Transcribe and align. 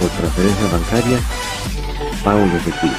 por 0.00 0.08
transferencia 0.08 0.66
bancaria, 0.72 1.18
pago 2.24 2.40
de 2.40 2.56
efectivo. 2.56 2.94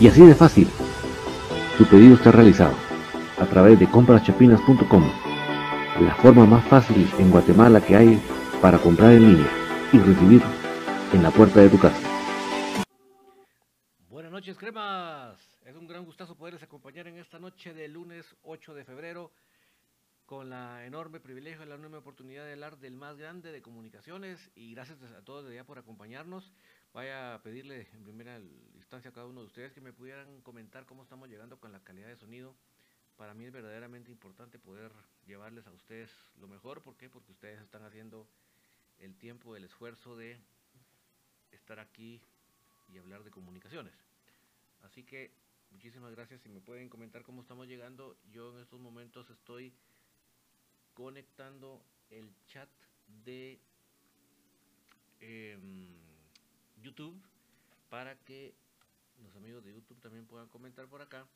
Y 0.00 0.06
así 0.06 0.24
de 0.24 0.34
fácil, 0.34 0.68
tu 1.76 1.84
pedido 1.86 2.14
está 2.14 2.30
realizado 2.30 2.74
a 3.38 3.46
través 3.46 3.80
de 3.80 3.88
compraschapinas.com, 3.88 5.10
la 6.00 6.14
forma 6.16 6.46
más 6.46 6.64
fácil 6.68 7.10
en 7.18 7.30
Guatemala 7.30 7.80
que 7.80 7.96
hay 7.96 8.22
para 8.60 8.78
comprar 8.78 9.12
en 9.12 9.32
línea 9.32 9.50
y 9.92 9.98
recibir 9.98 10.42
en 11.12 11.22
la 11.22 11.30
puerta 11.32 11.60
de 11.60 11.68
tu 11.68 11.78
casa. 11.78 12.00
Buenas 14.08 14.30
noches, 14.30 14.56
cremas. 14.56 15.36
Es 15.66 15.74
un 15.74 15.88
gran 15.88 16.04
gustazo 16.04 16.36
poderles 16.36 16.62
acompañar 16.62 17.08
en 17.08 17.18
esta 17.18 17.40
noche 17.40 17.74
de 17.74 17.88
lunes 17.88 18.24
8 18.42 18.74
de 18.74 18.84
febrero 18.84 19.32
con 20.32 20.48
la 20.48 20.86
enorme 20.86 21.20
privilegio 21.20 21.66
la 21.66 21.74
enorme 21.74 21.98
oportunidad 21.98 22.46
de 22.46 22.52
hablar 22.52 22.78
del 22.78 22.96
más 22.96 23.18
grande 23.18 23.52
de 23.52 23.60
comunicaciones 23.60 24.50
y 24.54 24.72
gracias 24.72 25.02
a 25.02 25.22
todos 25.22 25.46
de 25.46 25.56
ya 25.56 25.64
por 25.64 25.78
acompañarnos. 25.78 26.50
Vaya 26.94 27.34
a 27.34 27.42
pedirle 27.42 27.86
en 27.92 28.02
primera 28.02 28.40
instancia 28.74 29.10
a 29.10 29.12
cada 29.12 29.26
uno 29.26 29.42
de 29.42 29.48
ustedes 29.48 29.74
que 29.74 29.82
me 29.82 29.92
pudieran 29.92 30.40
comentar 30.40 30.86
cómo 30.86 31.02
estamos 31.02 31.28
llegando 31.28 31.60
con 31.60 31.70
la 31.70 31.80
calidad 31.80 32.08
de 32.08 32.16
sonido. 32.16 32.54
Para 33.18 33.34
mí 33.34 33.44
es 33.44 33.52
verdaderamente 33.52 34.10
importante 34.10 34.58
poder 34.58 34.90
llevarles 35.26 35.66
a 35.66 35.72
ustedes 35.72 36.10
lo 36.40 36.48
mejor. 36.48 36.80
¿Por 36.80 36.96
qué? 36.96 37.10
Porque 37.10 37.32
ustedes 37.32 37.60
están 37.60 37.82
haciendo 37.82 38.26
el 39.00 39.14
tiempo, 39.18 39.54
el 39.54 39.64
esfuerzo 39.64 40.16
de 40.16 40.38
estar 41.50 41.78
aquí 41.78 42.22
y 42.88 42.96
hablar 42.96 43.22
de 43.22 43.30
comunicaciones. 43.30 43.92
Así 44.80 45.04
que 45.04 45.30
muchísimas 45.72 46.10
gracias. 46.12 46.40
Si 46.40 46.48
me 46.48 46.62
pueden 46.62 46.88
comentar 46.88 47.22
cómo 47.22 47.42
estamos 47.42 47.68
llegando, 47.68 48.16
yo 48.30 48.56
en 48.56 48.62
estos 48.62 48.80
momentos 48.80 49.28
estoy 49.28 49.74
conectando 51.02 51.82
el 52.10 52.32
chat 52.46 52.68
de 53.24 53.58
em, 55.18 55.88
YouTube 56.80 57.20
para 57.90 58.14
que 58.20 58.54
los 59.20 59.34
amigos 59.34 59.64
de 59.64 59.72
YouTube 59.74 60.00
también 60.00 60.26
puedan 60.26 60.46
comentar 60.46 60.86
por 60.86 61.02
acá. 61.02 61.26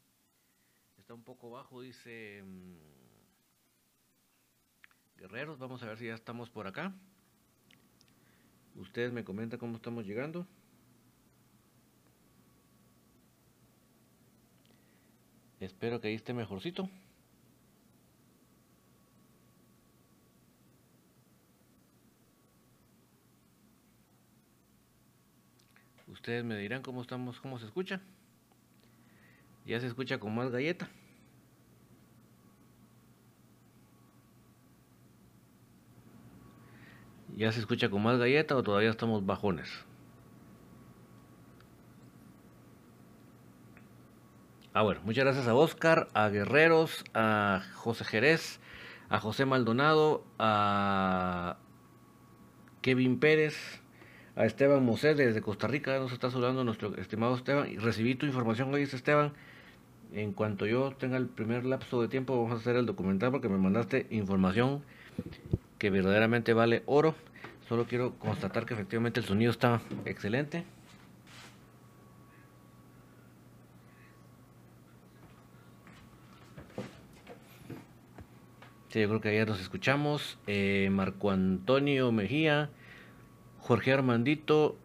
Está 0.98 1.14
un 1.14 1.24
poco 1.24 1.50
bajo, 1.50 1.80
dice 1.80 2.38
em, 2.38 2.78
Guerreros. 5.18 5.58
Vamos 5.58 5.82
a 5.82 5.86
ver 5.86 5.98
si 5.98 6.06
ya 6.06 6.14
estamos 6.14 6.48
por 6.48 6.68
acá. 6.68 6.94
Ustedes 8.76 9.12
me 9.12 9.24
comentan 9.24 9.58
cómo 9.58 9.74
estamos 9.78 10.06
llegando. 10.06 10.46
Espero 15.58 16.00
que 16.00 16.06
ahí 16.06 16.14
esté 16.14 16.32
mejorcito. 16.34 16.88
Ustedes 26.26 26.42
me 26.42 26.58
dirán 26.58 26.82
cómo 26.82 27.02
estamos, 27.02 27.40
cómo 27.40 27.56
se 27.56 27.66
escucha. 27.66 28.00
Ya 29.64 29.78
se 29.78 29.86
escucha 29.86 30.18
con 30.18 30.34
más 30.34 30.50
galleta. 30.50 30.88
¿Ya 37.36 37.52
se 37.52 37.60
escucha 37.60 37.88
con 37.90 38.02
más 38.02 38.18
galleta 38.18 38.56
o 38.56 38.64
todavía 38.64 38.90
estamos 38.90 39.24
bajones? 39.24 39.70
Ah, 44.72 44.82
bueno, 44.82 45.02
muchas 45.04 45.26
gracias 45.26 45.46
a 45.46 45.54
Oscar, 45.54 46.08
a 46.12 46.28
Guerreros, 46.28 47.04
a 47.14 47.62
José 47.74 48.04
Jerez, 48.04 48.58
a 49.08 49.20
José 49.20 49.44
Maldonado, 49.44 50.26
a 50.40 51.58
Kevin 52.82 53.20
Pérez, 53.20 53.80
a 54.36 54.44
Esteban 54.44 54.84
Mosé 54.84 55.14
desde 55.14 55.40
Costa 55.40 55.66
Rica, 55.66 55.98
nos 55.98 56.12
está 56.12 56.30
saludando 56.30 56.62
nuestro 56.62 56.94
estimado 56.96 57.34
Esteban. 57.34 57.72
Y 57.72 57.78
recibí 57.78 58.14
tu 58.14 58.26
información 58.26 58.72
hoy, 58.72 58.82
Esteban. 58.82 59.32
En 60.12 60.32
cuanto 60.32 60.66
yo 60.66 60.92
tenga 60.92 61.16
el 61.16 61.26
primer 61.26 61.64
lapso 61.64 62.00
de 62.02 62.08
tiempo, 62.08 62.36
vamos 62.36 62.52
a 62.52 62.60
hacer 62.60 62.76
el 62.76 62.86
documental 62.86 63.32
porque 63.32 63.48
me 63.48 63.56
mandaste 63.56 64.06
información 64.10 64.82
que 65.78 65.90
verdaderamente 65.90 66.52
vale 66.52 66.82
oro. 66.84 67.14
Solo 67.66 67.86
quiero 67.86 68.18
constatar 68.18 68.66
que 68.66 68.74
efectivamente 68.74 69.20
el 69.20 69.26
sonido 69.26 69.50
está 69.50 69.80
excelente. 70.04 70.64
Sí, 78.90 79.00
yo 79.00 79.08
creo 79.08 79.20
que 79.20 79.30
ayer 79.30 79.48
nos 79.48 79.60
escuchamos. 79.60 80.38
Eh, 80.46 80.88
Marco 80.92 81.30
Antonio 81.30 82.12
Mejía. 82.12 82.70
Jorge 83.66 83.92
Armandito, 83.92 84.76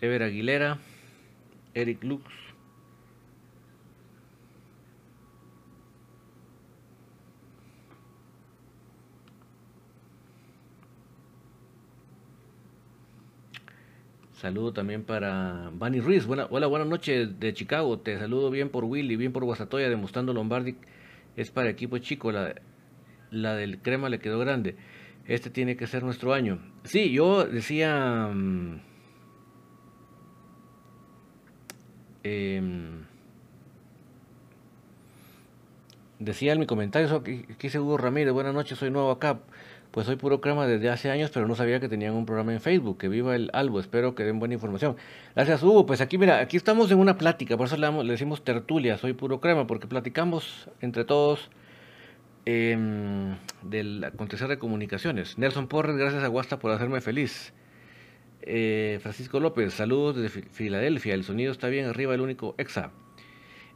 Ever 0.00 0.22
Aguilera, 0.22 0.78
Eric 1.74 2.02
Lux. 2.02 2.24
Saludo 14.32 14.72
también 14.72 15.04
para 15.04 15.70
Bunny 15.74 16.00
Ruiz. 16.00 16.24
Buena, 16.24 16.46
hola, 16.48 16.68
buenas 16.68 16.88
noches 16.88 17.38
de 17.38 17.52
Chicago. 17.52 17.98
Te 17.98 18.18
saludo 18.18 18.50
bien 18.50 18.70
por 18.70 18.84
Willy, 18.84 19.16
bien 19.16 19.34
por 19.34 19.44
Guasatoya, 19.44 19.90
demostrando 19.90 20.32
Lombardi. 20.32 20.76
Es 21.36 21.50
para 21.50 21.68
equipo 21.68 21.98
chico. 21.98 22.32
La, 22.32 22.54
la 23.30 23.54
del 23.56 23.82
crema 23.82 24.08
le 24.08 24.20
quedó 24.20 24.38
grande 24.38 24.76
este 25.30 25.48
tiene 25.48 25.76
que 25.76 25.86
ser 25.86 26.02
nuestro 26.02 26.32
año. 26.32 26.58
Sí, 26.82 27.12
yo 27.12 27.44
decía... 27.44 28.30
Mm, 28.34 28.80
em, 32.24 33.04
decía 36.18 36.52
en 36.52 36.58
mi 36.58 36.66
comentario, 36.66 37.14
aquí 37.14 37.46
dice 37.60 37.78
Hugo 37.78 37.96
Ramírez, 37.96 38.32
buenas 38.32 38.52
noches, 38.52 38.76
soy 38.76 38.90
nuevo 38.90 39.12
acá. 39.12 39.38
Pues 39.92 40.06
soy 40.06 40.16
puro 40.16 40.40
crema 40.40 40.66
desde 40.66 40.88
hace 40.88 41.10
años, 41.10 41.30
pero 41.32 41.46
no 41.46 41.54
sabía 41.54 41.78
que 41.78 41.88
tenían 41.88 42.14
un 42.14 42.26
programa 42.26 42.52
en 42.52 42.60
Facebook. 42.60 42.98
Que 42.98 43.08
viva 43.08 43.36
el 43.36 43.50
Albo, 43.52 43.78
espero 43.78 44.16
que 44.16 44.24
den 44.24 44.40
buena 44.40 44.54
información. 44.54 44.96
Gracias, 45.36 45.62
Hugo. 45.62 45.86
Pues 45.86 46.00
aquí, 46.00 46.18
mira, 46.18 46.40
aquí 46.40 46.56
estamos 46.56 46.90
en 46.90 46.98
una 46.98 47.18
plática, 47.18 47.56
por 47.56 47.66
eso 47.66 47.76
le, 47.76 47.90
le 48.04 48.12
decimos 48.12 48.42
tertulia, 48.42 48.98
soy 48.98 49.12
puro 49.12 49.40
crema, 49.40 49.66
porque 49.66 49.86
platicamos 49.86 50.68
entre 50.80 51.04
todos 51.04 51.50
em, 52.46 53.36
del 53.62 54.04
acontecer 54.04 54.48
de 54.48 54.58
comunicaciones. 54.58 55.38
Nelson 55.38 55.68
Porres, 55.68 55.96
gracias 55.96 56.22
a 56.24 56.28
Guasta 56.28 56.58
por 56.58 56.70
hacerme 56.70 57.00
feliz. 57.00 57.52
Eh, 58.42 58.98
Francisco 59.02 59.40
López, 59.40 59.74
saludos 59.74 60.16
desde 60.16 60.42
Filadelfia. 60.42 61.14
El 61.14 61.24
sonido 61.24 61.52
está 61.52 61.68
bien 61.68 61.86
arriba, 61.86 62.14
el 62.14 62.20
único 62.20 62.54
EXA. 62.58 62.90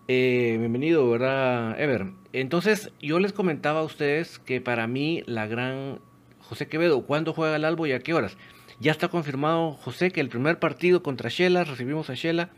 Eh, 0.09 0.57
bienvenido, 0.59 1.09
¿verdad, 1.11 1.81
Ever? 1.81 2.07
Entonces, 2.33 2.91
yo 3.01 3.19
les 3.19 3.33
comentaba 3.33 3.81
a 3.81 3.85
ustedes 3.85 4.39
que 4.39 4.61
para 4.61 4.87
mí 4.87 5.23
la 5.27 5.47
gran 5.47 6.01
José 6.41 6.67
Quevedo, 6.67 7.07
¿cuándo 7.07 7.33
juega 7.33 7.57
el 7.57 7.65
Albo 7.65 7.87
y 7.87 7.93
a 7.93 8.01
qué 8.01 8.13
horas? 8.13 8.37
Ya 8.81 8.93
está 8.93 9.09
confirmado, 9.09 9.73
José, 9.73 10.11
que 10.11 10.21
el 10.21 10.29
primer 10.29 10.59
partido 10.59 11.03
contra 11.03 11.31
Shela, 11.31 11.65
recibimos 11.65 12.11
a 12.11 12.15
Shela 12.15 12.51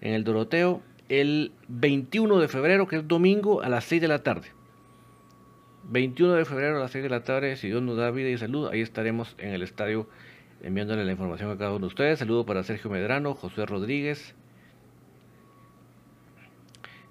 en 0.00 0.14
el 0.14 0.24
Doroteo 0.24 0.82
el 1.08 1.52
21 1.68 2.38
de 2.38 2.48
febrero, 2.48 2.86
que 2.86 2.96
es 2.96 3.08
domingo, 3.08 3.62
a 3.62 3.68
las 3.68 3.84
6 3.84 4.02
de 4.02 4.08
la 4.08 4.22
tarde. 4.22 4.57
21 5.88 6.34
de 6.34 6.44
febrero 6.44 6.76
a 6.76 6.80
las 6.80 6.90
6 6.90 7.02
de 7.02 7.08
la 7.08 7.22
tarde, 7.22 7.56
si 7.56 7.68
Dios 7.68 7.82
nos 7.82 7.96
da 7.96 8.10
vida 8.10 8.28
y 8.28 8.36
salud, 8.36 8.68
ahí 8.68 8.82
estaremos 8.82 9.34
en 9.38 9.54
el 9.54 9.62
estadio 9.62 10.06
enviándole 10.62 11.02
la 11.04 11.12
información 11.12 11.50
a 11.50 11.56
cada 11.56 11.70
uno 11.70 11.80
de 11.80 11.86
ustedes. 11.86 12.18
Saludo 12.18 12.44
para 12.44 12.62
Sergio 12.62 12.90
Medrano, 12.90 13.34
José 13.34 13.64
Rodríguez. 13.64 14.34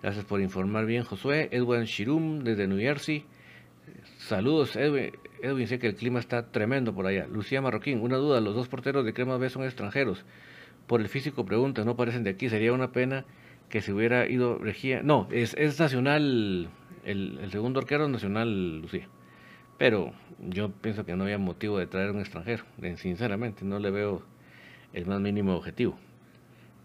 Gracias 0.03 0.25
por 0.25 0.41
informar 0.41 0.85
bien, 0.85 1.03
Josué. 1.03 1.49
Edwin 1.51 1.85
Shirum, 1.85 2.43
desde 2.43 2.67
New 2.67 2.77
Jersey. 2.77 3.25
Saludos, 4.19 4.75
Edwin. 4.75 5.67
Sé 5.67 5.79
que 5.79 5.87
el 5.87 5.95
clima 5.95 6.19
está 6.19 6.51
tremendo 6.51 6.93
por 6.93 7.07
allá. 7.07 7.25
Lucía 7.25 7.61
Marroquín, 7.61 7.99
una 8.01 8.17
duda, 8.17 8.41
los 8.41 8.53
dos 8.53 8.67
porteros 8.67 9.05
de 9.05 9.13
Crema 9.13 9.37
B 9.37 9.49
son 9.49 9.63
extranjeros. 9.63 10.23
Por 10.85 11.01
el 11.01 11.09
físico 11.09 11.45
pregunta, 11.45 11.83
no 11.83 11.95
parecen 11.95 12.23
de 12.23 12.29
aquí. 12.29 12.47
Sería 12.47 12.73
una 12.73 12.91
pena 12.91 13.25
que 13.69 13.81
se 13.81 13.91
hubiera 13.91 14.29
ido 14.29 14.59
Regía. 14.59 15.01
No, 15.01 15.27
es 15.31 15.55
nacional, 15.79 16.69
el, 17.07 17.49
segundo 17.51 17.79
arquero 17.79 18.07
nacional, 18.07 18.81
Lucía. 18.81 19.07
Pero 19.77 20.13
yo 20.39 20.71
pienso 20.71 21.05
que 21.05 21.15
no 21.15 21.23
había 21.23 21.37
motivo 21.37 21.77
de 21.77 21.87
traer 21.87 22.11
un 22.11 22.19
extranjero. 22.19 22.63
Sinceramente, 22.97 23.63
no 23.63 23.79
le 23.79 23.91
veo 23.91 24.23
el 24.93 25.05
más 25.05 25.19
mínimo 25.21 25.55
objetivo. 25.55 25.97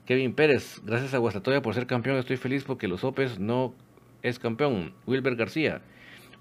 Kevin 0.06 0.34
Pérez, 0.34 0.80
gracias 0.84 1.14
a 1.14 1.18
Guastatoya 1.18 1.62
por 1.62 1.74
ser 1.74 1.86
campeón. 1.86 2.16
Estoy 2.18 2.36
feliz 2.36 2.64
porque 2.64 2.88
los 2.88 3.04
Opes 3.04 3.38
no 3.38 3.74
es 4.22 4.38
campeón. 4.38 4.94
Wilber 5.06 5.36
García, 5.36 5.80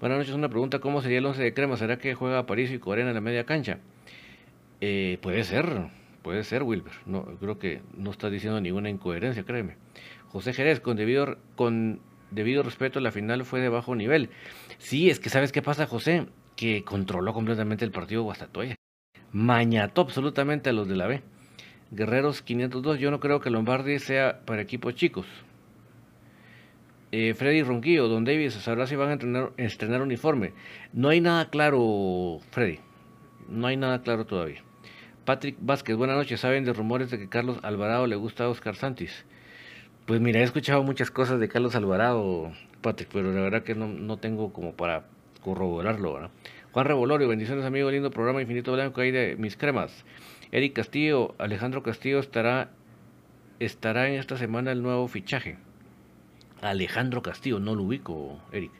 buenas 0.00 0.18
noches. 0.18 0.34
Una 0.34 0.48
pregunta: 0.48 0.78
¿cómo 0.78 1.00
sería 1.00 1.18
el 1.18 1.26
11 1.26 1.42
de 1.42 1.54
crema? 1.54 1.76
¿Será 1.76 1.98
que 1.98 2.14
juega 2.14 2.46
París 2.46 2.70
y 2.70 2.78
Corena 2.78 3.10
en 3.10 3.14
la 3.14 3.20
media 3.20 3.44
cancha? 3.44 3.78
Eh, 4.80 5.18
puede 5.22 5.44
ser, 5.44 5.88
puede 6.22 6.44
ser, 6.44 6.64
Wilber. 6.64 6.92
No, 7.06 7.24
creo 7.40 7.58
que 7.58 7.82
no 7.96 8.10
está 8.10 8.30
diciendo 8.30 8.60
ninguna 8.60 8.90
incoherencia, 8.90 9.44
créeme. 9.44 9.76
José 10.28 10.52
Jerez, 10.52 10.80
con 10.80 10.96
debido, 10.96 11.38
con 11.56 12.00
debido 12.32 12.62
respeto, 12.62 13.00
la 13.00 13.12
final 13.12 13.44
fue 13.44 13.60
de 13.60 13.68
bajo 13.68 13.94
nivel. 13.94 14.30
Sí, 14.78 15.10
es 15.10 15.20
que 15.20 15.30
sabes 15.30 15.52
qué 15.52 15.62
pasa, 15.62 15.86
José 15.86 16.26
que 16.56 16.84
controló 16.84 17.32
completamente 17.32 17.84
el 17.84 17.90
partido 17.90 18.22
Guastatoya. 18.22 18.76
Mañató 19.32 20.02
absolutamente 20.02 20.70
a 20.70 20.72
los 20.72 20.88
de 20.88 20.96
la 20.96 21.06
B. 21.06 21.22
Guerreros 21.90 22.42
502, 22.42 22.98
yo 22.98 23.10
no 23.10 23.20
creo 23.20 23.40
que 23.40 23.50
Lombardi 23.50 23.98
sea 23.98 24.44
para 24.44 24.62
equipos 24.62 24.94
chicos. 24.94 25.26
Eh, 27.10 27.34
Freddy 27.34 27.62
Ronquillo, 27.62 28.08
Don 28.08 28.24
Davis, 28.24 28.54
sabrá 28.54 28.86
si 28.86 28.96
van 28.96 29.10
a 29.10 29.12
entrenar, 29.14 29.52
estrenar 29.58 30.00
uniforme. 30.00 30.54
No 30.92 31.10
hay 31.10 31.20
nada 31.20 31.50
claro, 31.50 32.38
Freddy. 32.50 32.78
No 33.48 33.66
hay 33.66 33.76
nada 33.76 34.02
claro 34.02 34.24
todavía. 34.24 34.62
Patrick 35.26 35.56
Vázquez, 35.60 35.96
buenas 35.96 36.16
noches. 36.16 36.40
¿Saben 36.40 36.64
de 36.64 36.72
rumores 36.72 37.10
de 37.10 37.18
que 37.18 37.28
Carlos 37.28 37.58
Alvarado 37.62 38.06
le 38.06 38.16
gusta 38.16 38.44
a 38.44 38.48
Oscar 38.48 38.76
Santis? 38.76 39.26
Pues 40.06 40.20
mira, 40.20 40.40
he 40.40 40.42
escuchado 40.42 40.82
muchas 40.82 41.10
cosas 41.12 41.38
de 41.38 41.48
Carlos 41.48 41.76
Alvarado, 41.76 42.50
Patrick, 42.80 43.08
pero 43.12 43.32
la 43.32 43.40
verdad 43.40 43.62
que 43.62 43.76
no, 43.76 43.86
no 43.86 44.16
tengo 44.16 44.52
como 44.52 44.72
para 44.72 45.04
corroborarlo. 45.42 46.14
¿verdad? 46.14 46.30
Juan 46.72 46.86
Revolorio, 46.86 47.28
bendiciones 47.28 47.64
amigo, 47.64 47.90
lindo 47.90 48.10
programa 48.10 48.40
Infinito 48.40 48.72
Blanco 48.72 49.00
ahí 49.00 49.12
de 49.12 49.36
mis 49.36 49.56
cremas. 49.56 50.04
Eric 50.50 50.72
Castillo, 50.74 51.34
Alejandro 51.38 51.82
Castillo 51.82 52.18
estará, 52.18 52.70
estará 53.60 54.08
en 54.08 54.18
esta 54.18 54.36
semana 54.36 54.72
el 54.72 54.82
nuevo 54.82 55.06
fichaje. 55.06 55.56
Alejandro 56.62 57.22
Castillo, 57.22 57.60
no 57.60 57.74
lo 57.74 57.84
ubico, 57.84 58.40
Eric. 58.52 58.72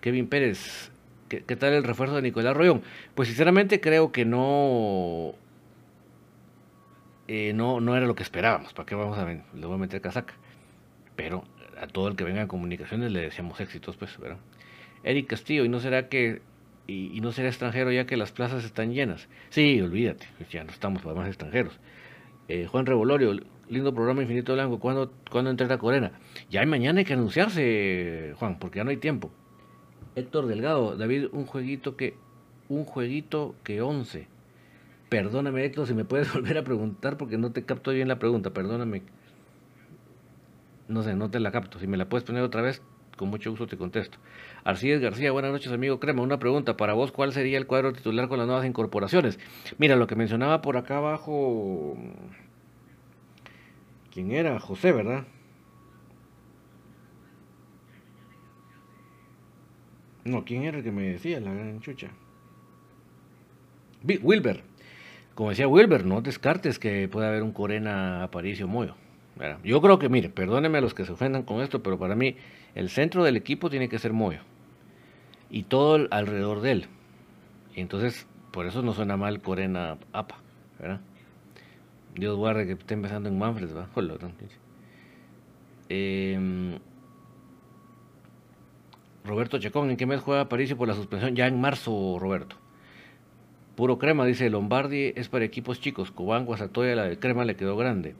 Kevin 0.00 0.28
Pérez, 0.28 0.90
¿qué, 1.28 1.40
tal 1.56 1.74
el 1.74 1.84
refuerzo 1.84 2.16
de 2.16 2.22
Nicolás 2.22 2.56
Royón? 2.56 2.82
Pues 3.14 3.28
sinceramente 3.28 3.80
creo 3.80 4.12
que 4.12 4.24
no, 4.24 5.34
eh, 7.34 7.54
no, 7.54 7.80
no 7.80 7.96
era 7.96 8.04
lo 8.04 8.14
que 8.14 8.22
esperábamos. 8.22 8.74
¿Para 8.74 8.84
qué 8.84 8.94
vamos 8.94 9.16
a? 9.16 9.24
Le 9.24 9.66
voy 9.66 9.76
a 9.76 9.78
meter 9.78 10.02
casaca. 10.02 10.34
Pero 11.16 11.44
a 11.80 11.86
todo 11.86 12.08
el 12.08 12.14
que 12.14 12.24
venga 12.24 12.42
en 12.42 12.46
comunicaciones 12.46 13.10
le 13.10 13.22
deseamos 13.22 13.58
éxitos, 13.58 13.96
pues, 13.96 14.18
¿verdad? 14.18 14.36
Eric 15.02 15.28
Castillo, 15.28 15.64
¿y 15.64 15.70
no 15.70 15.80
será 15.80 16.10
que 16.10 16.42
y, 16.86 17.18
no 17.22 17.32
será 17.32 17.48
extranjero 17.48 17.90
ya 17.90 18.04
que 18.04 18.18
las 18.18 18.32
plazas 18.32 18.64
están 18.64 18.92
llenas? 18.92 19.28
Sí, 19.48 19.80
olvídate, 19.80 20.26
pues 20.36 20.50
ya 20.50 20.62
no 20.62 20.72
estamos 20.72 21.00
para 21.00 21.14
más 21.14 21.26
extranjeros. 21.26 21.72
Eh, 22.48 22.66
Juan 22.66 22.84
Revolorio, 22.84 23.40
lindo 23.70 23.94
programa 23.94 24.20
Infinito 24.20 24.52
Blanco, 24.52 24.78
¿cuándo, 24.78 25.10
¿cuándo 25.30 25.50
entrena 25.50 25.78
Corena? 25.78 26.12
Ya 26.50 26.66
mañana 26.66 26.98
hay 26.98 27.06
que 27.06 27.14
anunciarse, 27.14 28.34
Juan, 28.36 28.58
porque 28.58 28.76
ya 28.80 28.84
no 28.84 28.90
hay 28.90 28.98
tiempo. 28.98 29.30
Héctor 30.16 30.48
Delgado, 30.48 30.98
David, 30.98 31.28
un 31.32 31.46
jueguito 31.46 31.96
que 31.96 32.14
un 32.68 32.84
jueguito 32.84 33.54
que 33.64 33.80
11. 33.80 34.28
Perdóname, 35.12 35.62
Héctor, 35.62 35.86
si 35.86 35.92
me 35.92 36.06
puedes 36.06 36.32
volver 36.34 36.56
a 36.56 36.64
preguntar 36.64 37.18
porque 37.18 37.36
no 37.36 37.52
te 37.52 37.66
capto 37.66 37.90
bien 37.90 38.08
la 38.08 38.18
pregunta, 38.18 38.54
perdóname. 38.54 39.02
No 40.88 41.02
sé, 41.02 41.14
no 41.14 41.30
te 41.30 41.38
la 41.38 41.52
capto. 41.52 41.78
Si 41.78 41.86
me 41.86 41.98
la 41.98 42.08
puedes 42.08 42.24
poner 42.24 42.42
otra 42.42 42.62
vez, 42.62 42.80
con 43.18 43.28
mucho 43.28 43.50
gusto 43.50 43.66
te 43.66 43.76
contesto. 43.76 44.16
Arcíes 44.64 45.02
García, 45.02 45.30
buenas 45.30 45.52
noches 45.52 45.70
amigo 45.70 46.00
Crema. 46.00 46.22
Una 46.22 46.38
pregunta 46.38 46.78
para 46.78 46.94
vos, 46.94 47.12
¿cuál 47.12 47.34
sería 47.34 47.58
el 47.58 47.66
cuadro 47.66 47.92
titular 47.92 48.26
con 48.26 48.38
las 48.38 48.46
nuevas 48.46 48.64
incorporaciones? 48.64 49.38
Mira, 49.76 49.96
lo 49.96 50.06
que 50.06 50.16
mencionaba 50.16 50.62
por 50.62 50.78
acá 50.78 50.96
abajo, 50.96 51.94
¿quién 54.10 54.32
era? 54.32 54.58
José, 54.60 54.92
¿verdad? 54.92 55.26
No, 60.24 60.46
¿quién 60.46 60.62
era 60.62 60.78
el 60.78 60.84
que 60.84 60.90
me 60.90 61.02
decía 61.02 61.38
la 61.38 61.52
gran 61.52 61.80
chucha? 61.80 62.08
Wilber. 64.04 64.71
Como 65.34 65.50
decía 65.50 65.66
Wilber, 65.66 66.04
no 66.04 66.20
descartes 66.20 66.78
que 66.78 67.08
pueda 67.08 67.28
haber 67.28 67.42
un 67.42 67.52
Corena 67.52 68.22
Aparicio 68.22 68.68
Moyo. 68.68 68.94
Yo 69.64 69.80
creo 69.80 69.98
que, 69.98 70.08
mire, 70.08 70.28
perdónenme 70.28 70.78
a 70.78 70.80
los 70.80 70.94
que 70.94 71.04
se 71.04 71.12
ofendan 71.12 71.42
con 71.42 71.62
esto, 71.62 71.82
pero 71.82 71.98
para 71.98 72.14
mí 72.14 72.36
el 72.74 72.90
centro 72.90 73.24
del 73.24 73.36
equipo 73.36 73.70
tiene 73.70 73.88
que 73.88 73.98
ser 73.98 74.12
Moyo. 74.12 74.40
Y 75.50 75.64
todo 75.64 76.06
alrededor 76.10 76.60
de 76.60 76.72
él. 76.72 76.86
Y 77.74 77.80
entonces, 77.80 78.26
por 78.52 78.66
eso 78.66 78.82
no 78.82 78.92
suena 78.92 79.16
mal 79.16 79.40
Corena 79.40 79.96
APA. 80.12 80.36
Dios 82.14 82.36
guarde 82.36 82.66
que 82.66 82.72
esté 82.72 82.94
empezando 82.94 83.28
en 83.28 83.38
Manfred, 83.38 83.68
¿verdad? 83.68 83.88
Eh, 85.88 86.78
Roberto 89.24 89.58
Chacón, 89.58 89.90
¿en 89.90 89.96
qué 89.96 90.06
mes 90.06 90.20
juega 90.20 90.48
París 90.48 90.74
por 90.74 90.88
la 90.88 90.94
suspensión? 90.94 91.34
Ya 91.34 91.46
en 91.46 91.60
marzo, 91.60 92.18
Roberto. 92.18 92.56
Puro 93.82 93.98
crema, 93.98 94.24
dice 94.24 94.48
Lombardi, 94.48 95.12
es 95.16 95.28
para 95.28 95.44
equipos 95.44 95.80
chicos. 95.80 96.12
Cobán, 96.12 96.44
Guasatoya, 96.44 96.94
la 96.94 97.16
crema 97.16 97.44
le 97.44 97.56
quedó 97.56 97.76
grande. 97.76 98.14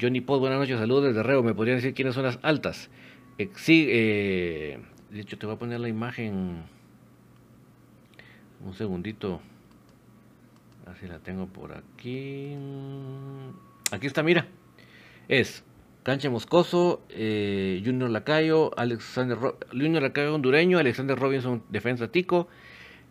Johnny 0.00 0.20
Pod, 0.20 0.38
buenas 0.38 0.60
noches, 0.60 0.78
saludos 0.78 1.06
desde 1.06 1.24
Reo. 1.24 1.42
¿Me 1.42 1.54
podrían 1.54 1.78
decir 1.78 1.92
quiénes 1.92 2.14
son 2.14 2.22
las 2.22 2.38
altas? 2.42 2.88
Eh, 3.36 3.50
sí, 3.56 3.88
eh, 3.90 4.78
de 5.10 5.20
hecho 5.20 5.38
te 5.38 5.46
voy 5.46 5.56
a 5.56 5.58
poner 5.58 5.80
la 5.80 5.88
imagen. 5.88 6.62
Un 8.64 8.74
segundito. 8.74 9.40
Así 10.86 11.08
la 11.08 11.18
tengo 11.18 11.46
por 11.46 11.72
aquí. 11.72 12.54
Aquí 13.90 14.06
está, 14.06 14.22
mira. 14.22 14.46
Es 15.26 15.64
Cancha 16.04 16.30
Moscoso, 16.30 17.02
eh, 17.08 17.82
Junior 17.84 18.08
Lacayo, 18.08 18.70
Alexander 18.78 19.36
Junior 19.72 20.00
Lacayo 20.00 20.32
hondureño, 20.32 20.78
Alexander 20.78 21.18
Robinson, 21.18 21.64
defensa 21.70 22.06
tico, 22.06 22.46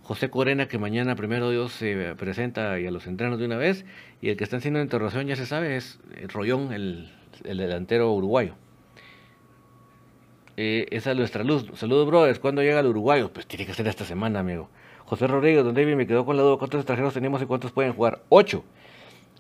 José 0.06 0.30
Corena, 0.30 0.68
que 0.68 0.78
mañana 0.78 1.16
primero 1.16 1.50
Dios 1.50 1.72
se 1.72 2.14
presenta 2.14 2.80
y 2.80 2.86
a 2.86 2.92
los 2.92 3.08
entrenos 3.08 3.40
de 3.40 3.46
una 3.46 3.58
vez. 3.58 3.86
Y 4.22 4.30
el 4.30 4.38
que 4.38 4.44
está 4.44 4.58
haciendo 4.58 4.80
interrogación 4.80 5.26
ya 5.26 5.36
se 5.36 5.48
sabe, 5.48 5.78
es 5.78 6.00
Rollón, 6.32 6.72
el, 6.74 7.12
delantero 7.44 8.14
uruguayo. 8.14 8.54
Eh, 10.58 10.86
esa 10.92 11.12
es 11.12 11.18
nuestra 11.18 11.44
luz. 11.44 11.66
Saludos, 11.74 12.06
brothers. 12.06 12.38
¿Cuándo 12.38 12.62
llega 12.62 12.82
el 12.82 12.86
uruguayo? 12.86 13.34
Pues 13.34 13.48
tiene 13.48 13.66
que 13.66 13.74
ser 13.74 13.88
esta 13.88 14.06
semana, 14.06 14.42
amigo. 14.42 14.70
José 15.06 15.26
Rodríguez, 15.26 15.64
don 15.64 15.74
David, 15.74 15.96
me 15.96 16.06
quedó 16.06 16.24
con 16.24 16.38
la 16.38 16.44
duda. 16.44 16.58
¿Cuántos 16.58 16.82
extranjeros 16.82 17.16
tenemos 17.16 17.42
y 17.42 17.48
cuántos 17.48 17.72
pueden 17.72 17.94
jugar? 17.94 18.22
Ocho. 18.30 18.64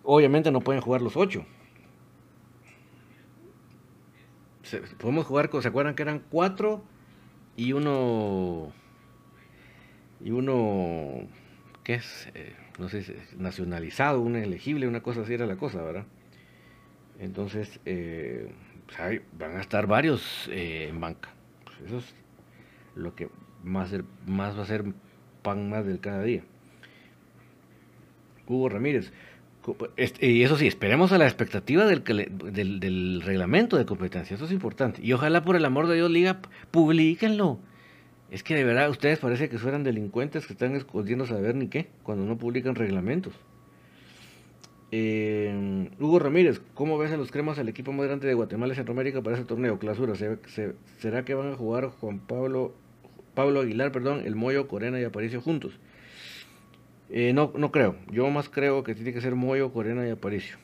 Obviamente 0.01 0.51
no 0.51 0.62
pueden 0.62 0.81
jugar 0.81 1.03
los 1.03 1.15
ocho. 1.15 1.45
podemos 4.98 5.27
jugar, 5.27 5.51
¿se 5.62 5.67
acuerdan 5.67 5.93
que 5.93 6.01
eran 6.01 6.24
cuatro 6.31 6.81
y 7.55 7.74
uno 7.74 8.74
y 10.24 10.31
uno 10.31 11.27
que 11.84 11.95
es, 11.95 12.29
eh, 12.34 12.53
no 12.79 12.89
sé, 12.89 13.15
nacionalizado, 13.38 14.22
un 14.22 14.36
elegible, 14.36 14.88
una 14.88 15.01
cosa 15.01 15.22
así 15.22 15.34
era 15.34 15.45
la 15.45 15.57
cosa, 15.57 15.81
¿verdad? 15.84 16.05
Entonces, 17.19 17.79
eh, 17.86 18.51
pues 18.88 19.22
van 19.38 19.57
a 19.57 19.62
estar 19.62 19.88
varios 19.88 20.50
eh, 20.51 20.88
en 20.89 21.00
banca. 21.00 21.29
Pues 21.63 21.91
eso 21.91 22.13
lo 22.95 23.15
que 23.15 23.29
más, 23.63 23.93
va 23.93 24.62
a 24.62 24.65
ser 24.65 24.86
pan 25.41 25.69
más 25.69 25.86
del 25.86 26.00
cada 26.00 26.24
día. 26.24 26.43
Hugo 28.48 28.69
Ramírez, 28.69 29.12
este, 29.98 30.29
y 30.29 30.43
eso 30.43 30.57
sí, 30.57 30.67
esperemos 30.67 31.12
a 31.12 31.17
la 31.17 31.25
expectativa 31.25 31.86
del, 31.86 33.22
reglamento 33.24 33.77
de 33.77 33.86
competencia, 33.86 34.36
eso 34.36 34.45
es 34.45 34.51
importante. 34.51 35.01
Y 35.03 35.13
ojalá 35.13 35.43
por 35.43 35.55
el 35.55 35.65
amor 35.65 35.88
de 35.88 35.95
Dios, 35.95 36.12
Liga, 36.12 36.39
publíquenlo. 36.72 37.60
Es 38.32 38.44
que 38.44 38.55
de 38.55 38.63
verdad 38.63 38.89
ustedes 38.89 39.20
parece 39.20 39.50
que 39.50 39.60
fueran 39.60 39.84
delincuentes 39.84 40.48
que 40.48 40.53
están 40.53 40.75
escondiendo 40.75 41.25
saber 41.25 41.55
ni 41.55 41.67
qué 41.67 41.88
cuando 42.03 42.25
no 42.25 42.38
publican 42.38 42.75
reglamentos. 42.75 43.34
Eh, 44.91 45.89
Hugo 46.00 46.20
Ramírez, 46.20 46.62
¿cómo 46.74 46.98
ves 46.98 47.12
a 47.12 47.17
los 47.17 47.32
cremas 47.32 47.60
al 47.60 47.70
equipo 47.70 47.91
más 47.91 48.05
grande 48.08 48.27
de 48.27 48.34
Guatemala 48.34 48.74
y 48.74 48.75
Centroamérica 48.75 49.22
para 49.22 49.36
ese 49.36 49.46
torneo? 49.46 49.77
Clausura, 49.77 50.13
será 51.00 51.25
que 51.25 51.34
van 51.34 51.51
a 51.51 51.55
jugar 51.55 51.88
Juan 52.00 52.20
Pablo, 52.20 52.74
Pablo 53.34 53.62
Aguilar, 53.62 53.91
perdón, 53.91 54.22
el 54.25 54.36
Moyo, 54.36 54.67
Corena 54.67 55.00
y 55.00 55.03
Aparicio 55.03 55.41
juntos? 55.41 55.77
Eh, 57.10 57.34
no, 57.34 57.51
no 57.55 57.72
creo. 57.72 57.96
Yo 58.12 58.29
más 58.29 58.50
creo 58.50 58.84
que 58.84 58.96
tiene 58.96 59.13
que 59.13 59.22
ser 59.22 59.36
Moyo, 59.36 59.72
Corena 59.72 60.08
y 60.08 60.12
Aparicio. 60.12 60.58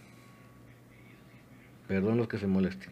Perdón 1.87 2.17
los 2.17 2.27
que 2.27 2.37
se 2.37 2.47
molesten. 2.47 2.89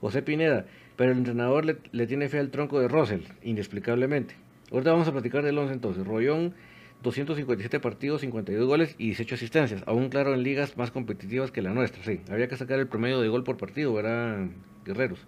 José 0.00 0.20
Pineda, 0.20 0.66
pero 1.02 1.10
el 1.10 1.18
entrenador 1.18 1.64
le, 1.64 2.06
tiene 2.06 2.28
fe 2.28 2.38
al 2.38 2.52
tronco 2.52 2.78
de 2.78 2.86
Russell, 2.86 3.22
inexplicablemente. 3.42 4.36
Ahorita 4.70 4.92
vamos 4.92 5.08
a 5.08 5.12
platicar 5.12 5.42
del 5.42 5.58
11 5.58 5.74
entonces. 5.74 6.06
Rollón, 6.06 6.54
257 7.02 7.80
partidos, 7.80 8.20
52 8.20 8.64
goles 8.68 8.94
y 8.98 9.06
18 9.06 9.34
asistencias. 9.34 9.82
Aún 9.86 10.10
claro 10.10 10.32
en 10.32 10.44
ligas 10.44 10.76
más 10.76 10.92
competitivas 10.92 11.50
que 11.50 11.60
la 11.60 11.74
nuestra, 11.74 12.04
sí. 12.04 12.20
Había 12.30 12.46
que 12.46 12.56
sacar 12.56 12.78
el 12.78 12.86
promedio 12.86 13.20
de 13.20 13.26
gol 13.26 13.42
por 13.42 13.56
partido, 13.56 13.92
¿verdad, 13.92 14.46
guerreros? 14.84 15.18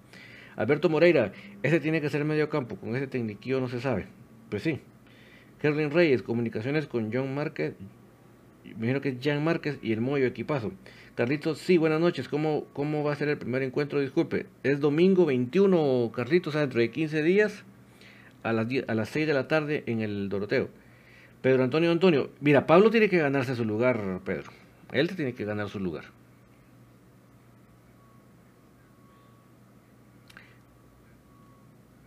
Alberto 0.54 0.88
Moreira, 0.88 1.32
ese 1.64 1.80
tiene 1.80 2.00
que 2.00 2.08
ser 2.08 2.24
medio 2.24 2.48
campo, 2.48 2.76
con 2.76 2.94
ese 2.94 3.08
tecniquillo 3.08 3.58
no 3.58 3.66
se 3.66 3.80
sabe. 3.80 4.06
Pues 4.50 4.62
sí, 4.62 4.78
Kerlin 5.60 5.90
Reyes, 5.90 6.22
comunicaciones 6.22 6.86
con 6.86 7.12
John 7.12 7.34
Márquez, 7.34 7.74
imagino 8.64 9.00
que 9.00 9.10
es 9.10 9.16
Jan 9.22 9.42
Márquez 9.44 9.78
y 9.82 9.92
el 9.92 10.00
Moyo 10.00 10.26
equipazo. 10.26 10.72
Carlitos, 11.14 11.58
sí, 11.58 11.78
buenas 11.78 12.00
noches. 12.00 12.28
¿Cómo, 12.28 12.66
¿Cómo 12.72 13.04
va 13.04 13.12
a 13.12 13.16
ser 13.16 13.28
el 13.28 13.38
primer 13.38 13.62
encuentro? 13.62 14.00
Disculpe, 14.00 14.46
es 14.62 14.80
domingo 14.80 15.26
21, 15.26 16.10
Carlitos, 16.14 16.54
dentro 16.54 16.80
de 16.80 16.90
15 16.90 17.22
días 17.22 17.64
a 18.42 18.52
las, 18.52 18.66
a 18.88 18.94
las 18.94 19.08
6 19.10 19.26
de 19.26 19.34
la 19.34 19.46
tarde 19.46 19.84
en 19.86 20.00
el 20.00 20.28
Doroteo. 20.28 20.68
Pedro 21.40 21.62
Antonio 21.62 21.90
Antonio, 21.90 22.30
mira, 22.40 22.66
Pablo 22.66 22.90
tiene 22.90 23.08
que 23.08 23.18
ganarse 23.18 23.54
su 23.54 23.64
lugar, 23.64 24.20
Pedro. 24.24 24.50
Él 24.92 25.14
tiene 25.14 25.34
que 25.34 25.44
ganar 25.44 25.68
su 25.68 25.78
lugar. 25.78 26.04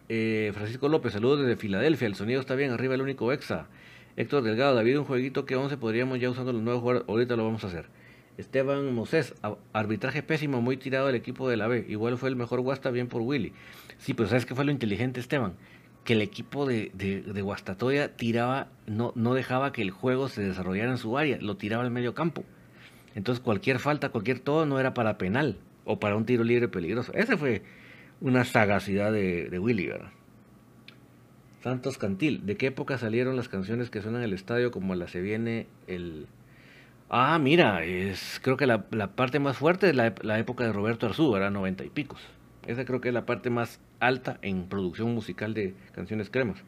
Eh, 0.10 0.52
Francisco 0.54 0.88
López, 0.88 1.14
saludos 1.14 1.42
desde 1.42 1.58
Filadelfia. 1.58 2.08
El 2.08 2.16
sonido 2.16 2.40
está 2.40 2.56
bien, 2.56 2.72
arriba 2.72 2.96
el 2.96 3.02
único 3.02 3.32
exa. 3.32 3.68
Héctor 4.18 4.44
Delgado, 4.44 4.76
David, 4.76 5.00
un 5.00 5.06
jueguito 5.06 5.46
que 5.46 5.56
11 5.56 5.78
podríamos 5.78 6.20
ya 6.20 6.30
usando 6.30 6.52
los 6.52 6.62
nuevos 6.62 6.82
jugadores. 6.82 7.08
Ahorita 7.08 7.36
lo 7.36 7.46
vamos 7.46 7.64
a 7.64 7.68
hacer. 7.68 7.86
Esteban 8.38 8.94
Moses, 8.94 9.36
arbitraje 9.74 10.24
pésimo, 10.24 10.60
muy 10.62 10.76
tirado 10.76 11.08
del 11.08 11.16
equipo 11.16 11.48
de 11.50 11.56
la 11.56 11.68
B. 11.68 11.86
Igual 11.88 12.18
fue 12.18 12.30
el 12.30 12.36
mejor 12.36 12.62
Guasta, 12.62 12.92
bien 12.92 13.08
por 13.08 13.22
Willy. 13.22 13.54
Sí, 14.00 14.14
pero 14.14 14.28
¿sabes 14.28 14.46
qué 14.46 14.56
fue 14.56 14.66
lo 14.66 14.72
inteligente, 14.72 15.20
Esteban? 15.20 15.54
Que 16.04 16.14
el 16.14 16.22
equipo 16.22 16.66
de, 16.66 16.92
de, 16.94 17.42
Guastatoya 17.42 18.16
tiraba, 18.16 18.70
no, 18.88 19.12
no 19.16 19.34
dejaba 19.34 19.72
que 19.72 19.82
el 19.82 19.92
juego 19.92 20.30
se 20.30 20.42
desarrollara 20.42 20.92
en 20.92 20.98
su 20.98 21.18
área, 21.18 21.38
lo 21.40 21.58
tiraba 21.58 21.84
al 21.84 21.92
medio 21.92 22.14
campo. 22.14 22.44
Entonces 23.14 23.44
cualquier 23.44 23.80
falta, 23.80 24.10
cualquier 24.10 24.40
todo 24.40 24.66
no 24.66 24.80
era 24.80 24.94
para 24.94 25.18
penal 25.18 25.58
o 25.86 26.00
para 26.00 26.16
un 26.16 26.26
tiro 26.26 26.44
libre 26.44 26.68
peligroso. 26.68 27.14
Ese 27.14 27.38
fue 27.38 27.64
una 28.22 28.46
sagacidad 28.46 29.12
de, 29.12 29.58
Willy, 29.60 29.88
¿verdad? 29.88 30.12
Santos 31.64 31.98
Cantil, 31.98 32.46
¿de 32.46 32.56
qué 32.56 32.68
época 32.68 32.98
salieron 32.98 33.36
las 33.36 33.50
canciones 33.50 33.90
que 33.90 34.02
suenan 34.02 34.22
en 34.22 34.30
el 34.30 34.34
estadio 34.34 34.72
como 34.72 34.96
la 34.96 35.08
se 35.08 35.22
viene 35.22 35.68
el... 35.88 36.28
Ah, 37.10 37.40
mira, 37.40 37.84
es, 37.84 38.40
creo 38.44 38.58
que 38.58 38.68
la, 38.68 38.88
parte 39.16 39.40
más 39.40 39.58
fuerte 39.58 39.90
es 39.90 39.96
la, 39.96 40.40
época 40.40 40.66
de 40.66 40.74
Roberto 40.74 41.06
Arzú, 41.06 41.36
era 41.36 41.50
noventa 41.50 41.86
y 41.86 41.90
picos. 41.90 42.22
Esa 42.68 42.86
creo 42.86 43.00
que 43.00 43.08
es 43.08 43.14
la 43.14 43.26
parte 43.26 43.50
más 43.50 43.80
alta 44.00 44.40
en 44.42 44.68
producción 44.68 45.14
musical 45.14 45.54
de 45.54 45.74
canciones 45.94 46.30
cremas. 46.30 46.62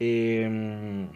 Eh, 0.00 1.06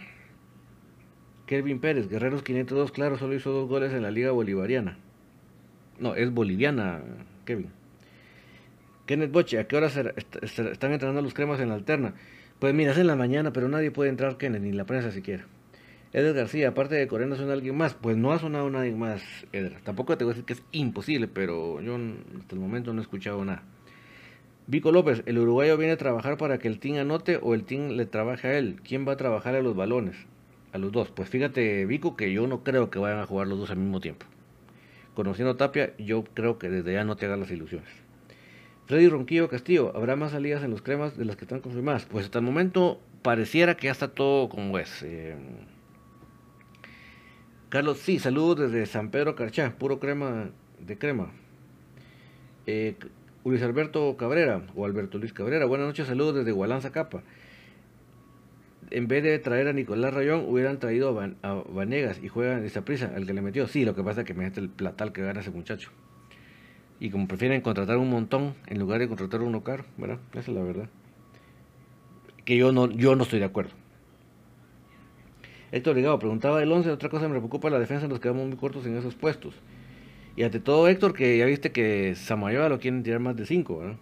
Kelvin 1.46 1.80
Pérez, 1.80 2.08
Guerreros 2.08 2.42
502, 2.42 2.92
claro, 2.92 3.18
solo 3.18 3.34
hizo 3.34 3.50
dos 3.50 3.68
goles 3.68 3.92
en 3.92 4.02
la 4.02 4.10
Liga 4.10 4.30
Bolivariana. 4.30 4.98
No, 5.98 6.14
es 6.14 6.30
boliviana, 6.32 7.02
Kevin. 7.44 7.70
Kenneth 9.06 9.30
Boche, 9.30 9.58
¿a 9.58 9.66
qué 9.66 9.76
hora 9.76 9.88
están 9.88 10.92
entrenando 10.92 11.20
los 11.20 11.34
cremas 11.34 11.60
en 11.60 11.68
la 11.68 11.74
alterna? 11.74 12.14
Pues 12.64 12.72
mira, 12.72 12.92
es 12.92 12.98
en 12.98 13.08
la 13.08 13.14
mañana, 13.14 13.52
pero 13.52 13.68
nadie 13.68 13.90
puede 13.90 14.08
entrar, 14.08 14.38
Kenneth, 14.38 14.62
ni 14.62 14.72
la 14.72 14.86
prensa 14.86 15.10
siquiera. 15.10 15.44
Eder 16.14 16.32
García, 16.32 16.68
aparte 16.70 16.94
de 16.94 17.06
Corena, 17.06 17.36
¿suena 17.36 17.52
alguien 17.52 17.76
más? 17.76 17.92
Pues 17.92 18.16
no 18.16 18.32
ha 18.32 18.38
sonado 18.38 18.70
nadie 18.70 18.94
más, 18.94 19.22
Eder. 19.52 19.82
Tampoco 19.84 20.16
te 20.16 20.24
voy 20.24 20.30
a 20.30 20.32
decir 20.32 20.46
que 20.46 20.54
es 20.54 20.62
imposible, 20.72 21.28
pero 21.28 21.82
yo 21.82 21.96
hasta 22.40 22.54
el 22.54 22.60
momento 22.62 22.94
no 22.94 23.00
he 23.00 23.02
escuchado 23.02 23.44
nada. 23.44 23.64
Vico 24.66 24.92
López, 24.92 25.22
el 25.26 25.36
uruguayo 25.36 25.76
viene 25.76 25.92
a 25.92 25.98
trabajar 25.98 26.38
para 26.38 26.56
que 26.56 26.68
el 26.68 26.78
team 26.78 26.96
anote 26.96 27.38
o 27.42 27.52
el 27.52 27.64
team 27.64 27.90
le 27.90 28.06
trabaje 28.06 28.48
a 28.48 28.56
él. 28.56 28.80
¿Quién 28.82 29.06
va 29.06 29.12
a 29.12 29.18
trabajar 29.18 29.54
a 29.54 29.60
los 29.60 29.76
balones? 29.76 30.16
A 30.72 30.78
los 30.78 30.90
dos. 30.90 31.10
Pues 31.10 31.28
fíjate, 31.28 31.84
Vico, 31.84 32.16
que 32.16 32.32
yo 32.32 32.46
no 32.46 32.64
creo 32.64 32.88
que 32.88 32.98
vayan 32.98 33.18
a 33.18 33.26
jugar 33.26 33.46
los 33.46 33.58
dos 33.58 33.70
al 33.72 33.76
mismo 33.76 34.00
tiempo. 34.00 34.24
Conociendo 35.12 35.50
a 35.50 35.56
Tapia, 35.58 35.94
yo 35.98 36.24
creo 36.24 36.58
que 36.58 36.70
desde 36.70 36.94
ya 36.94 37.04
no 37.04 37.16
te 37.16 37.26
hagan 37.26 37.40
las 37.40 37.50
ilusiones. 37.50 38.03
Freddy 38.86 39.08
Ronquillo 39.08 39.48
Castillo, 39.48 39.92
¿habrá 39.94 40.14
más 40.14 40.32
salidas 40.32 40.62
en 40.62 40.70
los 40.70 40.82
cremas 40.82 41.16
de 41.16 41.24
las 41.24 41.36
que 41.36 41.44
están 41.44 41.60
confirmadas? 41.60 42.04
Pues 42.04 42.26
hasta 42.26 42.38
el 42.38 42.44
momento 42.44 43.00
pareciera 43.22 43.76
que 43.76 43.86
ya 43.86 43.92
está 43.92 44.08
todo 44.08 44.48
como 44.48 44.78
es. 44.78 45.02
Eh. 45.02 45.34
Carlos, 47.70 47.98
sí, 47.98 48.18
saludos 48.18 48.70
desde 48.70 48.86
San 48.86 49.10
Pedro 49.10 49.34
Carchá, 49.34 49.74
puro 49.78 49.98
crema 49.98 50.50
de 50.78 50.98
crema. 50.98 51.32
Eh, 52.66 52.96
Luis 53.44 53.62
Alberto 53.62 54.16
Cabrera, 54.16 54.62
o 54.74 54.84
Alberto 54.84 55.18
Luis 55.18 55.32
Cabrera, 55.32 55.64
buenas 55.66 55.86
noches, 55.86 56.06
saludos 56.06 56.36
desde 56.36 56.52
Gualanza 56.52 56.92
Capa. 56.92 57.22
En 58.90 59.08
vez 59.08 59.22
de 59.22 59.38
traer 59.38 59.66
a 59.68 59.72
Nicolás 59.72 60.12
Rayón, 60.12 60.44
hubieran 60.46 60.78
traído 60.78 61.18
a, 61.42 61.54
Vanegas 61.72 62.22
y 62.22 62.28
juegan 62.28 62.64
esa 62.64 62.84
prisa, 62.84 63.12
al 63.16 63.26
que 63.26 63.32
le 63.32 63.40
metió. 63.40 63.66
Sí, 63.66 63.84
lo 63.84 63.94
que 63.94 64.02
pasa 64.02 64.20
es 64.20 64.26
que 64.26 64.34
me 64.34 64.44
mete 64.44 64.60
el 64.60 64.68
platal 64.68 65.12
que 65.12 65.22
gana 65.22 65.40
ese 65.40 65.50
muchacho. 65.50 65.90
Y 67.04 67.10
como 67.10 67.28
prefieren 67.28 67.60
contratar 67.60 67.98
un 67.98 68.08
montón 68.08 68.54
en 68.66 68.78
lugar 68.78 68.98
de 68.98 69.08
contratar 69.08 69.42
uno 69.42 69.62
caro, 69.62 69.84
¿verdad? 69.98 70.16
Esa 70.32 70.50
es 70.50 70.56
la 70.56 70.62
verdad. 70.62 70.88
Que 72.46 72.56
yo 72.56 72.72
no, 72.72 72.90
yo 72.90 73.14
no 73.14 73.24
estoy 73.24 73.40
de 73.40 73.44
acuerdo. 73.44 73.72
Héctor 75.70 75.96
Ligado 75.96 76.18
preguntaba 76.18 76.62
el 76.62 76.72
11, 76.72 76.90
otra 76.90 77.10
cosa 77.10 77.28
me 77.28 77.38
preocupa 77.38 77.68
la 77.68 77.78
defensa, 77.78 78.08
nos 78.08 78.20
quedamos 78.20 78.48
muy 78.48 78.56
cortos 78.56 78.86
en 78.86 78.96
esos 78.96 79.14
puestos. 79.16 79.54
Y 80.34 80.44
ante 80.44 80.60
todo, 80.60 80.88
Héctor, 80.88 81.12
que 81.12 81.36
ya 81.36 81.44
viste 81.44 81.72
que 81.72 82.14
Samayoa 82.14 82.70
lo 82.70 82.78
quieren 82.78 83.02
tirar 83.02 83.20
más 83.20 83.36
de 83.36 83.44
5, 83.44 83.78
¿verdad? 83.80 83.96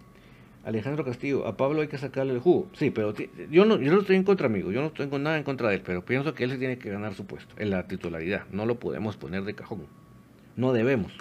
Alejandro 0.63 1.03
Castillo, 1.03 1.45
a 1.45 1.57
Pablo 1.57 1.81
hay 1.81 1.89
que 1.89 1.97
sacarle 1.97 2.31
el 2.31 2.39
jugo. 2.39 2.69
Sí, 2.71 2.89
pero 2.89 3.13
yo 3.51 3.65
no, 3.65 3.81
yo 3.81 3.91
no 3.91 3.99
estoy 3.99 4.15
en 4.15 4.23
contra, 4.23 4.47
amigo. 4.47 4.71
Yo 4.71 4.81
no 4.81 4.91
tengo 4.91 5.19
nada 5.19 5.37
en 5.37 5.43
contra 5.43 5.67
de 5.67 5.75
él, 5.75 5.81
pero 5.83 6.05
pienso 6.05 6.33
que 6.33 6.45
él 6.45 6.51
se 6.51 6.57
tiene 6.57 6.77
que 6.77 6.89
ganar 6.89 7.15
su 7.15 7.25
puesto 7.25 7.53
en 7.57 7.69
la 7.69 7.85
titularidad. 7.85 8.45
No 8.53 8.65
lo 8.65 8.79
podemos 8.79 9.17
poner 9.17 9.43
de 9.43 9.55
cajón. 9.55 9.87
No 10.55 10.71
debemos. 10.71 11.11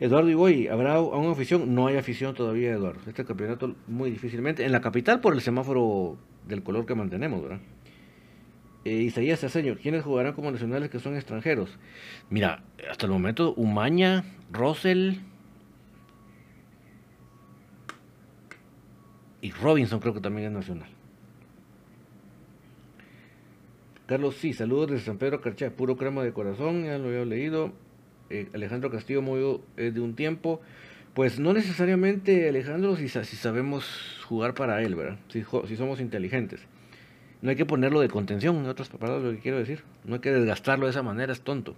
Eduardo 0.00 0.30
Iboy, 0.30 0.68
¿habrá 0.68 1.00
una 1.00 1.32
afición? 1.32 1.74
No 1.74 1.88
hay 1.88 1.96
afición 1.96 2.34
todavía, 2.34 2.72
Eduardo. 2.72 3.00
Este 3.06 3.24
campeonato 3.24 3.74
muy 3.88 4.10
difícilmente. 4.10 4.64
En 4.64 4.72
la 4.72 4.80
capital 4.80 5.20
por 5.20 5.34
el 5.34 5.40
semáforo 5.40 6.16
del 6.46 6.62
color 6.62 6.86
que 6.86 6.94
mantenemos, 6.94 7.42
¿verdad? 7.42 7.60
Eh, 8.84 8.94
Isaías 9.02 9.40
señor, 9.40 9.78
¿quiénes 9.78 10.04
jugarán 10.04 10.34
como 10.34 10.50
nacionales 10.52 10.88
que 10.88 11.00
son 11.00 11.16
extranjeros? 11.16 11.76
Mira, 12.30 12.62
hasta 12.88 13.06
el 13.06 13.12
momento, 13.12 13.52
Umaña, 13.54 14.24
Russell 14.52 15.16
y 19.40 19.50
Robinson 19.50 19.98
creo 19.98 20.14
que 20.14 20.20
también 20.20 20.46
es 20.46 20.52
nacional. 20.52 20.88
Carlos, 24.06 24.36
sí, 24.36 24.54
saludos 24.54 24.92
desde 24.92 25.04
San 25.04 25.18
Pedro 25.18 25.40
Carchá, 25.40 25.70
puro 25.70 25.96
crema 25.96 26.22
de 26.22 26.32
corazón, 26.32 26.84
ya 26.84 26.96
lo 26.98 27.08
había 27.08 27.24
leído. 27.24 27.72
Eh, 28.30 28.48
Alejandro 28.54 28.90
Castillo 28.90 29.22
muy 29.22 29.60
es 29.76 29.94
de 29.94 30.00
un 30.00 30.14
tiempo, 30.14 30.60
pues 31.14 31.40
no 31.40 31.52
necesariamente 31.52 32.48
Alejandro 32.48 32.96
si, 32.96 33.08
sabemos 33.08 33.84
jugar 34.28 34.54
para 34.54 34.82
él, 34.82 34.94
¿verdad? 34.94 35.18
Si, 35.28 35.42
somos 35.76 36.00
inteligentes. 36.00 36.60
No 37.40 37.50
hay 37.50 37.56
que 37.56 37.66
ponerlo 37.66 38.00
de 38.00 38.08
contención, 38.08 38.56
en 38.56 38.66
otras 38.66 38.88
palabras 38.88 39.24
lo 39.24 39.30
que 39.32 39.38
quiero 39.38 39.58
decir. 39.58 39.82
No 40.04 40.14
hay 40.14 40.20
que 40.20 40.30
desgastarlo 40.30 40.86
de 40.86 40.90
esa 40.90 41.02
manera, 41.02 41.32
es 41.32 41.40
tonto. 41.40 41.74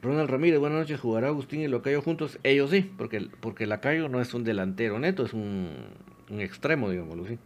Ronald 0.00 0.30
Ramírez, 0.30 0.58
buenas 0.58 0.78
noches, 0.78 1.00
¿jugará 1.00 1.28
Agustín 1.28 1.60
y 1.60 1.68
Locayo 1.68 2.02
juntos? 2.02 2.38
Ellos 2.44 2.70
sí, 2.70 2.90
porque, 2.96 3.28
porque 3.40 3.66
Lacayo 3.66 4.08
no 4.08 4.20
es 4.20 4.32
un 4.32 4.44
delantero 4.44 4.98
neto, 4.98 5.24
es 5.24 5.32
un, 5.32 5.70
un 6.30 6.40
extremo, 6.40 6.90
digámoslo 6.90 7.24
así. 7.24 7.38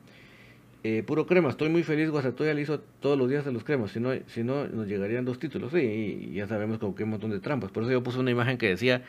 Eh, 0.85 1.05
puro 1.05 1.27
crema, 1.27 1.51
estoy 1.51 1.68
muy 1.68 1.85
feliz, 1.85 2.11
Guasatoya 2.11 2.55
le 2.55 2.62
hizo 2.62 2.81
todos 2.81 3.16
los 3.16 3.29
días 3.29 3.45
de 3.45 3.53
los 3.53 3.62
cremas, 3.62 3.92
si 3.92 4.01
no, 4.01 4.11
si 4.27 4.42
no 4.42 4.66
nos 4.66 4.88
llegarían 4.88 5.25
dos 5.25 5.38
títulos, 5.38 5.71
sí, 5.73 5.79
y 5.79 6.35
ya 6.35 6.49
sabemos 6.49 6.81
hay 6.83 7.05
un 7.05 7.11
montón 7.11 7.31
de 7.31 7.38
trampas, 7.38 7.71
por 7.71 7.85
eso 7.85 7.92
yo 7.92 8.03
puse 8.03 8.18
una 8.18 8.33
imagen 8.33 8.59
que 8.59 8.68
decía, 8.68 9.03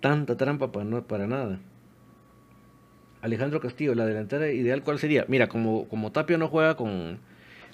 tanta 0.00 0.38
trampa 0.38 0.72
para, 0.72 0.86
no, 0.86 1.06
para 1.06 1.26
nada. 1.26 1.60
Alejandro 3.20 3.60
Castillo, 3.60 3.94
la 3.94 4.06
delantera 4.06 4.50
ideal, 4.50 4.82
¿cuál 4.82 4.98
sería? 4.98 5.26
Mira, 5.28 5.48
como, 5.48 5.86
como 5.88 6.10
Tapia 6.10 6.38
no 6.38 6.48
juega 6.48 6.76
con, 6.76 7.18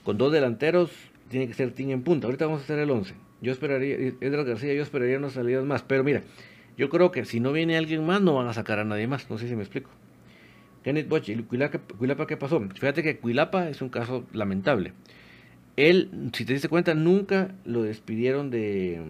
con 0.03 0.19
dos 0.19 0.33
delanteros, 0.33 0.91
tiene 1.29 1.47
que 1.47 1.55
ser 1.55 1.71
Tiña 1.71 1.95
en 1.95 2.03
punta. 2.03 2.27
Ahorita 2.27 2.47
vamos 2.47 2.63
a 2.63 2.65
hacer 2.65 2.79
el 2.79 2.91
11. 2.91 3.15
Yo 3.41 3.53
esperaría, 3.53 3.97
Edgar 4.21 4.45
García, 4.45 4.75
yo 4.75 4.83
esperaría 4.83 5.19
unas 5.19 5.35
salidas 5.35 5.65
más. 5.65 5.83
Pero 5.83 6.03
mira, 6.03 6.23
yo 6.77 6.89
creo 6.89 7.11
que 7.11 7.25
si 7.25 7.41
no 7.41 7.53
viene 7.53 7.77
alguien 7.77 8.05
más, 8.05 8.21
no 8.21 8.35
van 8.35 8.49
a 8.49 8.55
sacar 8.55 8.79
a 8.79 8.85
nadie 8.85 9.07
más. 9.07 9.31
No 9.31 9.39
sé 9.39 9.49
si 9.49 9.55
me 9.55 9.63
explico. 9.63 9.91
Kenneth 10.87 11.09
Boche, 11.09 11.37
Cuilapa, 11.43 12.29
¿qué 12.29 12.37
pasó? 12.37 12.61
Fíjate 12.61 13.03
que 13.03 13.19
Cuilapa 13.19 13.69
es 13.69 13.83
un 13.83 13.89
caso 13.89 14.25
lamentable. 14.33 14.93
Él, 15.75 16.31
si 16.33 16.45
te 16.45 16.53
diste 16.53 16.69
cuenta, 16.69 16.95
nunca 16.95 17.57
lo 17.65 17.83
despidieron 17.83 18.51
de, 18.51 19.03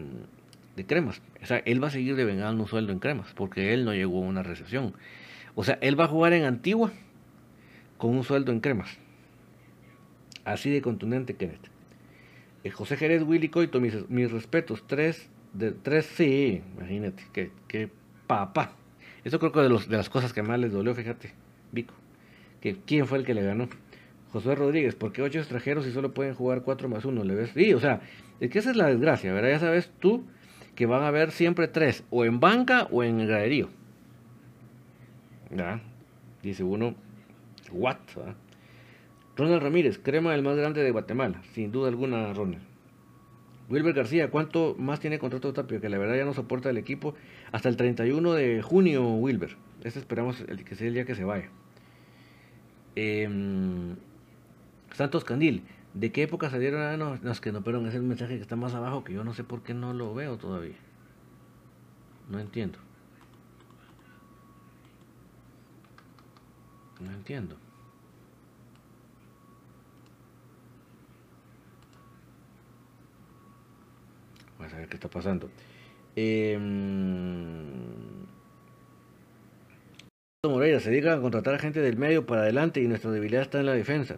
de 0.74 0.86
cremas. 0.86 1.20
O 1.42 1.44
sea, 1.44 1.58
él 1.58 1.84
va 1.84 1.88
a 1.88 1.90
seguir 1.90 2.16
devengando 2.16 2.62
un 2.62 2.66
sueldo 2.66 2.94
en 2.94 2.98
cremas, 2.98 3.34
porque 3.34 3.74
él 3.74 3.84
no 3.84 3.92
llegó 3.92 4.24
a 4.24 4.26
una 4.26 4.42
recesión. 4.42 4.94
O 5.54 5.64
sea, 5.64 5.76
él 5.82 6.00
va 6.00 6.04
a 6.04 6.08
jugar 6.08 6.32
en 6.32 6.44
Antigua 6.44 6.92
con 7.98 8.16
un 8.16 8.24
sueldo 8.24 8.52
en 8.52 8.60
cremas. 8.60 8.96
Así 10.46 10.70
de 10.70 10.80
contundente, 10.80 11.34
Kenneth. 11.34 11.68
Eh, 12.64 12.70
José 12.70 12.96
Jerez, 12.96 13.22
Willy 13.22 13.50
Coito, 13.50 13.82
mis, 13.82 14.08
mis, 14.08 14.32
respetos. 14.32 14.86
Tres, 14.86 15.28
de, 15.52 15.72
tres, 15.72 16.06
sí, 16.06 16.62
imagínate, 16.78 17.22
que, 17.34 17.50
que 17.68 17.90
papá. 18.26 18.72
Eso 19.24 19.38
creo 19.38 19.52
que 19.52 19.60
de, 19.60 19.68
los, 19.68 19.90
de 19.90 19.98
las 19.98 20.08
cosas 20.08 20.32
que 20.32 20.40
más 20.40 20.58
les 20.58 20.72
dolió, 20.72 20.94
fíjate, 20.94 21.34
Vico. 21.72 21.94
Que 22.60 22.76
quién 22.86 23.06
fue 23.06 23.18
el 23.18 23.24
que 23.24 23.34
le 23.34 23.42
ganó. 23.42 23.68
José 24.32 24.54
Rodríguez, 24.54 24.94
¿por 24.94 25.12
qué 25.12 25.22
ocho 25.22 25.38
extranjeros 25.38 25.86
y 25.86 25.92
solo 25.92 26.12
pueden 26.12 26.34
jugar 26.34 26.62
cuatro 26.62 26.88
más 26.88 27.04
uno? 27.04 27.24
¿Le 27.24 27.34
ves? 27.34 27.50
Sí, 27.54 27.72
o 27.72 27.80
sea, 27.80 28.00
es 28.40 28.50
que 28.50 28.58
esa 28.58 28.70
es 28.70 28.76
la 28.76 28.86
desgracia, 28.86 29.32
¿verdad? 29.32 29.50
Ya 29.50 29.60
sabes 29.60 29.90
tú 29.98 30.24
que 30.74 30.86
van 30.86 31.02
a 31.02 31.08
haber 31.08 31.30
siempre 31.30 31.68
tres, 31.68 32.04
o 32.10 32.24
en 32.24 32.38
banca 32.38 32.86
o 32.90 33.02
en 33.02 33.20
el 33.20 33.28
graderío. 33.28 33.70
¿Ya? 35.50 35.80
Dice 36.42 36.64
uno, 36.64 36.94
what? 37.72 37.96
Ronald 39.36 39.62
Ramírez, 39.62 39.98
crema 39.98 40.34
el 40.34 40.42
más 40.42 40.56
grande 40.56 40.82
de 40.82 40.90
Guatemala, 40.90 41.42
sin 41.52 41.72
duda 41.72 41.88
alguna, 41.88 42.32
Ronald. 42.34 42.62
Wilber 43.68 43.94
García, 43.94 44.30
¿cuánto 44.30 44.76
más 44.78 45.00
tiene 45.00 45.18
contrato 45.18 45.52
Tapio? 45.52 45.80
Que 45.80 45.88
la 45.88 45.98
verdad 45.98 46.16
ya 46.16 46.24
no 46.24 46.34
soporta 46.34 46.70
el 46.70 46.78
equipo 46.78 47.14
hasta 47.52 47.68
el 47.68 47.76
31 47.76 48.32
de 48.32 48.62
junio, 48.62 49.08
Wilber. 49.08 49.56
Este 49.82 49.98
esperamos 49.98 50.40
el, 50.40 50.64
que 50.64 50.74
sea 50.74 50.88
el 50.88 50.94
día 50.94 51.04
que 51.04 51.14
se 51.14 51.24
vaya. 51.24 51.48
Em, 52.94 53.96
Santos 54.92 55.24
Candil, 55.24 55.62
¿de 55.94 56.12
qué 56.12 56.22
época 56.22 56.50
salieron? 56.50 56.80
Ah, 57.02 57.18
que 57.40 57.52
no, 57.52 57.62
perdón, 57.62 57.86
es 57.86 57.94
el 57.94 58.02
mensaje 58.02 58.36
que 58.36 58.42
está 58.42 58.56
más 58.56 58.74
abajo 58.74 59.04
que 59.04 59.12
yo 59.12 59.24
no 59.24 59.34
sé 59.34 59.44
por 59.44 59.62
qué 59.62 59.74
no 59.74 59.92
lo 59.92 60.14
veo 60.14 60.38
todavía. 60.38 60.76
No 62.28 62.40
entiendo. 62.40 62.78
No 67.00 67.12
entiendo. 67.12 67.56
Vamos 74.58 74.72
a 74.72 74.78
ver 74.78 74.88
qué 74.88 74.94
está 74.94 75.08
pasando. 75.08 75.50
Eh, 76.16 76.58
Moreira 80.48 80.80
se 80.80 80.90
dedica 80.90 81.14
a 81.14 81.20
contratar 81.20 81.54
a 81.54 81.58
gente 81.58 81.80
del 81.80 81.96
medio 81.96 82.26
para 82.26 82.42
adelante 82.42 82.80
y 82.80 82.88
nuestra 82.88 83.10
debilidad 83.10 83.42
está 83.42 83.60
en 83.60 83.66
la 83.66 83.74
defensa. 83.74 84.16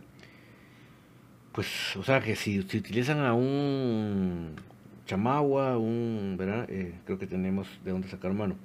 Pues, 1.52 1.96
o 1.96 2.04
sea, 2.04 2.20
que 2.20 2.36
si, 2.36 2.60
utilizan 2.60 3.20
a 3.20 3.34
un 3.34 4.54
chamagua, 5.06 5.78
un, 5.78 6.36
¿verdad? 6.38 6.66
Eh, 6.70 6.94
creo 7.04 7.18
que 7.18 7.26
tenemos 7.26 7.66
de 7.84 7.90
dónde 7.90 8.08
sacar 8.08 8.32
mano. 8.32 8.56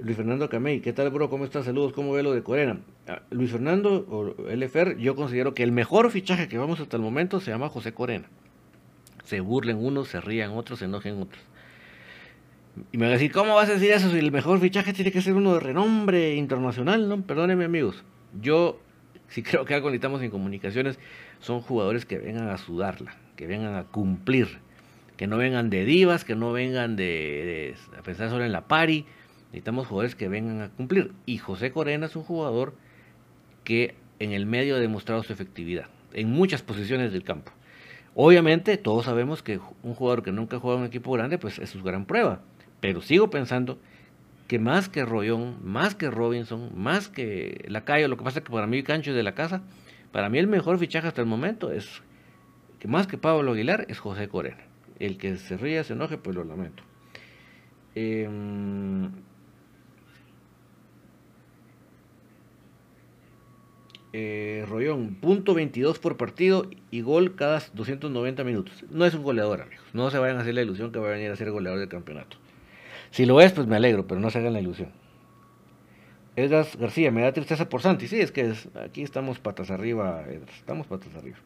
Luis 0.00 0.16
Fernando 0.16 0.48
Camey, 0.48 0.80
¿qué 0.80 0.92
tal, 0.92 1.10
bro? 1.10 1.28
¿Cómo 1.28 1.44
estás? 1.44 1.66
Saludos, 1.66 1.92
¿cómo 1.92 2.12
ve 2.12 2.22
lo 2.22 2.32
de 2.32 2.42
Corena? 2.42 2.80
Ah, 3.06 3.22
Luis 3.30 3.50
Fernando, 3.50 4.06
o 4.08 4.34
LFR, 4.50 4.96
yo 4.96 5.14
considero 5.14 5.54
que 5.54 5.62
el 5.62 5.70
mejor 5.70 6.10
fichaje 6.10 6.48
que 6.48 6.58
vamos 6.58 6.80
hasta 6.80 6.96
el 6.96 7.02
momento 7.02 7.40
se 7.40 7.50
llama 7.50 7.68
José 7.68 7.92
Corena. 7.92 8.28
Se 9.24 9.40
burlen 9.40 9.76
unos, 9.76 10.08
se 10.08 10.20
rían 10.20 10.52
otros, 10.52 10.80
se 10.80 10.86
enojen 10.86 11.20
otros. 11.20 11.42
Y 12.92 12.98
me 12.98 13.06
va 13.06 13.10
a 13.10 13.14
decir, 13.14 13.32
¿cómo 13.32 13.54
vas 13.54 13.68
a 13.68 13.74
decir 13.74 13.92
eso 13.92 14.10
si 14.10 14.18
el 14.18 14.32
mejor 14.32 14.60
fichaje 14.60 14.92
tiene 14.92 15.12
que 15.12 15.22
ser 15.22 15.34
uno 15.34 15.54
de 15.54 15.60
renombre 15.60 16.34
internacional? 16.34 17.08
No, 17.08 17.22
perdónenme 17.22 17.64
amigos. 17.64 18.04
Yo 18.40 18.80
sí 19.28 19.42
creo 19.42 19.64
que 19.64 19.74
algo 19.74 19.90
necesitamos 19.90 20.22
en 20.22 20.30
comunicaciones 20.30 20.98
son 21.40 21.60
jugadores 21.60 22.04
que 22.04 22.18
vengan 22.18 22.48
a 22.48 22.58
sudarla, 22.58 23.16
que 23.36 23.46
vengan 23.46 23.74
a 23.74 23.84
cumplir, 23.84 24.58
que 25.16 25.26
no 25.26 25.36
vengan 25.36 25.70
de 25.70 25.84
divas, 25.84 26.24
que 26.24 26.34
no 26.34 26.52
vengan 26.52 26.96
de, 26.96 27.74
a 27.96 28.02
pensar 28.02 28.30
solo 28.30 28.44
en 28.44 28.52
la 28.52 28.66
pari, 28.66 29.06
Necesitamos 29.54 29.86
jugadores 29.86 30.16
que 30.16 30.26
vengan 30.26 30.62
a 30.62 30.68
cumplir. 30.70 31.12
Y 31.26 31.38
José 31.38 31.70
Corena 31.70 32.06
es 32.06 32.16
un 32.16 32.24
jugador 32.24 32.74
que 33.62 33.94
en 34.18 34.32
el 34.32 34.46
medio 34.46 34.74
ha 34.74 34.80
demostrado 34.80 35.22
su 35.22 35.32
efectividad 35.32 35.86
en 36.12 36.28
muchas 36.28 36.62
posiciones 36.62 37.12
del 37.12 37.22
campo. 37.22 37.52
Obviamente, 38.16 38.76
todos 38.78 39.04
sabemos 39.04 39.44
que 39.44 39.60
un 39.84 39.94
jugador 39.94 40.24
que 40.24 40.32
nunca 40.32 40.58
jugado 40.58 40.78
en 40.78 40.82
un 40.82 40.88
equipo 40.88 41.12
grande, 41.12 41.38
pues 41.38 41.60
es 41.60 41.70
su 41.70 41.84
gran 41.84 42.04
prueba. 42.04 42.40
Pero 42.84 43.00
sigo 43.00 43.30
pensando 43.30 43.78
que 44.46 44.58
más 44.58 44.90
que 44.90 45.06
Rollón, 45.06 45.56
más 45.62 45.94
que 45.94 46.10
Robinson, 46.10 46.70
más 46.74 47.08
que 47.08 47.64
Lacayo, 47.66 48.08
lo 48.08 48.18
que 48.18 48.24
pasa 48.24 48.40
es 48.40 48.44
que 48.44 48.52
para 48.52 48.66
mí 48.66 48.82
Cancho 48.82 49.12
es 49.12 49.16
de 49.16 49.22
la 49.22 49.34
casa, 49.34 49.62
para 50.12 50.28
mí 50.28 50.38
el 50.38 50.48
mejor 50.48 50.78
fichaje 50.78 51.08
hasta 51.08 51.22
el 51.22 51.26
momento 51.26 51.72
es 51.72 52.02
que 52.80 52.86
más 52.86 53.06
que 53.06 53.16
Pablo 53.16 53.52
Aguilar 53.52 53.86
es 53.88 54.00
José 54.00 54.28
Corena. 54.28 54.64
El 54.98 55.16
que 55.16 55.36
se 55.36 55.56
ría, 55.56 55.82
se 55.82 55.94
enoje, 55.94 56.18
pues 56.18 56.36
lo 56.36 56.44
lamento. 56.44 56.82
Eh, 57.94 58.28
eh, 64.12 64.66
Rollón, 64.68 65.14
punto 65.22 65.54
22 65.54 65.98
por 66.00 66.18
partido 66.18 66.68
y 66.90 67.00
gol 67.00 67.34
cada 67.34 67.62
290 67.72 68.44
minutos. 68.44 68.84
No 68.90 69.06
es 69.06 69.14
un 69.14 69.22
goleador, 69.22 69.62
amigos. 69.62 69.86
No 69.94 70.10
se 70.10 70.18
vayan 70.18 70.36
a 70.36 70.40
hacer 70.42 70.52
la 70.52 70.60
ilusión 70.60 70.92
que 70.92 70.98
va 70.98 71.08
a 71.08 71.12
venir 71.12 71.30
a 71.30 71.36
ser 71.36 71.50
goleador 71.50 71.80
del 71.80 71.88
campeonato. 71.88 72.43
Si 73.14 73.26
lo 73.26 73.40
es, 73.40 73.52
pues 73.52 73.68
me 73.68 73.76
alegro, 73.76 74.08
pero 74.08 74.20
no 74.20 74.28
se 74.28 74.38
hagan 74.38 74.54
la 74.54 74.60
ilusión. 74.60 74.88
Edras 76.34 76.76
García, 76.76 77.12
me 77.12 77.22
da 77.22 77.30
tristeza 77.30 77.68
por 77.68 77.80
Santi. 77.80 78.08
Sí, 78.08 78.18
es 78.20 78.32
que 78.32 78.52
aquí 78.74 79.02
estamos 79.04 79.38
patas 79.38 79.70
arriba, 79.70 80.24
Edras. 80.28 80.56
Estamos 80.56 80.88
patas 80.88 81.14
arriba. 81.14 81.36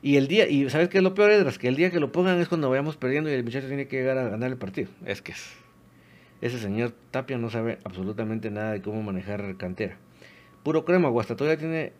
Y 0.00 0.16
el 0.16 0.26
día, 0.26 0.48
y 0.48 0.70
¿sabes 0.70 0.88
qué 0.88 0.96
es 0.96 1.04
lo 1.04 1.12
peor, 1.12 1.32
Edras? 1.32 1.58
Que 1.58 1.68
el 1.68 1.76
día 1.76 1.90
que 1.90 2.00
lo 2.00 2.12
pongan 2.12 2.40
es 2.40 2.48
cuando 2.48 2.70
vayamos 2.70 2.96
perdiendo 2.96 3.28
y 3.28 3.34
el 3.34 3.44
muchacho 3.44 3.66
tiene 3.66 3.88
que 3.88 3.98
llegar 3.98 4.16
a 4.16 4.30
ganar 4.30 4.50
el 4.50 4.56
partido. 4.56 4.88
Es 5.04 5.20
que 5.20 5.32
es, 5.32 5.52
ese 6.40 6.58
señor 6.60 6.94
Tapia 7.10 7.36
no 7.36 7.50
sabe 7.50 7.76
absolutamente 7.84 8.50
nada 8.50 8.72
de 8.72 8.80
cómo 8.80 9.02
manejar 9.02 9.58
cantera. 9.58 9.98
Puro 10.62 10.86
crema, 10.86 11.10
Guastatoya 11.10 11.58
tiene 11.58 11.92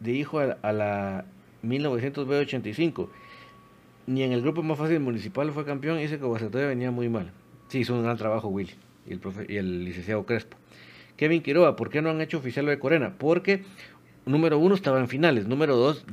de 0.00 0.12
hijo 0.12 0.38
a, 0.38 0.72
la 0.72 1.26
1985. 1.60 3.10
Ni 4.06 4.22
en 4.22 4.32
el 4.32 4.40
grupo 4.40 4.62
más 4.62 4.78
fácil 4.78 5.00
municipal 5.00 5.52
fue 5.52 5.66
campeón 5.66 5.98
y 5.98 6.04
dice 6.04 6.18
que 6.18 6.24
Guastatoya 6.24 6.66
venía 6.66 6.90
muy 6.90 7.10
mal. 7.10 7.30
Sí, 7.68 7.80
hizo 7.80 7.94
un 7.94 8.02
gran 8.02 8.16
trabajo 8.16 8.48
Willy 8.48 8.72
y 9.06 9.12
el, 9.12 9.20
profe, 9.20 9.46
y 9.48 9.56
el 9.56 9.84
licenciado 9.84 10.24
Crespo. 10.26 10.56
Kevin 11.16 11.42
Quiroga, 11.42 11.76
¿por 11.76 11.90
qué 11.90 12.00
no 12.00 12.10
han 12.10 12.20
hecho 12.20 12.38
oficial 12.38 12.64
lo 12.64 12.70
de 12.70 12.78
Corena? 12.78 13.14
Porque, 13.18 13.64
número 14.24 14.58
uno, 14.58 14.74
estaba 14.74 15.00
en 15.00 15.08
finales. 15.08 15.46
Número 15.46 15.76
dos, 15.76 16.04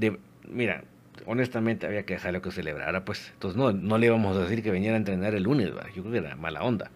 mira, 0.49 0.83
honestamente 1.25 1.85
había 1.85 2.03
que 2.03 2.15
dejarlo 2.15 2.41
que 2.41 2.51
celebrara, 2.51 3.05
pues. 3.05 3.31
Entonces 3.33 3.57
no, 3.57 3.71
no 3.71 3.97
le 3.97 4.07
íbamos 4.07 4.35
a 4.35 4.41
decir 4.41 4.63
que 4.63 4.71
viniera 4.71 4.95
a 4.95 4.97
entrenar 4.97 5.35
el 5.35 5.43
lunes, 5.43 5.73
¿verdad? 5.73 5.89
yo 5.95 6.01
creo 6.03 6.11
que 6.11 6.27
era 6.27 6.35
mala 6.35 6.63
onda. 6.63 6.91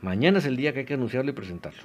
Mañana 0.00 0.38
es 0.38 0.46
el 0.46 0.56
día 0.56 0.72
que 0.72 0.80
hay 0.80 0.84
que 0.84 0.94
anunciarlo 0.94 1.30
y 1.30 1.34
presentarlo. 1.34 1.82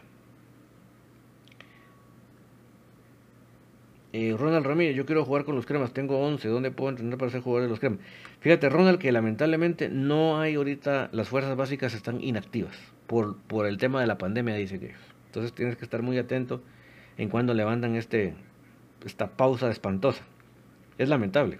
Eh, 4.19 4.35
Ronald 4.35 4.65
Ramírez, 4.65 4.95
yo 4.95 5.05
quiero 5.05 5.23
jugar 5.25 5.45
con 5.45 5.55
los 5.55 5.67
cremas, 5.67 5.93
tengo 5.93 6.17
11, 6.17 6.47
¿dónde 6.47 6.71
puedo 6.71 6.89
entrenar 6.89 7.19
para 7.19 7.29
ser 7.29 7.41
jugador 7.41 7.65
de 7.65 7.69
los 7.69 7.79
cremas? 7.79 7.99
Fíjate, 8.39 8.67
Ronald, 8.67 8.97
que 8.97 9.11
lamentablemente 9.11 9.89
no 9.89 10.41
hay 10.41 10.55
ahorita, 10.55 11.09
las 11.11 11.29
fuerzas 11.29 11.55
básicas 11.55 11.93
están 11.93 12.23
inactivas 12.23 12.75
por, 13.05 13.37
por 13.37 13.67
el 13.67 13.77
tema 13.77 14.01
de 14.01 14.07
la 14.07 14.17
pandemia, 14.17 14.55
dice 14.55 14.79
que. 14.79 14.93
Entonces 15.27 15.53
tienes 15.53 15.75
que 15.75 15.85
estar 15.85 16.01
muy 16.01 16.17
atento 16.17 16.63
en 17.19 17.29
cuando 17.29 17.53
levantan 17.53 17.95
este, 17.95 18.33
esta 19.05 19.27
pausa 19.27 19.69
espantosa. 19.69 20.23
Es 20.97 21.09
lamentable. 21.09 21.59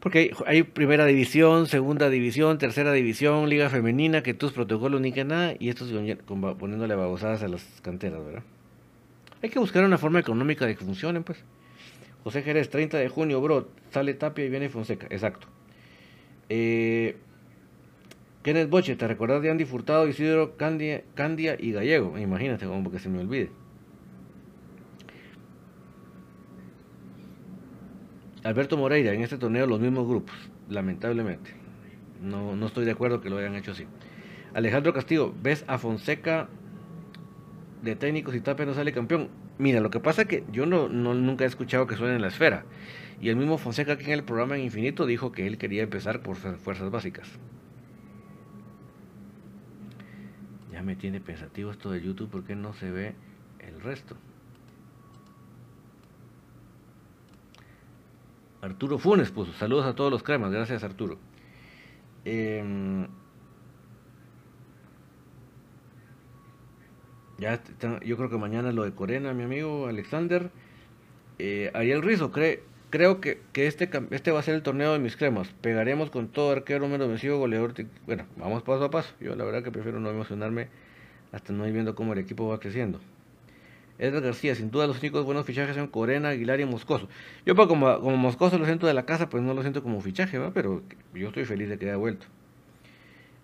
Porque 0.00 0.30
hay, 0.46 0.62
primera 0.62 1.04
división, 1.04 1.66
segunda 1.66 2.08
división, 2.08 2.56
tercera 2.56 2.90
división, 2.92 3.50
liga 3.50 3.68
femenina, 3.68 4.22
que 4.22 4.32
tus 4.32 4.52
protocolos 4.52 5.02
ni 5.02 5.12
que 5.12 5.26
nada, 5.26 5.52
y 5.58 5.68
estos 5.68 5.92
poniéndole 6.58 6.94
babosadas 6.94 7.42
a 7.42 7.48
las 7.48 7.62
canteras, 7.82 8.24
¿verdad? 8.24 8.44
Hay 9.42 9.50
que 9.50 9.58
buscar 9.58 9.84
una 9.84 9.98
forma 9.98 10.18
económica 10.18 10.66
de 10.66 10.76
que 10.76 10.84
funcionen, 10.84 11.24
pues. 11.24 11.38
José 12.24 12.42
Jerez, 12.42 12.68
30 12.70 12.98
de 12.98 13.08
junio, 13.08 13.40
bro. 13.40 13.68
Sale 13.90 14.14
Tapia 14.14 14.44
y 14.44 14.48
viene 14.48 14.68
Fonseca. 14.68 15.06
Exacto. 15.10 15.46
Eh, 16.48 17.16
Kenneth 18.42 18.70
Boche, 18.70 18.96
¿te 18.96 19.06
recuerdas 19.06 19.42
de 19.42 19.50
Andy 19.50 19.64
Furtado, 19.64 20.08
Isidro, 20.08 20.56
Candia, 20.56 21.02
Candia 21.14 21.56
y 21.58 21.72
Gallego? 21.72 22.18
Imagínate, 22.18 22.66
como 22.66 22.90
que 22.90 22.98
se 22.98 23.08
me 23.08 23.20
olvide. 23.20 23.50
Alberto 28.44 28.76
Moreira, 28.76 29.12
en 29.12 29.22
este 29.22 29.36
torneo 29.36 29.66
los 29.66 29.80
mismos 29.80 30.08
grupos, 30.08 30.34
lamentablemente. 30.68 31.50
No, 32.22 32.56
no 32.56 32.66
estoy 32.66 32.84
de 32.84 32.92
acuerdo 32.92 33.20
que 33.20 33.30
lo 33.30 33.38
hayan 33.38 33.54
hecho 33.54 33.72
así. 33.72 33.84
Alejandro 34.54 34.92
Castillo, 34.94 35.34
¿ves 35.42 35.64
a 35.66 35.78
Fonseca 35.78 36.48
de 37.82 37.96
técnicos 37.96 38.34
y 38.34 38.40
Tapia 38.40 38.66
no 38.66 38.74
sale 38.74 38.92
campeón. 38.92 39.28
Mira, 39.58 39.80
lo 39.80 39.90
que 39.90 40.00
pasa 40.00 40.22
es 40.22 40.28
que 40.28 40.44
yo 40.52 40.66
no, 40.66 40.88
nunca 40.88 41.44
he 41.44 41.46
escuchado 41.46 41.86
que 41.86 41.96
suene 41.96 42.16
en 42.16 42.22
la 42.22 42.28
esfera. 42.28 42.64
Y 43.20 43.28
el 43.28 43.36
mismo 43.36 43.58
Fonseca 43.58 43.94
aquí 43.94 44.04
en 44.04 44.12
el 44.12 44.24
programa 44.24 44.56
en 44.56 44.64
Infinito 44.64 45.06
dijo 45.06 45.32
que 45.32 45.46
él 45.46 45.58
quería 45.58 45.82
empezar 45.82 46.20
por 46.22 46.36
fuerzas 46.36 46.90
básicas. 46.90 47.28
Ya 50.72 50.82
me 50.82 50.94
tiene 50.94 51.20
pensativo 51.20 51.70
esto 51.70 51.90
de 51.90 52.00
YouTube 52.00 52.30
porque 52.30 52.54
no 52.54 52.72
se 52.74 52.90
ve 52.90 53.14
el 53.58 53.80
resto. 53.80 54.16
Arturo 58.60 58.98
Funes 58.98 59.30
puso, 59.30 59.52
saludos 59.52 59.86
a 59.86 59.94
todos 59.94 60.10
los 60.10 60.22
cremas, 60.22 60.50
gracias 60.50 60.82
Arturo. 60.82 61.18
Em, 62.24 63.06
ya 67.38 67.60
yo 68.04 68.16
creo 68.16 68.28
que 68.28 68.36
mañana 68.36 68.72
lo 68.72 68.84
de 68.84 68.92
Corena, 68.92 69.32
mi 69.32 69.44
amigo 69.44 69.86
Alexander. 69.86 70.50
Eh, 71.38 71.70
Ariel 71.72 72.02
Rizo, 72.02 72.32
creo 72.32 73.20
que, 73.20 73.40
este, 73.54 73.88
este 74.10 74.30
va 74.32 74.40
a 74.40 74.42
ser 74.42 74.56
el 74.56 74.62
torneo 74.62 74.92
de 74.92 74.98
mis 74.98 75.16
cremas. 75.16 75.48
Pegaremos 75.60 76.10
con 76.10 76.28
todo 76.28 76.50
arquero 76.50 76.80
número 76.80 77.08
vencido, 77.08 77.38
goleador. 77.38 77.74
Bueno, 78.06 78.26
vamos 78.36 78.62
paso 78.62 78.84
a 78.84 78.90
paso. 78.90 79.14
Yo 79.20 79.36
la 79.36 79.44
verdad 79.44 79.62
que 79.62 79.70
prefiero 79.70 80.00
no 80.00 80.10
emocionarme 80.10 80.68
hasta 81.32 81.52
no 81.52 81.66
ir 81.66 81.72
viendo 81.72 81.94
cómo 81.94 82.12
el 82.12 82.18
equipo 82.18 82.48
va 82.48 82.58
creciendo. 82.58 83.00
Edgar 83.98 84.22
García, 84.22 84.54
sin 84.54 84.70
duda 84.70 84.86
los 84.86 85.00
únicos 85.00 85.24
buenos 85.24 85.44
fichajes 85.44 85.74
son 85.74 85.88
Corena, 85.88 86.30
Aguilar 86.30 86.60
y 86.60 86.64
Moscoso. 86.64 87.08
Yo 87.44 87.54
pues, 87.54 87.68
como, 87.68 88.00
como 88.00 88.16
Moscoso 88.16 88.58
lo 88.58 88.64
siento 88.64 88.86
de 88.86 88.94
la 88.94 89.04
casa, 89.04 89.28
pues 89.28 89.42
no 89.42 89.54
lo 89.54 89.62
siento 89.62 89.82
como 89.82 90.00
fichaje, 90.00 90.38
¿va? 90.38 90.52
pero 90.52 90.82
yo 91.14 91.28
estoy 91.28 91.44
feliz 91.44 91.68
de 91.68 91.78
que 91.78 91.86
haya 91.86 91.96
vuelto. 91.96 92.26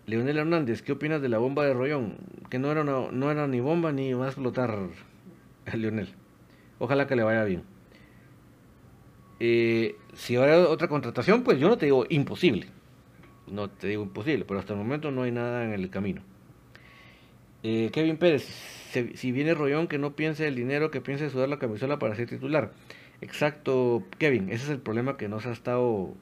Leonel 0.06 0.36
Hernández, 0.36 0.82
¿qué 0.82 0.92
opinas 0.92 1.22
de 1.22 1.28
la 1.28 1.38
bomba 1.38 1.64
de 1.64 1.72
Rollón? 1.72 2.16
Que 2.50 2.58
no 2.58 2.70
era, 2.70 3.46
ni 3.46 3.60
bomba 3.60 3.92
ni 3.92 4.12
va 4.12 4.26
a 4.26 4.28
explotar 4.28 4.78
Leonel. 5.74 6.08
Ojalá 6.78 7.06
que 7.06 7.16
le 7.16 7.22
vaya 7.22 7.44
bien. 7.44 7.62
Eh, 9.40 9.96
si 10.14 10.36
habrá 10.36 10.68
otra 10.68 10.88
contratación, 10.88 11.42
pues 11.42 11.58
yo 11.58 11.68
no 11.68 11.78
te 11.78 11.86
digo 11.86 12.04
imposible. 12.08 12.68
No 13.50 13.70
te 13.70 13.88
digo 13.88 14.02
imposible, 14.02 14.44
pero 14.44 14.60
hasta 14.60 14.74
el 14.74 14.78
momento 14.78 15.10
no 15.10 15.22
hay 15.22 15.32
nada 15.32 15.64
en 15.64 15.72
el 15.72 15.88
camino. 15.90 16.22
Eh, 17.62 17.90
Kevin 17.92 18.18
Pérez, 18.18 18.46
si 19.14 19.32
viene 19.32 19.54
Rollón, 19.54 19.88
que 19.88 19.98
no 19.98 20.14
piense 20.14 20.46
el 20.46 20.54
dinero, 20.54 20.90
que 20.90 21.00
piense 21.00 21.30
sudar 21.30 21.48
la 21.48 21.58
camisola 21.58 21.98
para 21.98 22.14
ser 22.14 22.28
titular. 22.28 22.72
Exacto, 23.22 24.04
Kevin, 24.18 24.50
ese 24.50 24.64
es 24.64 24.70
el 24.70 24.80
problema 24.80 25.16
que 25.16 25.28
nos 25.28 25.46
ha 25.46 25.52
estado 25.52 26.12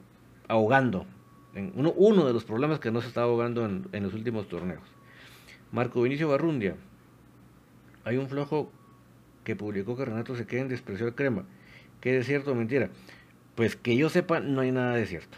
ahogando. 0.47 1.05
Uno, 1.55 1.93
uno 1.95 2.25
de 2.25 2.33
los 2.33 2.45
problemas 2.45 2.79
que 2.79 2.91
nos 2.91 3.05
ha 3.05 3.07
estado 3.07 3.29
ahogando 3.29 3.65
en, 3.65 3.87
en 3.91 4.03
los 4.03 4.13
últimos 4.13 4.47
torneos. 4.47 4.83
Marco 5.71 6.01
Vinicio 6.01 6.27
Barrundia, 6.29 6.75
hay 8.05 8.17
un 8.17 8.27
flojo 8.27 8.71
que 9.43 9.55
publicó 9.55 9.95
que 9.95 10.05
Renato 10.05 10.35
se 10.35 10.45
quede 10.45 10.61
en 10.61 10.67
desprecio 10.67 11.05
de 11.05 11.15
crema. 11.15 11.45
¿Qué 12.01 12.17
es 12.17 12.25
cierto 12.25 12.51
o 12.51 12.55
mentira? 12.55 12.89
Pues 13.55 13.75
que 13.75 13.95
yo 13.95 14.09
sepa, 14.09 14.39
no 14.39 14.61
hay 14.61 14.71
nada 14.71 14.95
de 14.95 15.05
cierto. 15.05 15.37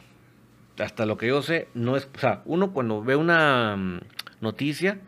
Hasta 0.79 1.05
lo 1.05 1.17
que 1.17 1.27
yo 1.27 1.41
sé, 1.41 1.67
no 1.73 1.95
es. 1.95 2.09
O 2.15 2.19
sea, 2.19 2.41
uno 2.45 2.73
cuando 2.73 3.01
ve 3.01 3.15
una 3.15 3.75
mm, 3.77 3.99
noticia, 4.41 4.99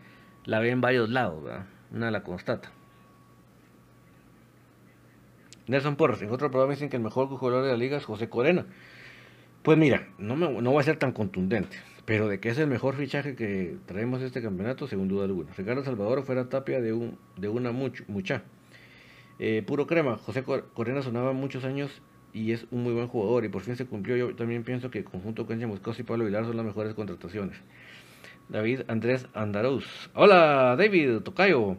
la 0.45 0.59
ve 0.59 0.69
en 0.69 0.81
varios 0.81 1.09
lados, 1.09 1.43
¿verdad? 1.43 1.65
Una 1.91 2.11
la 2.11 2.23
constata. 2.23 2.71
Nelson 5.67 5.97
Porras, 5.97 6.21
en 6.21 6.31
otro 6.31 6.49
programa 6.49 6.73
dicen 6.73 6.89
que 6.89 6.95
el 6.95 7.03
mejor 7.03 7.27
jugador 7.27 7.65
de 7.65 7.71
la 7.71 7.77
liga 7.77 7.97
es 7.97 8.05
José 8.05 8.29
Corena. 8.29 8.65
Pues 9.67 9.77
mira, 9.77 10.07
no, 10.17 10.37
me, 10.37 10.49
no 10.61 10.73
va 10.73 10.79
a 10.79 10.83
ser 10.85 10.95
tan 10.95 11.11
contundente, 11.11 11.75
pero 12.05 12.29
de 12.29 12.39
que 12.39 12.47
es 12.47 12.57
el 12.57 12.67
mejor 12.67 12.95
fichaje 12.95 13.35
que 13.35 13.75
traemos 13.85 14.21
este 14.21 14.41
campeonato, 14.41 14.87
sin 14.87 15.05
duda 15.09 15.25
alguna. 15.25 15.51
Ricardo 15.57 15.83
Salvador 15.83 16.23
fuera 16.23 16.47
tapia 16.47 16.79
de, 16.79 16.93
un, 16.93 17.17
de 17.35 17.49
una 17.49 17.73
mucha. 17.73 18.43
Eh, 19.39 19.63
puro 19.67 19.85
crema, 19.85 20.17
José 20.19 20.45
Corena 20.73 21.01
sonaba 21.01 21.33
muchos 21.33 21.65
años 21.65 22.01
y 22.31 22.53
es 22.53 22.65
un 22.71 22.83
muy 22.83 22.93
buen 22.93 23.09
jugador 23.09 23.43
y 23.43 23.49
por 23.49 23.61
fin 23.61 23.75
se 23.75 23.85
cumplió. 23.85 24.15
Yo 24.15 24.33
también 24.37 24.63
pienso 24.63 24.89
que 24.89 25.03
conjunto 25.03 25.45
Cancha 25.45 25.67
Moscoso 25.67 26.01
y 26.01 26.05
Pablo 26.05 26.23
Vilar 26.23 26.45
son 26.45 26.55
las 26.55 26.65
mejores 26.65 26.93
contrataciones. 26.93 27.57
David 28.47 28.83
Andrés 28.87 29.27
Andaruz. 29.33 30.09
Hola, 30.13 30.77
David 30.77 31.23
Tocayo. 31.25 31.75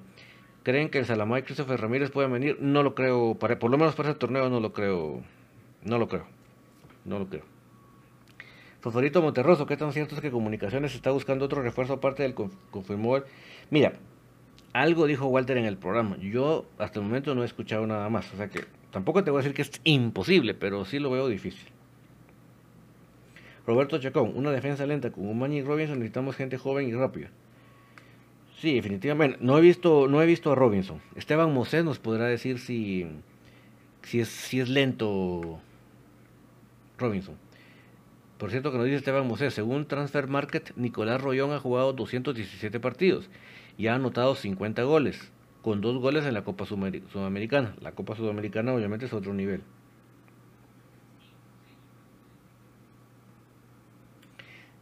¿Creen 0.62 0.90
que 0.90 0.98
el 0.98 1.07
Salamay 1.07 1.42
Christopher 1.42 1.81
Ramírez 1.81 2.11
puede 2.11 2.29
venir? 2.29 2.59
No 2.61 2.83
lo 2.83 2.94
creo, 2.94 3.37
para, 3.37 3.59
por 3.59 3.70
lo 3.70 3.79
menos 3.79 3.94
para 3.94 4.11
ese 4.11 4.18
torneo 4.18 4.51
no 4.51 4.61
lo 4.61 4.74
creo. 4.74 5.22
No 5.87 5.96
lo 5.96 6.07
creo. 6.07 6.27
No 7.07 7.18
lo 7.18 7.31
creo. 7.31 7.57
Fosforito 8.80 9.20
Monterroso, 9.20 9.66
¿qué 9.66 9.76
tan 9.76 9.92
cierto 9.92 10.14
es 10.14 10.20
que 10.20 10.30
Comunicaciones 10.30 10.94
está 10.94 11.10
buscando 11.10 11.44
otro 11.44 11.62
refuerzo 11.62 11.94
aparte 11.94 12.22
del 12.22 12.34
confirmó? 12.34 13.20
Mira, 13.70 13.94
algo 14.72 15.06
dijo 15.06 15.26
Walter 15.26 15.56
en 15.56 15.64
el 15.64 15.76
programa. 15.76 16.16
Yo 16.18 16.66
hasta 16.78 17.00
el 17.00 17.06
momento 17.06 17.34
no 17.34 17.42
he 17.42 17.46
escuchado 17.46 17.86
nada 17.86 18.08
más. 18.08 18.32
O 18.32 18.36
sea 18.36 18.48
que 18.48 18.64
tampoco 18.92 19.24
te 19.24 19.30
voy 19.30 19.38
a 19.38 19.42
decir 19.42 19.54
que 19.54 19.62
es 19.62 19.72
imposible, 19.84 20.54
pero 20.54 20.84
sí 20.84 20.98
lo 21.00 21.10
veo 21.10 21.28
difícil. 21.28 21.68
Roberto 23.66 23.98
Chacón, 23.98 24.32
una 24.34 24.50
defensa 24.50 24.86
lenta 24.86 25.10
con 25.10 25.28
un 25.28 25.52
y 25.52 25.62
Robinson, 25.62 25.98
necesitamos 25.98 26.36
gente 26.36 26.56
joven 26.56 26.88
y 26.88 26.94
rápida. 26.94 27.28
Sí, 28.60 28.74
definitivamente. 28.74 29.38
No 29.40 29.58
he 29.58 29.60
visto, 29.60 30.08
no 30.08 30.22
he 30.22 30.26
visto 30.26 30.52
a 30.52 30.54
Robinson. 30.54 31.00
Esteban 31.16 31.52
Mosés 31.52 31.84
nos 31.84 31.98
podrá 31.98 32.26
decir 32.26 32.58
si, 32.58 33.06
si, 34.02 34.20
es, 34.20 34.28
si 34.28 34.60
es 34.60 34.68
lento 34.68 35.60
Robinson. 36.96 37.36
Por 38.38 38.53
cierto 38.53 38.70
que 38.70 38.79
nos 38.79 38.87
dice 38.87 38.98
Esteban 38.98 39.27
Mosés, 39.27 39.53
según 39.53 39.87
Transfer 39.87 40.29
Market, 40.29 40.72
Nicolás 40.77 41.20
Rollón 41.20 41.53
ha 41.53 41.59
jugado 41.59 41.92
217 41.92 42.79
partidos 42.79 43.29
y 43.77 43.88
ha 43.88 43.96
anotado 43.96 44.37
50 44.37 44.85
goles, 44.85 45.33
con 45.61 45.81
dos 45.81 45.98
goles 45.98 46.24
en 46.24 46.35
la 46.35 46.44
Copa 46.44 46.64
Sudamericana. 46.64 47.74
La 47.81 47.92
Copa 47.92 48.14
Sudamericana 48.14 48.72
obviamente 48.72 49.07
es 49.07 49.12
otro 49.12 49.35
nivel. 49.35 49.62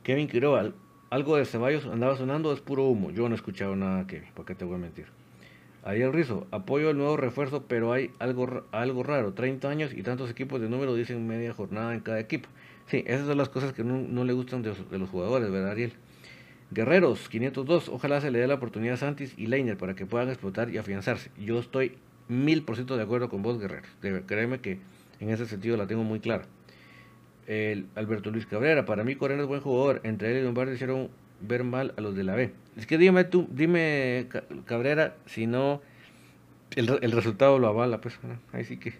Kevin 0.02 0.28
Quiroga, 0.28 0.72
algo 1.08 1.36
de 1.36 1.46
Ceballos 1.46 1.86
andaba 1.86 2.16
sonando, 2.16 2.52
es 2.52 2.60
puro 2.60 2.84
humo. 2.84 3.10
Yo 3.10 3.26
no 3.28 3.34
he 3.34 3.36
escuchado 3.36 3.74
nada, 3.74 4.06
Kevin, 4.06 4.28
¿por 4.34 4.44
qué 4.44 4.54
te 4.54 4.66
voy 4.66 4.74
a 4.74 4.78
mentir? 4.78 5.06
Ariel 5.82 6.12
Rizo, 6.12 6.46
apoyo 6.50 6.90
el 6.90 6.98
nuevo 6.98 7.16
refuerzo, 7.16 7.64
pero 7.66 7.92
hay 7.92 8.10
algo, 8.18 8.64
algo 8.72 9.02
raro. 9.02 9.32
30 9.32 9.68
años 9.68 9.94
y 9.94 10.02
tantos 10.02 10.30
equipos 10.30 10.60
de 10.60 10.68
número 10.68 10.94
dicen 10.94 11.26
media 11.26 11.54
jornada 11.54 11.94
en 11.94 12.00
cada 12.00 12.20
equipo. 12.20 12.48
Sí, 12.86 13.02
esas 13.06 13.26
son 13.26 13.38
las 13.38 13.48
cosas 13.48 13.72
que 13.72 13.82
no, 13.84 14.24
le 14.24 14.32
gustan 14.32 14.62
de 14.62 14.74
los, 14.98 15.10
jugadores, 15.10 15.50
¿verdad, 15.50 15.72
Ariel? 15.72 15.92
Guerreros, 16.70 17.28
502, 17.28 17.88
ojalá 17.88 18.20
se 18.20 18.30
le 18.30 18.38
dé 18.38 18.46
la 18.46 18.54
oportunidad 18.54 18.94
a 18.94 18.98
Santis 18.98 19.34
y 19.36 19.46
Leiner 19.46 19.76
para 19.76 19.94
que 19.94 20.06
puedan 20.06 20.28
explotar 20.28 20.70
y 20.70 20.78
afianzarse. 20.78 21.30
Yo 21.38 21.58
estoy 21.58 21.96
mil 22.28 22.62
por 22.62 22.76
ciento 22.76 22.96
de 22.96 23.02
acuerdo 23.02 23.28
con 23.28 23.42
vos, 23.42 23.58
Guerreros. 23.58 23.90
Créeme 24.26 24.60
que 24.60 24.78
en 25.20 25.30
ese 25.30 25.46
sentido 25.46 25.76
la 25.76 25.86
tengo 25.86 26.02
muy 26.02 26.20
clara 26.20 26.46
el 27.46 27.86
Alberto 27.94 28.30
Luis 28.30 28.46
Cabrera. 28.46 28.84
Para 28.84 29.04
mí 29.04 29.14
Corena 29.16 29.42
es 29.42 29.48
buen 29.48 29.60
jugador. 29.60 30.00
Entre 30.04 30.30
él 30.30 30.38
y 30.38 30.42
Lombardi 30.42 30.74
hicieron 30.74 31.10
ver 31.40 31.64
mal 31.64 31.94
a 31.96 32.00
los 32.00 32.14
de 32.14 32.24
la 32.24 32.34
B. 32.34 32.52
Es 32.76 32.86
que 32.86 32.98
dime 32.98 33.24
tú, 33.24 33.46
dime 33.50 34.26
Cabrera, 34.64 35.16
si 35.26 35.46
no 35.46 35.80
el 36.74 37.12
resultado 37.12 37.58
lo 37.58 37.68
avala, 37.68 38.00
pues 38.00 38.18
ahí 38.52 38.64
sí 38.64 38.76
que. 38.76 38.94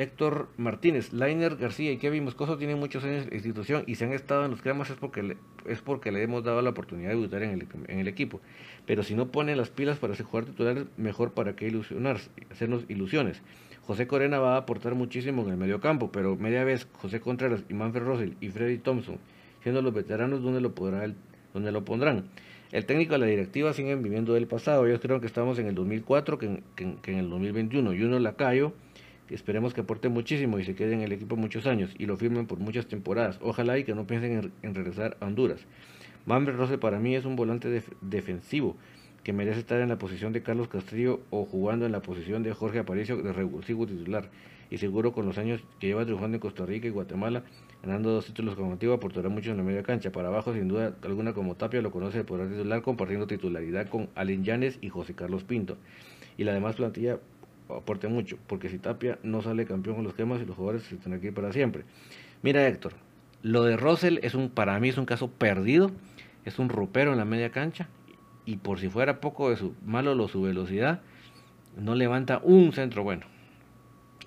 Héctor 0.00 0.48
Martínez, 0.56 1.12
Lainer 1.12 1.56
García 1.56 1.92
y 1.92 1.98
Kevin 1.98 2.24
Moscoso 2.24 2.56
tienen 2.56 2.78
muchos 2.78 3.04
años 3.04 3.28
de 3.28 3.34
institución 3.34 3.84
y 3.86 3.96
se 3.96 4.06
han 4.06 4.14
estado 4.14 4.46
en 4.46 4.50
los 4.50 4.62
cremas 4.62 4.88
es 4.88 4.96
porque 4.96 5.22
le, 5.22 5.36
es 5.66 5.82
porque 5.82 6.10
le 6.10 6.22
hemos 6.22 6.42
dado 6.42 6.62
la 6.62 6.70
oportunidad 6.70 7.10
de 7.10 7.16
debutar 7.16 7.42
en 7.42 7.50
el, 7.50 7.66
en 7.86 7.98
el 7.98 8.08
equipo. 8.08 8.40
Pero 8.86 9.02
si 9.02 9.14
no 9.14 9.28
ponen 9.30 9.58
las 9.58 9.68
pilas 9.68 9.98
para 9.98 10.14
ser 10.14 10.24
jugador 10.24 10.52
titular, 10.52 10.86
mejor 10.96 11.32
para 11.32 11.54
qué 11.54 11.66
ilusionarse, 11.66 12.30
hacernos 12.50 12.84
ilusiones. 12.88 13.42
José 13.82 14.06
Corena 14.06 14.38
va 14.38 14.54
a 14.54 14.58
aportar 14.58 14.94
muchísimo 14.94 15.42
en 15.42 15.50
el 15.50 15.56
mediocampo, 15.58 16.10
pero 16.10 16.34
media 16.34 16.64
vez 16.64 16.88
José 16.94 17.20
Contreras 17.20 17.62
Manfred 17.68 18.04
Russell 18.04 18.32
y 18.40 18.48
Freddy 18.48 18.78
Thompson, 18.78 19.18
siendo 19.62 19.82
los 19.82 19.92
veteranos, 19.92 20.42
¿dónde 20.42 20.62
lo, 20.62 20.74
podrá 20.74 21.12
lo 21.52 21.84
pondrán? 21.84 22.24
El 22.72 22.86
técnico 22.86 23.16
y 23.16 23.18
la 23.18 23.26
directiva 23.26 23.72
siguen 23.72 24.02
viviendo 24.02 24.32
del 24.32 24.46
pasado. 24.46 24.86
Ellos 24.86 25.00
creo 25.00 25.20
que 25.20 25.26
estamos 25.26 25.58
en 25.58 25.66
el 25.66 25.74
2004 25.74 26.38
que 26.38 26.46
en, 26.46 26.62
que, 27.02 27.12
en 27.12 27.18
el 27.18 27.28
2021. 27.28 27.94
Y 27.94 28.02
uno 28.04 28.18
Lacayo, 28.20 28.72
que 28.89 28.89
esperemos 29.34 29.74
que 29.74 29.82
aporte 29.82 30.08
muchísimo 30.08 30.58
y 30.58 30.64
se 30.64 30.74
quede 30.74 30.94
en 30.94 31.02
el 31.02 31.12
equipo 31.12 31.36
muchos 31.36 31.66
años 31.66 31.90
y 31.98 32.06
lo 32.06 32.16
firmen 32.16 32.46
por 32.46 32.58
muchas 32.58 32.86
temporadas. 32.86 33.38
Ojalá 33.42 33.78
y 33.78 33.84
que 33.84 33.94
no 33.94 34.06
piensen 34.06 34.52
en, 34.62 34.74
regresar 34.74 35.16
a 35.20 35.26
Honduras. 35.26 35.60
Manfred 36.26 36.56
Russell 36.56 36.78
para 36.78 36.98
mí 36.98 37.14
es 37.14 37.24
un 37.24 37.36
volante 37.36 37.82
defensivo 38.00 38.76
que 39.22 39.32
merece 39.32 39.60
estar 39.60 39.80
en 39.80 39.88
la 39.88 39.98
posición 39.98 40.32
de 40.32 40.42
Carlos 40.42 40.68
Castillo 40.68 41.20
o 41.30 41.44
jugando 41.44 41.86
en 41.86 41.92
la 41.92 42.02
posición 42.02 42.42
de 42.42 42.52
Jorge 42.52 42.80
Aparicio 42.80 43.16
de 43.22 43.32
revulsivo 43.32 43.86
titular. 43.86 44.30
Y 44.70 44.78
seguro 44.78 45.12
con 45.12 45.26
los 45.26 45.36
años 45.36 45.62
que 45.80 45.88
lleva 45.88 46.04
triunfando 46.04 46.36
en 46.36 46.40
Costa 46.40 46.64
Rica 46.64 46.86
y 46.86 46.90
Guatemala, 46.90 47.42
ganando 47.82 48.12
dos 48.12 48.26
títulos 48.26 48.54
como 48.54 48.70
motivo, 48.70 48.92
aportará 48.94 49.28
mucho 49.28 49.50
en 49.50 49.56
la 49.56 49.64
media 49.64 49.82
cancha. 49.82 50.12
Para 50.12 50.28
abajo, 50.28 50.54
sin 50.54 50.68
duda 50.68 50.94
alguna, 51.02 51.32
como 51.32 51.56
Tapia 51.56 51.82
lo 51.82 51.90
conoce, 51.90 52.22
podrá 52.22 52.48
titular 52.48 52.80
compartiendo 52.82 53.26
titularidad 53.26 53.88
con 53.88 54.08
Alin 54.14 54.44
Llanes 54.44 54.78
y 54.80 54.88
José 54.88 55.14
Carlos 55.14 55.42
Pinto. 55.42 55.76
Y 56.38 56.44
la 56.44 56.54
demás 56.54 56.76
plantilla 56.76 57.18
aporte 57.76 58.08
mucho, 58.08 58.38
porque 58.46 58.68
si 58.68 58.78
Tapia 58.78 59.18
no 59.22 59.42
sale 59.42 59.66
campeón 59.66 59.96
con 59.96 60.04
los 60.04 60.14
temas 60.14 60.40
y 60.40 60.46
los 60.46 60.56
jugadores 60.56 60.84
se 60.84 60.96
tendrán 60.96 61.20
que 61.20 61.28
ir 61.28 61.34
para 61.34 61.52
siempre. 61.52 61.84
Mira, 62.42 62.66
Héctor, 62.66 62.94
lo 63.42 63.64
de 63.64 63.76
Russell 63.76 64.18
es 64.22 64.34
un, 64.34 64.50
para 64.50 64.78
mí 64.80 64.88
es 64.88 64.98
un 64.98 65.06
caso 65.06 65.30
perdido, 65.30 65.90
es 66.44 66.58
un 66.58 66.68
rupero 66.68 67.12
en 67.12 67.18
la 67.18 67.24
media 67.24 67.50
cancha 67.50 67.88
y 68.44 68.56
por 68.56 68.80
si 68.80 68.88
fuera 68.88 69.20
poco 69.20 69.50
de 69.50 69.56
su 69.56 69.74
malo 69.84 70.14
lo 70.14 70.28
su 70.28 70.42
velocidad, 70.42 71.00
no 71.76 71.94
levanta 71.94 72.40
un 72.42 72.72
centro 72.72 73.02
bueno. 73.04 73.26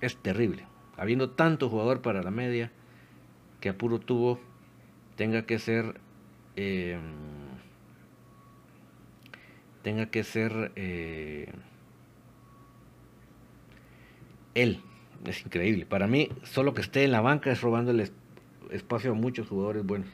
Es 0.02 0.18
terrible. 0.18 0.66
Habiendo 0.98 1.32
tanto 1.32 1.70
jugador 1.70 2.02
para 2.02 2.24
la 2.24 2.32
media, 2.32 2.72
que 3.60 3.70
a 3.70 3.78
puro 3.78 4.00
tubo 4.00 4.40
tenga 5.16 5.46
que 5.46 5.58
ser 5.60 5.96
eh, 6.56 6.98
tenga 9.84 10.08
que 10.08 10.24
ser 10.24 10.72
eh, 10.76 11.52
él. 14.56 14.82
Es 15.26 15.46
increíble. 15.46 15.86
Para 15.86 16.08
mí, 16.08 16.30
solo 16.44 16.74
que 16.74 16.82
esté 16.82 17.04
en 17.04 17.12
la 17.12 17.22
banca 17.22 17.52
es 17.52 17.62
robando 17.62 17.94
espacio 18.72 19.12
a 19.12 19.14
muchos 19.14 19.48
jugadores 19.48 19.86
buenos. 19.86 20.10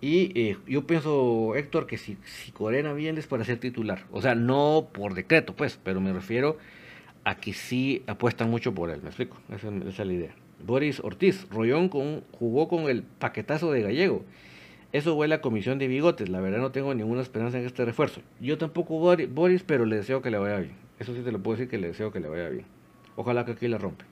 Y 0.00 0.32
eh, 0.38 0.56
yo 0.66 0.86
pienso, 0.86 1.54
Héctor, 1.54 1.86
que 1.86 1.98
si, 1.98 2.16
si 2.24 2.52
Corena 2.52 2.92
viene 2.94 3.20
es 3.20 3.26
para 3.26 3.44
ser 3.44 3.58
titular. 3.58 4.06
O 4.10 4.22
sea, 4.22 4.34
no 4.34 4.88
por 4.92 5.14
decreto, 5.14 5.54
pues, 5.54 5.78
pero 5.82 6.00
me 6.00 6.12
refiero 6.12 6.58
a 7.24 7.36
que 7.36 7.52
sí 7.52 8.02
apuestan 8.06 8.50
mucho 8.50 8.74
por 8.74 8.90
él. 8.90 9.02
¿Me 9.02 9.08
explico? 9.08 9.36
Esa, 9.50 9.68
es 9.68 9.98
la 9.98 10.12
idea. 10.12 10.34
Boris 10.64 11.00
Ortiz, 11.00 11.46
Rollón 11.50 11.88
con, 11.88 12.22
jugó 12.32 12.68
con 12.68 12.88
el 12.88 13.02
paquetazo 13.02 13.72
de 13.72 13.82
Gallego. 13.82 14.24
Eso 14.92 15.14
huele 15.14 15.34
a 15.36 15.40
comisión 15.40 15.78
de 15.78 15.86
bigotes. 15.86 16.28
La 16.28 16.40
verdad 16.40 16.58
no 16.58 16.72
tengo 16.72 16.94
ninguna 16.94 17.22
esperanza 17.22 17.58
en 17.58 17.66
este 17.66 17.84
refuerzo. 17.84 18.22
Yo 18.40 18.58
tampoco 18.58 18.98
Boris, 18.98 19.62
pero 19.62 19.84
le 19.84 19.96
deseo 19.96 20.22
que 20.22 20.30
le 20.30 20.38
vaya 20.38 20.58
bien. 20.58 20.72
Eso 20.98 21.14
sí 21.14 21.20
te 21.22 21.30
lo 21.30 21.42
puedo 21.42 21.56
decir 21.56 21.70
que 21.70 21.78
le 21.78 21.88
deseo 21.88 22.10
que 22.10 22.20
le 22.20 22.28
vaya 22.28 22.48
bien. 22.48 22.64
Ojalá 23.20 23.44
que 23.44 23.52
aquí 23.52 23.68
la 23.68 23.76
rompe. 23.76 24.06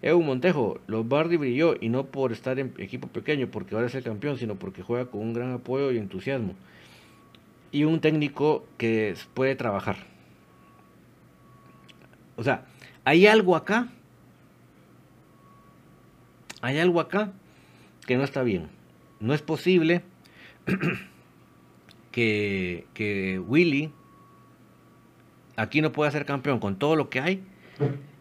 Evo 0.00 0.22
Montejo, 0.22 0.80
Lombardi 0.86 1.36
brilló 1.36 1.74
y 1.78 1.90
no 1.90 2.06
por 2.06 2.32
estar 2.32 2.58
en 2.58 2.72
equipo 2.78 3.06
pequeño, 3.06 3.50
porque 3.50 3.74
ahora 3.74 3.86
es 3.86 3.94
el 3.94 4.02
campeón, 4.02 4.38
sino 4.38 4.54
porque 4.54 4.82
juega 4.82 5.10
con 5.10 5.20
un 5.20 5.34
gran 5.34 5.52
apoyo 5.52 5.92
y 5.92 5.98
entusiasmo. 5.98 6.54
Y 7.70 7.84
un 7.84 8.00
técnico 8.00 8.64
que 8.78 9.14
puede 9.34 9.56
trabajar. 9.56 9.98
O 12.36 12.44
sea, 12.44 12.64
hay 13.04 13.26
algo 13.26 13.56
acá. 13.56 13.88
Hay 16.62 16.78
algo 16.78 17.00
acá 17.00 17.32
que 18.06 18.16
no 18.16 18.24
está 18.24 18.42
bien. 18.42 18.70
No 19.20 19.34
es 19.34 19.42
posible 19.42 20.00
que, 22.10 22.86
que 22.94 23.38
Willy 23.38 23.92
aquí 25.56 25.82
no 25.82 25.92
pueda 25.92 26.10
ser 26.10 26.24
campeón 26.24 26.58
con 26.58 26.78
todo 26.78 26.96
lo 26.96 27.10
que 27.10 27.20
hay 27.20 27.44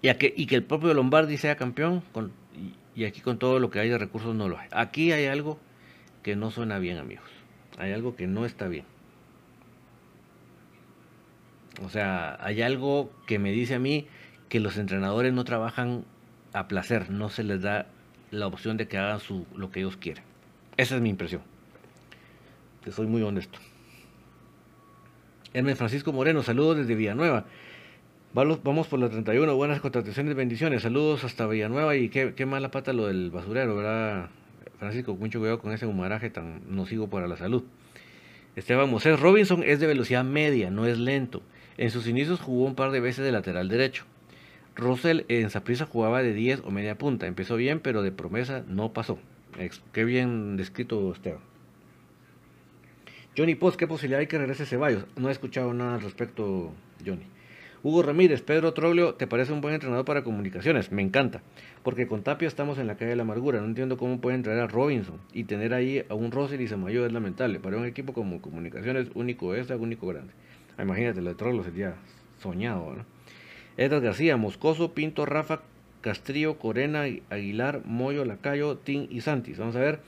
y, 0.02 0.14
que, 0.16 0.34
y 0.36 0.46
que 0.46 0.56
el 0.56 0.64
propio 0.64 0.94
Lombardi 0.94 1.38
sea 1.38 1.56
campeón 1.56 2.04
con, 2.12 2.32
y, 2.96 3.06
aquí 3.06 3.22
con 3.22 3.38
todo 3.38 3.60
lo 3.60 3.70
que 3.70 3.80
hay 3.80 3.90
de 3.90 3.98
recursos 3.98 4.36
no 4.36 4.48
lo 4.48 4.58
hay. 4.58 4.68
Aquí 4.72 5.12
hay 5.12 5.26
algo 5.26 5.60
que 6.24 6.36
no 6.36 6.52
suena 6.52 6.80
bien, 6.80 6.98
amigos. 6.98 7.30
Hay 7.78 7.92
algo 7.92 8.16
que 8.16 8.28
no 8.28 8.46
está 8.46 8.68
bien. 8.68 8.86
O 11.84 11.90
sea, 11.90 12.38
hay 12.42 12.62
algo 12.62 13.12
que 13.28 13.38
me 13.38 13.52
dice 13.52 13.76
a 13.76 13.80
mí 13.80 14.08
que 14.48 14.60
los 14.60 14.78
entrenadores 14.78 15.34
no 15.34 15.44
trabajan 15.44 16.06
a 16.54 16.68
placer, 16.68 17.10
no 17.10 17.30
se 17.30 17.44
les 17.44 17.62
da 17.62 17.88
la 18.32 18.48
opción 18.48 18.78
de 18.78 18.88
que 18.88 18.98
hagan 18.98 19.20
su, 19.20 19.46
lo 19.56 19.72
que 19.72 19.82
ellos 19.82 19.98
quieren. 19.98 20.24
Esa 20.78 20.96
es 20.96 21.02
mi 21.02 21.10
impresión. 21.10 21.42
Te 22.84 22.92
soy 22.92 23.08
muy 23.08 23.22
honesto. 23.24 23.60
Hermes 25.54 25.78
Francisco 25.78 26.14
Moreno, 26.14 26.44
saludos 26.44 26.78
desde 26.78 26.96
Villanueva. 26.96 27.46
Vamos 28.36 28.88
por 28.88 29.00
la 29.00 29.08
31, 29.08 29.56
buenas 29.56 29.80
contrataciones, 29.80 30.36
bendiciones. 30.36 30.82
Saludos 30.82 31.24
hasta 31.24 31.48
Villanueva 31.48 31.96
y 31.96 32.10
qué, 32.10 32.34
qué 32.36 32.46
mala 32.46 32.70
pata 32.70 32.92
lo 32.92 33.08
del 33.08 33.32
basurero, 33.32 33.78
¿verdad? 33.78 34.30
Francisco, 34.78 35.16
mucho 35.16 35.40
cuidado 35.40 35.60
con 35.60 35.72
ese 35.72 35.86
humaraje 35.86 36.30
tan 36.30 36.60
nocivo 36.68 37.10
para 37.10 37.30
la 37.30 37.38
salud. 37.38 37.64
Esteban 38.58 38.92
Moses 38.92 39.18
Robinson 39.22 39.64
es 39.64 39.80
de 39.80 39.88
velocidad 39.88 40.26
media, 40.26 40.70
no 40.70 40.86
es 40.86 40.98
lento. 40.98 41.44
En 41.78 41.92
sus 41.92 42.08
inicios 42.08 42.42
jugó 42.42 42.66
un 42.66 42.76
par 42.76 42.92
de 42.92 43.00
veces 43.00 43.24
de 43.24 43.32
lateral 43.32 43.70
derecho. 43.70 44.04
Russell 44.76 45.22
en 45.30 45.50
Saprissa 45.50 45.86
jugaba 45.86 46.22
de 46.22 46.34
10 46.34 46.64
o 46.66 46.72
media 46.72 46.98
punta. 46.98 47.28
Empezó 47.28 47.56
bien, 47.56 47.80
pero 47.80 48.02
de 48.02 48.12
promesa 48.12 48.66
no 48.68 48.92
pasó. 48.92 49.18
Qué 49.94 50.04
bien 50.04 50.58
descrito 50.58 51.14
Esteban. 51.14 51.40
Johnny 53.38 53.56
Post, 53.56 53.80
¿qué 53.80 53.88
posibilidad 53.88 54.20
hay 54.20 54.28
que 54.28 54.38
regrese 54.38 54.66
Ceballos? 54.66 55.06
No 55.16 55.30
he 55.30 55.32
escuchado 55.32 55.74
nada 55.74 55.96
al 55.96 56.02
respecto, 56.02 56.74
Johnny. 57.06 57.28
Hugo 57.86 58.02
Ramírez, 58.02 58.42
Pedro 58.42 58.74
Troglio, 58.74 59.14
¿te 59.14 59.28
parece 59.28 59.54
un 59.54 59.62
buen 59.62 59.76
entrenador 59.76 60.06
para 60.06 60.24
comunicaciones? 60.24 60.92
Me 60.92 61.04
encanta, 61.04 61.44
porque 61.84 62.08
con 62.08 62.24
Tapia 62.24 62.48
estamos 62.48 62.80
en 62.80 62.88
la 62.88 62.96
calle 62.96 63.12
de 63.12 63.16
la 63.16 63.22
amargura. 63.22 63.60
No 63.60 63.68
entiendo 63.68 63.96
cómo 63.96 64.20
pueden 64.20 64.42
traer 64.42 64.62
a 64.62 64.66
Robinson 64.66 65.20
y 65.34 65.44
tener 65.44 65.72
ahí 65.72 66.04
a 66.10 66.16
un 66.16 66.32
Rosel 66.32 66.62
y 66.62 66.68
Samayo 66.68 67.06
es 67.06 67.14
lamentable. 67.14 67.60
Para 67.60 67.78
un 67.78 67.86
equipo 67.86 68.12
como 68.12 68.42
comunicaciones, 68.42 69.10
único 69.14 69.54
esta, 69.54 69.76
único 69.76 70.08
grande. 70.08 70.34
Ah, 70.78 70.82
imagínate, 70.82 71.22
lo 71.22 71.30
de 71.30 71.36
Troglio 71.36 71.64
sería 71.64 71.94
soñado, 72.40 72.96
¿no? 72.96 73.06
Edgar 73.78 74.02
García, 74.02 74.36
Moscoso, 74.36 74.96
Pinto, 74.96 75.28
Rafa, 75.28 75.62
Castrillo, 76.02 76.58
Corena, 76.58 77.04
Aguilar, 77.30 77.84
Moyo, 77.86 78.26
Lacayo, 78.26 78.80
Tin 78.80 79.08
y 79.12 79.22
Santis. 79.22 79.60
Vamos 79.60 79.76
a 79.76 79.82
ver. 79.82 80.00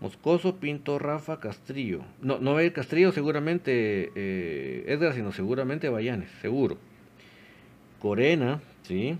Moscoso, 0.00 0.60
Pinto, 0.60 1.00
Rafa, 1.00 1.40
Castrillo. 1.40 2.02
No, 2.22 2.38
no 2.38 2.54
va 2.54 2.60
a 2.60 2.62
ir 2.62 2.72
Castrillo 2.72 3.10
seguramente 3.10 4.12
eh, 4.14 4.84
Edgar, 4.86 5.14
sino 5.14 5.32
seguramente 5.32 5.88
Bayanes, 5.88 6.30
seguro. 6.40 6.78
Corena, 8.04 8.60
¿sí? 8.82 9.16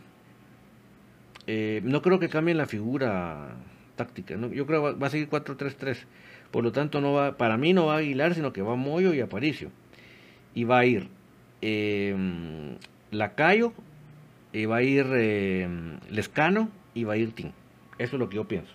Eh, 1.47 1.81
no 1.85 2.03
creo 2.03 2.19
que 2.19 2.29
cambien 2.29 2.59
la 2.59 2.67
figura 2.67 3.57
táctica. 3.97 4.35
Yo 4.35 4.67
creo 4.67 4.93
que 4.93 5.01
va, 5.01 5.07
a 5.07 5.09
seguir 5.09 5.31
4-3-3. 5.31 5.97
Por 6.51 6.65
lo 6.65 6.71
tanto, 6.71 7.01
no 7.01 7.15
va, 7.15 7.39
para 7.39 7.57
mí 7.57 7.73
no 7.73 7.87
va 7.87 7.95
a 7.95 7.99
Aguilar, 8.01 8.35
sino 8.35 8.53
que 8.53 8.61
va 8.61 8.77
Moyo 8.77 9.15
y 9.15 9.23
Aparicio. 9.23 9.71
Y 10.53 10.65
va 10.65 10.81
a 10.81 10.85
ir 10.85 11.09
eh, 11.63 12.77
Lacayo, 13.11 13.73
y 14.53 14.67
va 14.67 14.77
a 14.77 14.83
ir 14.83 15.07
eh, 15.15 15.67
Lescano 16.11 16.69
y 16.93 17.05
va 17.05 17.15
a 17.15 17.17
ir 17.17 17.33
Tim. 17.33 17.53
Eso 17.97 18.17
es 18.17 18.21
lo 18.21 18.29
que 18.29 18.37
yo 18.37 18.47
pienso. 18.47 18.75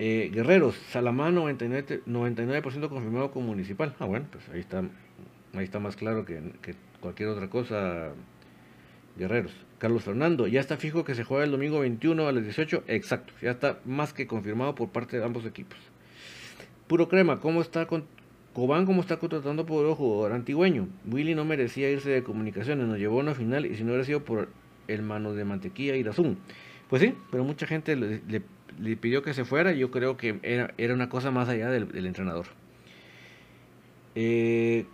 Guerreros, 0.00 0.74
Salamán 0.90 1.36
99%, 1.36 2.02
99 2.06 2.88
confirmado 2.88 3.30
como 3.30 3.46
municipal. 3.46 3.94
Ah, 4.00 4.04
bueno, 4.04 4.26
pues 4.32 4.48
ahí 4.48 4.58
está, 4.58 4.82
ahí 5.54 5.64
está 5.64 5.78
más 5.78 5.94
claro 5.94 6.24
que 6.24 6.42
cualquier 7.04 7.28
otra 7.28 7.48
cosa, 7.50 8.12
Guerreros. 9.18 9.52
Carlos 9.78 10.04
Fernando, 10.04 10.46
ya 10.46 10.60
está 10.60 10.78
fijo 10.78 11.04
que 11.04 11.14
se 11.14 11.22
juega 11.22 11.44
el 11.44 11.50
domingo 11.50 11.80
21 11.80 12.26
a 12.26 12.32
las 12.32 12.42
18. 12.42 12.84
Exacto, 12.86 13.34
ya 13.42 13.50
está 13.50 13.78
más 13.84 14.14
que 14.14 14.26
confirmado 14.26 14.74
por 14.74 14.88
parte 14.88 15.18
de 15.18 15.24
ambos 15.24 15.44
equipos. 15.44 15.78
Puro 16.86 17.08
crema, 17.08 17.40
¿cómo 17.40 17.60
está 17.60 17.86
con 17.86 18.06
Cobán, 18.54 18.86
como 18.86 19.02
está 19.02 19.18
contratando 19.18 19.66
por 19.66 19.84
el 19.84 19.94
jugador 19.94 20.32
antigüeño? 20.32 20.88
Willy 21.10 21.34
no 21.34 21.44
merecía 21.44 21.90
irse 21.90 22.08
de 22.08 22.22
comunicaciones, 22.22 22.86
nos 22.86 22.98
llevó 22.98 23.18
a 23.18 23.22
una 23.22 23.34
final 23.34 23.66
y 23.66 23.76
si 23.76 23.82
no 23.82 23.90
hubiera 23.90 24.04
sido 24.04 24.24
por 24.24 24.48
el 24.88 25.02
mano 25.02 25.34
de 25.34 25.44
mantequilla 25.44 25.96
y. 25.96 26.04
Pues 26.04 27.02
sí, 27.02 27.14
pero 27.30 27.44
mucha 27.44 27.66
gente 27.66 27.96
le, 27.96 28.96
pidió 28.96 29.22
que 29.22 29.34
se 29.34 29.44
fuera 29.44 29.74
y 29.74 29.78
yo 29.78 29.90
creo 29.90 30.16
que 30.16 30.38
era, 30.42 30.72
era 30.78 30.94
una 30.94 31.10
cosa 31.10 31.30
más 31.30 31.50
allá 31.50 31.70
del, 31.70 31.92
del 31.92 32.06
entrenador. 32.06 32.46
Eh, 34.14 34.86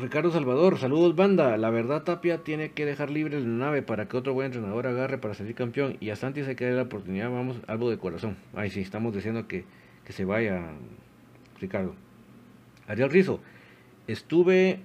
Ricardo 0.00 0.30
Salvador, 0.30 0.78
saludos 0.78 1.16
banda. 1.16 1.56
La 1.56 1.70
verdad 1.70 2.04
Tapia 2.04 2.44
tiene 2.44 2.70
que 2.70 2.86
dejar 2.86 3.10
libre 3.10 3.40
la 3.40 3.46
nave 3.46 3.82
para 3.82 4.06
que 4.06 4.16
otro 4.16 4.32
buen 4.32 4.46
entrenador 4.46 4.86
agarre 4.86 5.18
para 5.18 5.34
salir 5.34 5.56
campeón. 5.56 5.96
Y 5.98 6.10
a 6.10 6.16
Santi 6.16 6.44
se 6.44 6.54
quede 6.54 6.76
la 6.76 6.82
oportunidad, 6.82 7.32
vamos, 7.32 7.56
algo 7.66 7.90
de 7.90 7.98
corazón. 7.98 8.36
Ay, 8.54 8.70
sí, 8.70 8.80
estamos 8.80 9.12
diciendo 9.12 9.48
que, 9.48 9.64
que 10.04 10.12
se 10.12 10.24
vaya, 10.24 10.62
Ricardo. 11.60 11.96
Ariel 12.86 13.10
Rizo, 13.10 13.40
estuve 14.06 14.78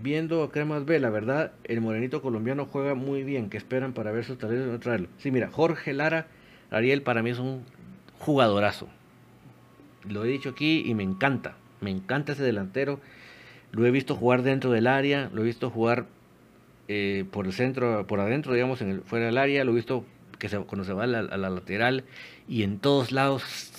viendo 0.00 0.44
a 0.44 0.52
Cremas 0.52 0.84
B, 0.84 1.00
la 1.00 1.10
verdad, 1.10 1.50
el 1.64 1.80
morenito 1.80 2.22
colombiano 2.22 2.66
juega 2.66 2.94
muy 2.94 3.24
bien. 3.24 3.50
que 3.50 3.56
esperan 3.56 3.94
para 3.94 4.12
ver 4.12 4.24
sus 4.24 4.38
talentos 4.38 4.68
no 4.68 4.78
traerlo? 4.78 5.08
Sí, 5.18 5.32
mira, 5.32 5.50
Jorge 5.50 5.92
Lara, 5.92 6.28
Ariel 6.70 7.02
para 7.02 7.24
mí 7.24 7.30
es 7.30 7.40
un 7.40 7.64
jugadorazo. 8.20 8.86
Lo 10.08 10.24
he 10.24 10.28
dicho 10.28 10.50
aquí 10.50 10.84
y 10.86 10.94
me 10.94 11.02
encanta. 11.02 11.56
Me 11.80 11.90
encanta 11.90 12.32
ese 12.32 12.44
delantero 12.44 13.00
lo 13.74 13.86
he 13.86 13.90
visto 13.90 14.14
jugar 14.14 14.42
dentro 14.42 14.70
del 14.70 14.86
área, 14.86 15.30
lo 15.32 15.42
he 15.42 15.44
visto 15.44 15.68
jugar 15.68 16.06
eh, 16.86 17.24
por 17.30 17.46
el 17.46 17.52
centro, 17.52 18.06
por 18.06 18.20
adentro, 18.20 18.54
digamos, 18.54 18.80
en 18.80 18.90
el, 18.90 19.00
fuera 19.02 19.26
del 19.26 19.36
área, 19.36 19.64
lo 19.64 19.72
he 19.72 19.74
visto 19.74 20.04
que 20.38 20.48
se, 20.48 20.58
cuando 20.60 20.84
se 20.84 20.92
va 20.92 21.04
a 21.04 21.06
la, 21.06 21.50
lateral 21.50 22.04
y 22.48 22.62
en 22.62 22.78
todos 22.78 23.10
lados 23.10 23.72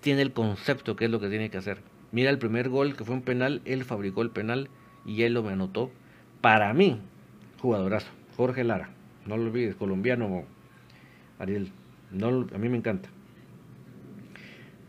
tiene 0.00 0.22
el 0.22 0.32
concepto 0.32 0.96
que 0.96 1.04
es 1.04 1.10
lo 1.10 1.20
que 1.20 1.28
tiene 1.28 1.48
que 1.48 1.58
hacer. 1.58 1.78
Mira 2.10 2.30
el 2.30 2.38
primer 2.38 2.68
gol 2.68 2.96
que 2.96 3.04
fue 3.04 3.14
un 3.14 3.22
penal, 3.22 3.62
él 3.64 3.84
fabricó 3.84 4.22
el 4.22 4.30
penal 4.30 4.68
y 5.04 5.22
él 5.22 5.34
lo 5.34 5.42
me 5.42 5.52
anotó. 5.52 5.92
Para 6.40 6.72
mí, 6.74 6.98
jugadorazo, 7.60 8.08
Jorge 8.36 8.64
Lara, 8.64 8.90
no 9.26 9.36
lo 9.36 9.44
olvides, 9.44 9.76
colombiano, 9.76 10.44
Ariel, 11.38 11.70
a 12.12 12.58
mí 12.58 12.68
me 12.68 12.78
encanta. 12.78 13.08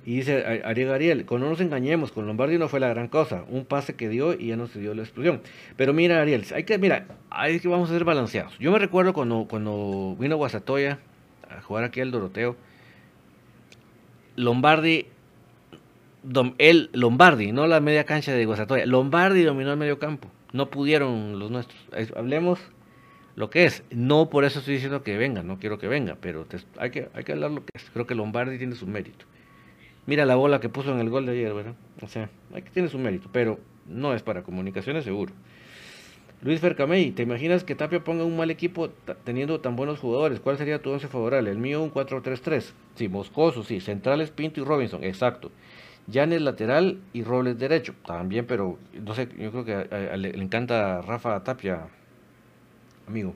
Y 0.07 0.15
dice 0.15 0.61
Ariel 0.63 0.93
Ariel, 0.93 1.25
con 1.25 1.41
no 1.41 1.49
nos 1.49 1.59
engañemos, 1.59 2.13
con 2.13 2.25
Lombardi 2.25 2.57
no 2.57 2.69
fue 2.69 2.79
la 2.79 2.87
gran 2.87 3.09
cosa, 3.09 3.43
un 3.49 3.65
pase 3.65 3.95
que 3.95 4.07
dio 4.07 4.31
y 4.31 4.47
ya 4.47 4.55
no 4.55 4.67
se 4.67 4.79
dio 4.79 4.93
la 4.93 5.01
explosión. 5.01 5.41
Pero 5.75 5.91
mira 5.91 6.21
Ariel, 6.21 6.45
hay 6.55 6.63
que, 6.63 6.77
mira, 6.77 7.07
hay 7.29 7.59
que 7.59 7.67
vamos 7.67 7.89
a 7.89 7.93
ser 7.93 8.05
balanceados. 8.05 8.57
Yo 8.57 8.71
me 8.71 8.79
recuerdo 8.79 9.11
cuando, 9.11 9.47
cuando 9.49 10.15
vino 10.17 10.37
Guasatoya 10.37 10.99
a 11.49 11.61
jugar 11.61 11.83
aquí 11.83 11.99
al 11.99 12.11
Doroteo, 12.11 12.55
Lombardi, 14.37 15.07
el 16.57 16.89
Lombardi, 16.93 17.51
no 17.51 17.67
la 17.67 17.81
media 17.81 18.05
cancha 18.05 18.31
de 18.31 18.45
Guasatoya, 18.45 18.85
Lombardi 18.85 19.43
dominó 19.43 19.73
el 19.73 19.77
medio 19.77 19.99
campo, 19.99 20.31
no 20.53 20.69
pudieron 20.69 21.37
los 21.37 21.51
nuestros. 21.51 21.81
Hablemos 22.15 22.61
lo 23.35 23.49
que 23.49 23.65
es, 23.65 23.83
no 23.91 24.29
por 24.29 24.45
eso 24.45 24.59
estoy 24.59 24.75
diciendo 24.75 25.03
que 25.03 25.17
venga, 25.17 25.43
no 25.43 25.59
quiero 25.59 25.77
que 25.77 25.89
venga, 25.89 26.15
pero 26.21 26.47
hay, 26.77 26.91
que, 26.91 27.09
hay 27.13 27.25
que 27.25 27.33
hablar 27.33 27.51
lo 27.51 27.65
que 27.65 27.71
es, 27.73 27.89
creo 27.91 28.07
que 28.07 28.15
Lombardi 28.15 28.57
tiene 28.57 28.75
su 28.75 28.87
mérito. 28.87 29.25
Mira 30.07 30.25
la 30.25 30.35
bola 30.35 30.59
que 30.59 30.69
puso 30.69 30.91
en 30.91 30.99
el 30.99 31.09
gol 31.09 31.25
de 31.25 31.33
ayer, 31.33 31.53
¿verdad? 31.53 31.75
O 32.01 32.07
sea, 32.07 32.29
hay 32.53 32.63
tiene 32.63 32.87
su 32.89 32.97
mérito, 32.97 33.29
pero 33.31 33.59
no 33.85 34.13
es 34.13 34.23
para 34.23 34.41
comunicaciones 34.41 35.03
seguro. 35.03 35.33
Luis 36.41 36.61
Fercamey, 36.61 37.11
¿te 37.11 37.23
imaginas 37.23 37.63
que 37.63 37.75
Tapia 37.75 38.03
ponga 38.03 38.23
un 38.23 38.37
mal 38.37 38.49
equipo 38.49 38.89
teniendo 39.23 39.59
tan 39.59 39.75
buenos 39.75 39.99
jugadores? 39.99 40.39
¿Cuál 40.39 40.57
sería 40.57 40.81
tu 40.81 40.91
once 40.91 41.07
favorable? 41.07 41.51
El 41.51 41.57
mío 41.57 41.81
un 41.81 41.91
4-3-3. 41.91 42.73
Sí, 42.95 43.09
Moscoso, 43.09 43.63
sí. 43.63 43.81
Centrales 43.81 44.31
Pinto 44.31 44.61
y 44.61 44.63
Robinson, 44.63 45.03
exacto. 45.03 45.51
Llanes 46.05 46.41
lateral 46.41 47.01
y 47.11 47.23
Robles 47.23 47.57
derecho. 47.57 47.93
También, 48.05 48.45
pero 48.45 48.77
no 48.93 49.13
sé, 49.13 49.27
yo 49.37 49.51
creo 49.51 49.65
que 49.65 50.17
le, 50.17 50.29
encanta 50.41 51.01
Rafa 51.01 51.43
Tapia, 51.43 51.87
amigo. 53.07 53.33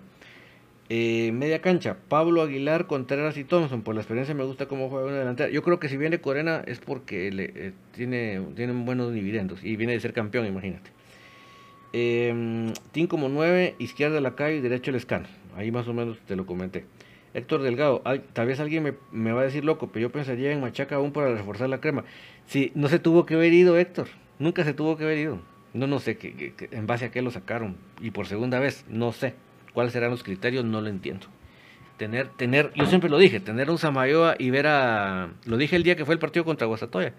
Eh, 0.93 1.31
media 1.31 1.61
cancha, 1.61 1.95
Pablo 2.09 2.41
Aguilar, 2.41 2.85
Contreras 2.85 3.37
y 3.37 3.45
Thompson. 3.45 3.81
Por 3.81 3.95
la 3.95 4.01
experiencia 4.01 4.35
me 4.35 4.43
gusta 4.43 4.65
cómo 4.65 4.89
juega 4.89 5.07
una 5.07 5.19
delantera. 5.19 5.49
Yo 5.49 5.63
creo 5.63 5.79
que 5.79 5.87
si 5.87 5.95
viene 5.95 6.19
Corena 6.19 6.63
es 6.67 6.79
porque 6.79 7.31
le, 7.31 7.45
eh, 7.55 7.73
tiene, 7.95 8.41
tiene 8.57 8.73
buenos 8.73 9.13
dividendos 9.13 9.63
y 9.63 9.77
viene 9.77 9.93
de 9.93 10.01
ser 10.01 10.11
campeón, 10.11 10.47
imagínate. 10.47 10.91
Eh, 11.93 12.73
como 13.07 13.29
9, 13.29 13.75
izquierda 13.79 14.19
la 14.19 14.35
calle 14.35 14.57
y 14.57 14.59
derecho 14.59 14.89
el 14.91 14.97
escano. 14.97 15.27
Ahí 15.55 15.71
más 15.71 15.87
o 15.87 15.93
menos 15.93 16.17
te 16.27 16.35
lo 16.35 16.45
comenté. 16.45 16.83
Héctor 17.33 17.61
Delgado, 17.61 18.03
tal 18.33 18.47
vez 18.47 18.59
alguien 18.59 18.97
me, 19.13 19.31
va 19.31 19.39
a 19.39 19.45
decir 19.45 19.63
loco, 19.63 19.87
pero 19.93 20.01
yo 20.01 20.11
pensaría 20.11 20.51
en 20.51 20.59
Machaca 20.59 20.95
aún 20.95 21.13
para 21.13 21.33
reforzar 21.33 21.69
la 21.69 21.79
crema. 21.79 22.03
Sí, 22.47 22.73
no 22.75 22.89
se 22.89 22.99
tuvo 22.99 23.25
que 23.25 23.35
haber 23.35 23.53
ido 23.53 23.77
Héctor, 23.77 24.09
nunca 24.39 24.65
se 24.65 24.73
tuvo 24.73 24.97
que 24.97 25.05
haber 25.05 25.19
ido. 25.19 25.39
No, 25.73 25.87
no 25.87 25.99
sé 25.99 26.17
que, 26.17 26.53
en 26.71 26.85
base 26.85 27.05
a 27.05 27.11
qué 27.11 27.21
lo 27.21 27.31
sacaron. 27.31 27.77
Y 28.01 28.11
por 28.11 28.27
segunda 28.27 28.59
vez, 28.59 28.83
no 28.89 29.13
sé 29.13 29.35
cuáles 29.73 29.93
serán 29.93 30.11
los 30.11 30.23
criterios, 30.23 30.65
no 30.65 30.81
lo 30.81 30.89
entiendo. 30.89 31.27
Tener, 31.97 32.29
tener, 32.29 32.71
yo 32.73 32.85
siempre 32.87 33.09
lo 33.09 33.17
dije, 33.17 33.39
tener 33.39 33.69
un 33.69 33.77
Samayoa 33.77 34.35
y 34.39 34.49
ver 34.49 34.67
a, 34.67 35.29
lo 35.45 35.57
dije 35.57 35.75
el 35.75 35.83
día 35.83 35.95
que 35.95 36.03
fue 36.03 36.15
el 36.15 36.19
partido 36.19 36.43
contra 36.45 36.65
Guastatoya, 36.65 37.13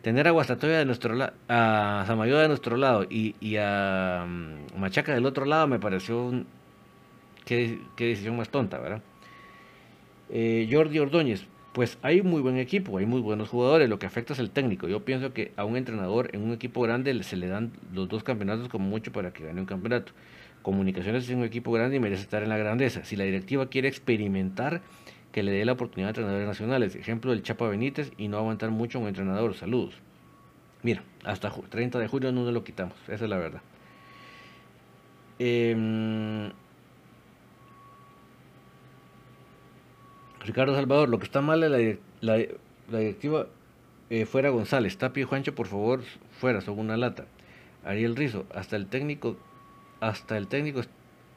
tener 0.00 0.26
a 0.26 0.30
Guastatoya 0.30 0.78
de 0.78 0.86
nuestro 0.86 1.14
lado, 1.14 1.34
a 1.48 2.04
Samayoa 2.06 2.42
de 2.42 2.48
nuestro 2.48 2.76
lado 2.78 3.04
y, 3.10 3.34
a 3.58 4.24
mm, 4.26 4.78
Machaca 4.80 5.14
del 5.14 5.26
otro 5.26 5.44
lado 5.44 5.66
me 5.66 5.78
pareció 5.78 6.32
qué, 7.44 7.78
decisión 7.98 8.36
más 8.36 8.48
tonta, 8.48 8.78
¿verdad? 8.78 9.02
Eh, 10.30 10.68
Jordi 10.72 10.98
Ordóñez, 10.98 11.46
pues 11.76 11.98
hay 12.00 12.22
muy 12.22 12.40
buen 12.40 12.56
equipo, 12.56 12.96
hay 12.96 13.04
muy 13.04 13.20
buenos 13.20 13.50
jugadores, 13.50 13.86
lo 13.90 13.98
que 13.98 14.06
afecta 14.06 14.32
es 14.32 14.38
el 14.38 14.48
técnico. 14.48 14.88
Yo 14.88 15.04
pienso 15.04 15.34
que 15.34 15.52
a 15.56 15.66
un 15.66 15.76
entrenador 15.76 16.30
en 16.32 16.42
un 16.42 16.52
equipo 16.52 16.80
grande 16.80 17.22
se 17.22 17.36
le 17.36 17.48
dan 17.48 17.70
los 17.92 18.08
dos 18.08 18.24
campeonatos 18.24 18.70
como 18.70 18.88
mucho 18.88 19.12
para 19.12 19.30
que 19.30 19.44
gane 19.44 19.60
un 19.60 19.66
campeonato. 19.66 20.12
Comunicaciones 20.66 21.28
es 21.28 21.30
un 21.30 21.44
equipo 21.44 21.70
grande 21.70 21.94
y 21.94 22.00
merece 22.00 22.22
estar 22.22 22.42
en 22.42 22.48
la 22.48 22.56
grandeza. 22.56 23.04
Si 23.04 23.14
la 23.14 23.22
directiva 23.22 23.68
quiere 23.68 23.86
experimentar, 23.86 24.82
que 25.30 25.44
le 25.44 25.52
dé 25.52 25.64
la 25.64 25.70
oportunidad 25.70 26.08
a 26.08 26.10
entrenadores 26.10 26.48
nacionales. 26.48 26.96
Ejemplo, 26.96 27.32
el 27.32 27.44
Chapa 27.44 27.68
Benítez 27.68 28.10
y 28.18 28.26
no 28.26 28.36
aguantar 28.36 28.72
mucho 28.72 28.98
un 28.98 29.06
entrenador. 29.06 29.54
Saludos. 29.54 29.94
Mira, 30.82 31.04
hasta 31.22 31.52
30 31.52 32.00
de 32.00 32.08
julio 32.08 32.32
no 32.32 32.42
nos 32.42 32.52
lo 32.52 32.64
quitamos, 32.64 32.96
esa 33.06 33.22
es 33.22 33.30
la 33.30 33.36
verdad. 33.36 33.62
Em, 35.38 36.50
Ricardo 40.40 40.74
Salvador, 40.74 41.08
lo 41.08 41.20
que 41.20 41.26
está 41.26 41.42
mal 41.42 41.62
es 41.62 42.00
la, 42.20 42.38
directiva 42.98 43.46
eh, 44.10 44.26
fuera 44.26 44.48
González. 44.48 44.98
Tapi 44.98 45.20
y 45.20 45.22
Juancho, 45.22 45.54
por 45.54 45.68
favor, 45.68 46.02
fuera, 46.40 46.60
son 46.60 46.80
una 46.80 46.96
lata. 46.96 47.26
Ariel 47.84 48.16
Rizo, 48.16 48.46
hasta 48.52 48.74
el 48.74 48.88
técnico, 48.88 49.36
hasta 50.00 50.36
el 50.36 50.48
técnico, 50.48 50.82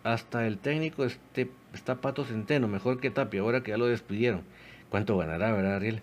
hasta 0.03 0.47
el 0.47 0.57
técnico 0.57 1.05
este, 1.05 1.49
está 1.73 2.01
Pato 2.01 2.25
Centeno, 2.25 2.67
mejor 2.67 2.99
que 2.99 3.09
Tapia, 3.11 3.41
ahora 3.41 3.61
que 3.61 3.71
ya 3.71 3.77
lo 3.77 3.87
despidieron. 3.87 4.43
¿Cuánto 4.89 5.17
ganará, 5.17 5.51
verdad, 5.51 5.75
Ariel? 5.75 6.01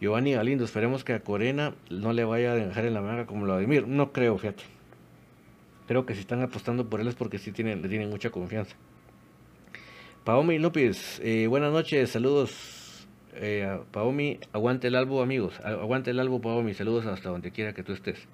Giovanni 0.00 0.34
Galindo, 0.34 0.64
esperemos 0.64 1.02
que 1.02 1.12
a 1.14 1.20
Corena 1.20 1.74
no 1.90 2.12
le 2.12 2.24
vaya 2.24 2.52
a 2.52 2.54
dejar 2.54 2.84
en 2.84 2.94
la 2.94 3.00
manga 3.00 3.26
como 3.26 3.46
lo 3.46 3.54
Vladimir. 3.54 3.88
No 3.88 4.12
creo, 4.12 4.38
fíjate. 4.38 4.62
Creo 5.88 6.06
que 6.06 6.14
si 6.14 6.20
están 6.20 6.42
apostando 6.42 6.88
por 6.88 7.00
él 7.00 7.08
es 7.08 7.14
porque 7.14 7.38
sí 7.38 7.50
tienen, 7.50 7.82
le 7.82 7.88
tienen 7.88 8.10
mucha 8.10 8.30
confianza. 8.30 8.76
Paomi 10.22 10.58
López, 10.58 11.20
eh, 11.24 11.46
buenas 11.48 11.72
noches, 11.72 12.10
saludos. 12.10 13.08
Eh, 13.34 13.80
Paomi, 13.90 14.38
aguante 14.52 14.88
el 14.88 14.94
albo, 14.94 15.22
amigos. 15.22 15.58
Aguante 15.60 16.10
el 16.10 16.20
albo, 16.20 16.40
Paomi, 16.40 16.74
saludos 16.74 17.06
hasta 17.06 17.30
donde 17.30 17.50
quiera 17.50 17.72
que 17.72 17.82
tú 17.82 17.92
estés. 17.94 18.28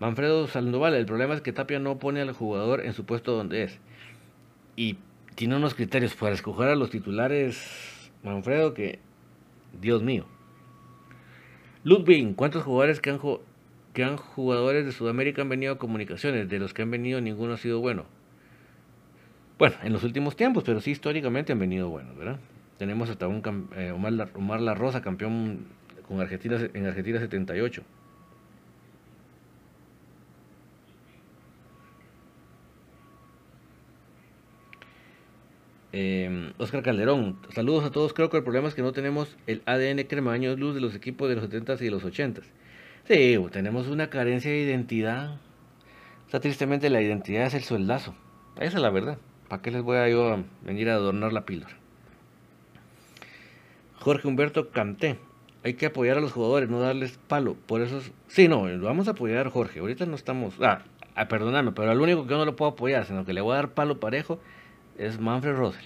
Manfredo 0.00 0.46
Sandoval, 0.46 0.94
el 0.94 1.06
problema 1.06 1.34
es 1.34 1.40
que 1.40 1.52
Tapia 1.52 1.78
no 1.80 1.98
pone 1.98 2.20
al 2.20 2.32
jugador 2.32 2.84
en 2.84 2.92
su 2.92 3.04
puesto 3.04 3.36
donde 3.36 3.64
es. 3.64 3.78
Y 4.76 4.96
tiene 5.34 5.56
unos 5.56 5.74
criterios 5.74 6.14
para 6.14 6.34
escoger 6.34 6.68
a 6.68 6.76
los 6.76 6.90
titulares, 6.90 8.10
Manfredo, 8.22 8.74
que, 8.74 9.00
Dios 9.80 10.02
mío. 10.02 10.26
Ludwig, 11.84 12.34
¿cuántos 12.36 12.62
jugadores 12.64 13.00
que 13.00 13.10
han, 13.10 13.20
que 13.92 14.04
han 14.04 14.16
jugadores 14.16 14.84
de 14.84 14.92
Sudamérica 14.92 15.42
han 15.42 15.48
venido 15.48 15.72
a 15.72 15.78
comunicaciones? 15.78 16.48
De 16.48 16.58
los 16.58 16.74
que 16.74 16.82
han 16.82 16.90
venido, 16.90 17.20
ninguno 17.20 17.54
ha 17.54 17.56
sido 17.56 17.80
bueno. 17.80 18.04
Bueno, 19.58 19.74
en 19.82 19.92
los 19.92 20.04
últimos 20.04 20.36
tiempos, 20.36 20.62
pero 20.64 20.80
sí 20.80 20.92
históricamente 20.92 21.52
han 21.52 21.58
venido 21.58 21.88
buenos, 21.88 22.16
¿verdad? 22.16 22.38
Tenemos 22.78 23.10
hasta 23.10 23.26
un 23.26 23.42
eh, 23.76 23.90
Omar, 23.90 24.12
La, 24.12 24.28
Omar 24.34 24.60
La 24.60 24.74
Rosa, 24.74 25.02
campeón 25.02 25.66
con 26.06 26.20
Argentina 26.20 26.58
en 26.72 26.86
Argentina 26.86 27.18
78. 27.18 27.82
Eh, 35.92 36.52
Oscar 36.58 36.82
Calderón, 36.82 37.38
saludos 37.54 37.84
a 37.84 37.90
todos. 37.90 38.12
Creo 38.12 38.30
que 38.30 38.36
el 38.36 38.42
problema 38.42 38.68
es 38.68 38.74
que 38.74 38.82
no 38.82 38.92
tenemos 38.92 39.36
el 39.46 39.62
ADN 39.64 40.04
crema 40.04 40.36
luz 40.36 40.74
de 40.74 40.80
los 40.80 40.94
equipos 40.94 41.28
de 41.28 41.36
los 41.36 41.48
70s 41.48 41.80
y 41.80 41.84
de 41.84 41.90
los 41.90 42.04
80s. 42.04 42.44
Sí, 43.06 43.38
tenemos 43.52 43.88
una 43.88 44.10
carencia 44.10 44.50
de 44.50 44.58
identidad. 44.58 45.36
O 46.26 46.30
sea, 46.30 46.40
tristemente 46.40 46.90
la 46.90 47.00
identidad 47.00 47.46
es 47.46 47.54
el 47.54 47.62
sueldazo. 47.62 48.14
Esa 48.56 48.76
es 48.76 48.82
la 48.82 48.90
verdad. 48.90 49.18
¿Para 49.48 49.62
qué 49.62 49.70
les 49.70 49.82
voy 49.82 49.96
a 49.96 50.08
yo 50.10 50.30
a 50.30 50.44
venir 50.62 50.90
a 50.90 50.94
adornar 50.94 51.32
la 51.32 51.46
píldora? 51.46 51.74
Jorge 53.98 54.28
Humberto 54.28 54.68
Canté. 54.70 55.18
Hay 55.64 55.74
que 55.74 55.86
apoyar 55.86 56.18
a 56.18 56.20
los 56.20 56.32
jugadores, 56.32 56.68
no 56.68 56.80
darles 56.80 57.18
palo. 57.28 57.54
Por 57.54 57.80
eso, 57.80 58.00
sí, 58.26 58.46
no, 58.46 58.64
vamos 58.80 59.08
a 59.08 59.12
apoyar 59.12 59.48
Jorge. 59.48 59.80
Ahorita 59.80 60.04
no 60.06 60.14
estamos. 60.14 60.54
Ah, 60.60 60.82
ah 61.14 61.28
perdóname, 61.28 61.72
pero 61.72 61.90
al 61.90 62.00
único 62.00 62.24
que 62.24 62.30
yo 62.30 62.38
no 62.38 62.44
lo 62.44 62.56
puedo 62.56 62.72
apoyar, 62.72 63.06
sino 63.06 63.24
que 63.24 63.32
le 63.32 63.40
voy 63.40 63.54
a 63.54 63.56
dar 63.56 63.70
palo 63.70 63.98
parejo, 63.98 64.38
es 64.98 65.18
Manfred 65.18 65.54
Russell. 65.54 65.84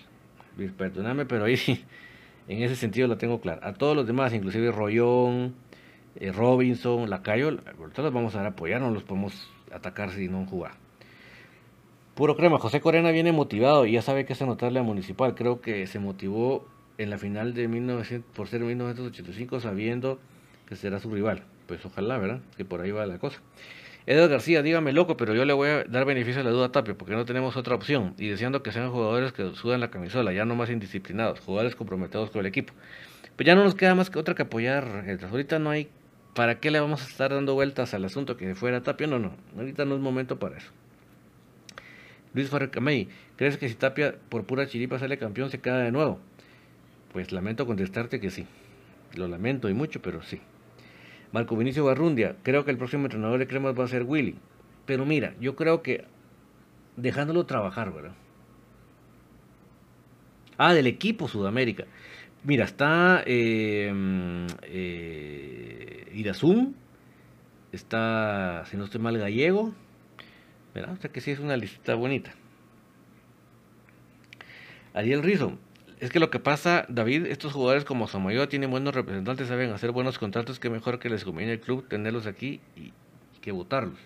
Perdóname, 0.76 1.24
pero 1.26 1.44
ahí 1.44 1.56
sí, 1.56 1.84
en 2.48 2.62
ese 2.62 2.76
sentido 2.76 3.08
lo 3.08 3.18
tengo 3.18 3.40
claro. 3.40 3.60
A 3.64 3.74
todos 3.74 3.94
los 3.94 4.06
demás, 4.06 4.32
inclusive 4.32 4.72
Rollón, 4.72 5.54
eh, 6.16 6.32
Robinson, 6.32 7.08
Lacayo, 7.08 7.58
ahorita 7.78 8.02
los 8.02 8.12
vamos 8.12 8.34
a 8.34 8.46
apoyar, 8.46 8.80
no 8.80 8.90
los 8.90 9.02
podemos 9.02 9.48
atacar 9.72 10.10
si 10.10 10.28
no 10.28 10.44
jugar. 10.46 10.72
Puro 12.14 12.36
crema, 12.36 12.58
José 12.58 12.80
Corena 12.80 13.10
viene 13.10 13.32
motivado 13.32 13.86
y 13.86 13.92
ya 13.92 14.02
sabe 14.02 14.26
que 14.26 14.34
es 14.34 14.42
anotarle 14.42 14.78
a 14.78 14.82
Municipal. 14.82 15.34
Creo 15.34 15.62
que 15.62 15.86
se 15.86 15.98
motivó 15.98 16.66
en 16.98 17.08
la 17.08 17.16
final 17.16 17.54
de 17.54 17.68
1900, 17.68 18.30
por 18.34 18.48
ser 18.48 18.60
1985 18.60 19.60
sabiendo 19.60 20.18
que 20.66 20.76
será 20.76 20.98
su 20.98 21.10
rival. 21.10 21.44
Pues 21.66 21.84
ojalá, 21.86 22.18
¿verdad? 22.18 22.40
Que 22.58 22.66
por 22.66 22.82
ahí 22.82 22.90
va 22.90 23.06
la 23.06 23.18
cosa. 23.18 23.40
Edgar 24.04 24.28
García, 24.28 24.62
dígame 24.62 24.92
loco, 24.92 25.16
pero 25.16 25.34
yo 25.34 25.44
le 25.44 25.52
voy 25.52 25.68
a 25.68 25.84
dar 25.84 26.04
beneficio 26.04 26.40
a 26.40 26.44
la 26.44 26.50
duda 26.50 26.66
a 26.66 26.72
Tapia 26.72 26.94
porque 26.96 27.14
no 27.14 27.24
tenemos 27.24 27.56
otra 27.56 27.76
opción. 27.76 28.14
Y 28.18 28.28
deseando 28.28 28.62
que 28.62 28.72
sean 28.72 28.90
jugadores 28.90 29.32
que 29.32 29.54
sudan 29.54 29.80
la 29.80 29.90
camisola, 29.90 30.32
ya 30.32 30.44
no 30.44 30.56
más 30.56 30.70
indisciplinados, 30.70 31.38
jugadores 31.40 31.76
comprometidos 31.76 32.30
con 32.30 32.40
el 32.40 32.46
equipo. 32.46 32.74
Pues 33.36 33.46
ya 33.46 33.54
no 33.54 33.62
nos 33.62 33.76
queda 33.76 33.94
más 33.94 34.10
que 34.10 34.18
otra 34.18 34.34
que 34.34 34.42
apoyar. 34.42 35.04
Ahorita 35.30 35.58
no 35.58 35.70
hay. 35.70 35.88
¿Para 36.34 36.58
qué 36.58 36.70
le 36.70 36.80
vamos 36.80 37.02
a 37.02 37.06
estar 37.06 37.32
dando 37.32 37.54
vueltas 37.54 37.94
al 37.94 38.04
asunto 38.04 38.36
que 38.36 38.54
fuera 38.54 38.82
Tapia? 38.82 39.06
No, 39.06 39.18
no. 39.18 39.36
Ahorita 39.56 39.84
no 39.84 39.94
es 39.94 40.00
momento 40.00 40.38
para 40.38 40.56
eso. 40.56 40.72
Luis 42.34 42.48
Farrecamey, 42.48 43.08
¿crees 43.36 43.56
que 43.56 43.68
si 43.68 43.74
Tapia 43.74 44.16
por 44.30 44.44
pura 44.44 44.66
chiripa 44.66 44.98
sale 44.98 45.18
campeón 45.18 45.50
se 45.50 45.60
queda 45.60 45.78
de 45.78 45.92
nuevo? 45.92 46.18
Pues 47.12 47.30
lamento 47.30 47.66
contestarte 47.66 48.18
que 48.18 48.30
sí. 48.30 48.46
Lo 49.14 49.28
lamento 49.28 49.68
y 49.68 49.74
mucho, 49.74 50.00
pero 50.00 50.22
sí. 50.22 50.40
Marco 51.32 51.56
Vinicio 51.56 51.84
Barrundia, 51.84 52.36
creo 52.42 52.64
que 52.64 52.70
el 52.70 52.78
próximo 52.78 53.06
entrenador 53.06 53.38
de 53.38 53.46
Cremas 53.46 53.78
va 53.78 53.84
a 53.84 53.88
ser 53.88 54.04
Willy. 54.04 54.36
Pero 54.86 55.06
mira, 55.06 55.34
yo 55.40 55.56
creo 55.56 55.82
que 55.82 56.04
dejándolo 56.96 57.46
trabajar, 57.46 57.92
¿verdad? 57.92 58.14
Ah, 60.58 60.74
del 60.74 60.86
equipo 60.86 61.28
Sudamérica. 61.28 61.86
Mira, 62.44 62.64
está 62.64 63.22
eh, 63.24 63.92
eh, 64.62 66.12
Irazum, 66.14 66.74
está, 67.72 68.64
si 68.66 68.76
no 68.76 68.84
estoy 68.84 69.00
mal, 69.00 69.16
Gallego. 69.16 69.72
¿verdad? 70.74 70.94
O 70.94 71.00
sea 71.00 71.10
que 71.10 71.20
sí 71.20 71.30
es 71.30 71.38
una 71.38 71.56
lista 71.56 71.94
bonita. 71.94 72.32
Ariel 74.94 75.22
Rizzo, 75.22 75.58
Es 76.02 76.10
que 76.10 76.18
lo 76.18 76.30
que 76.30 76.40
pasa, 76.40 76.84
David, 76.88 77.26
estos 77.26 77.52
jugadores 77.52 77.84
como 77.84 78.08
Samayoa 78.08 78.48
tienen 78.48 78.72
buenos 78.72 78.92
representantes, 78.92 79.46
saben 79.46 79.70
hacer 79.70 79.92
buenos 79.92 80.18
contratos, 80.18 80.58
que 80.58 80.68
mejor 80.68 80.98
que 80.98 81.08
les 81.08 81.22
conviene 81.22 81.52
el 81.52 81.60
club 81.60 81.86
tenerlos 81.86 82.26
aquí 82.26 82.58
y, 82.74 82.92
que 83.40 83.52
votarlos. 83.52 84.00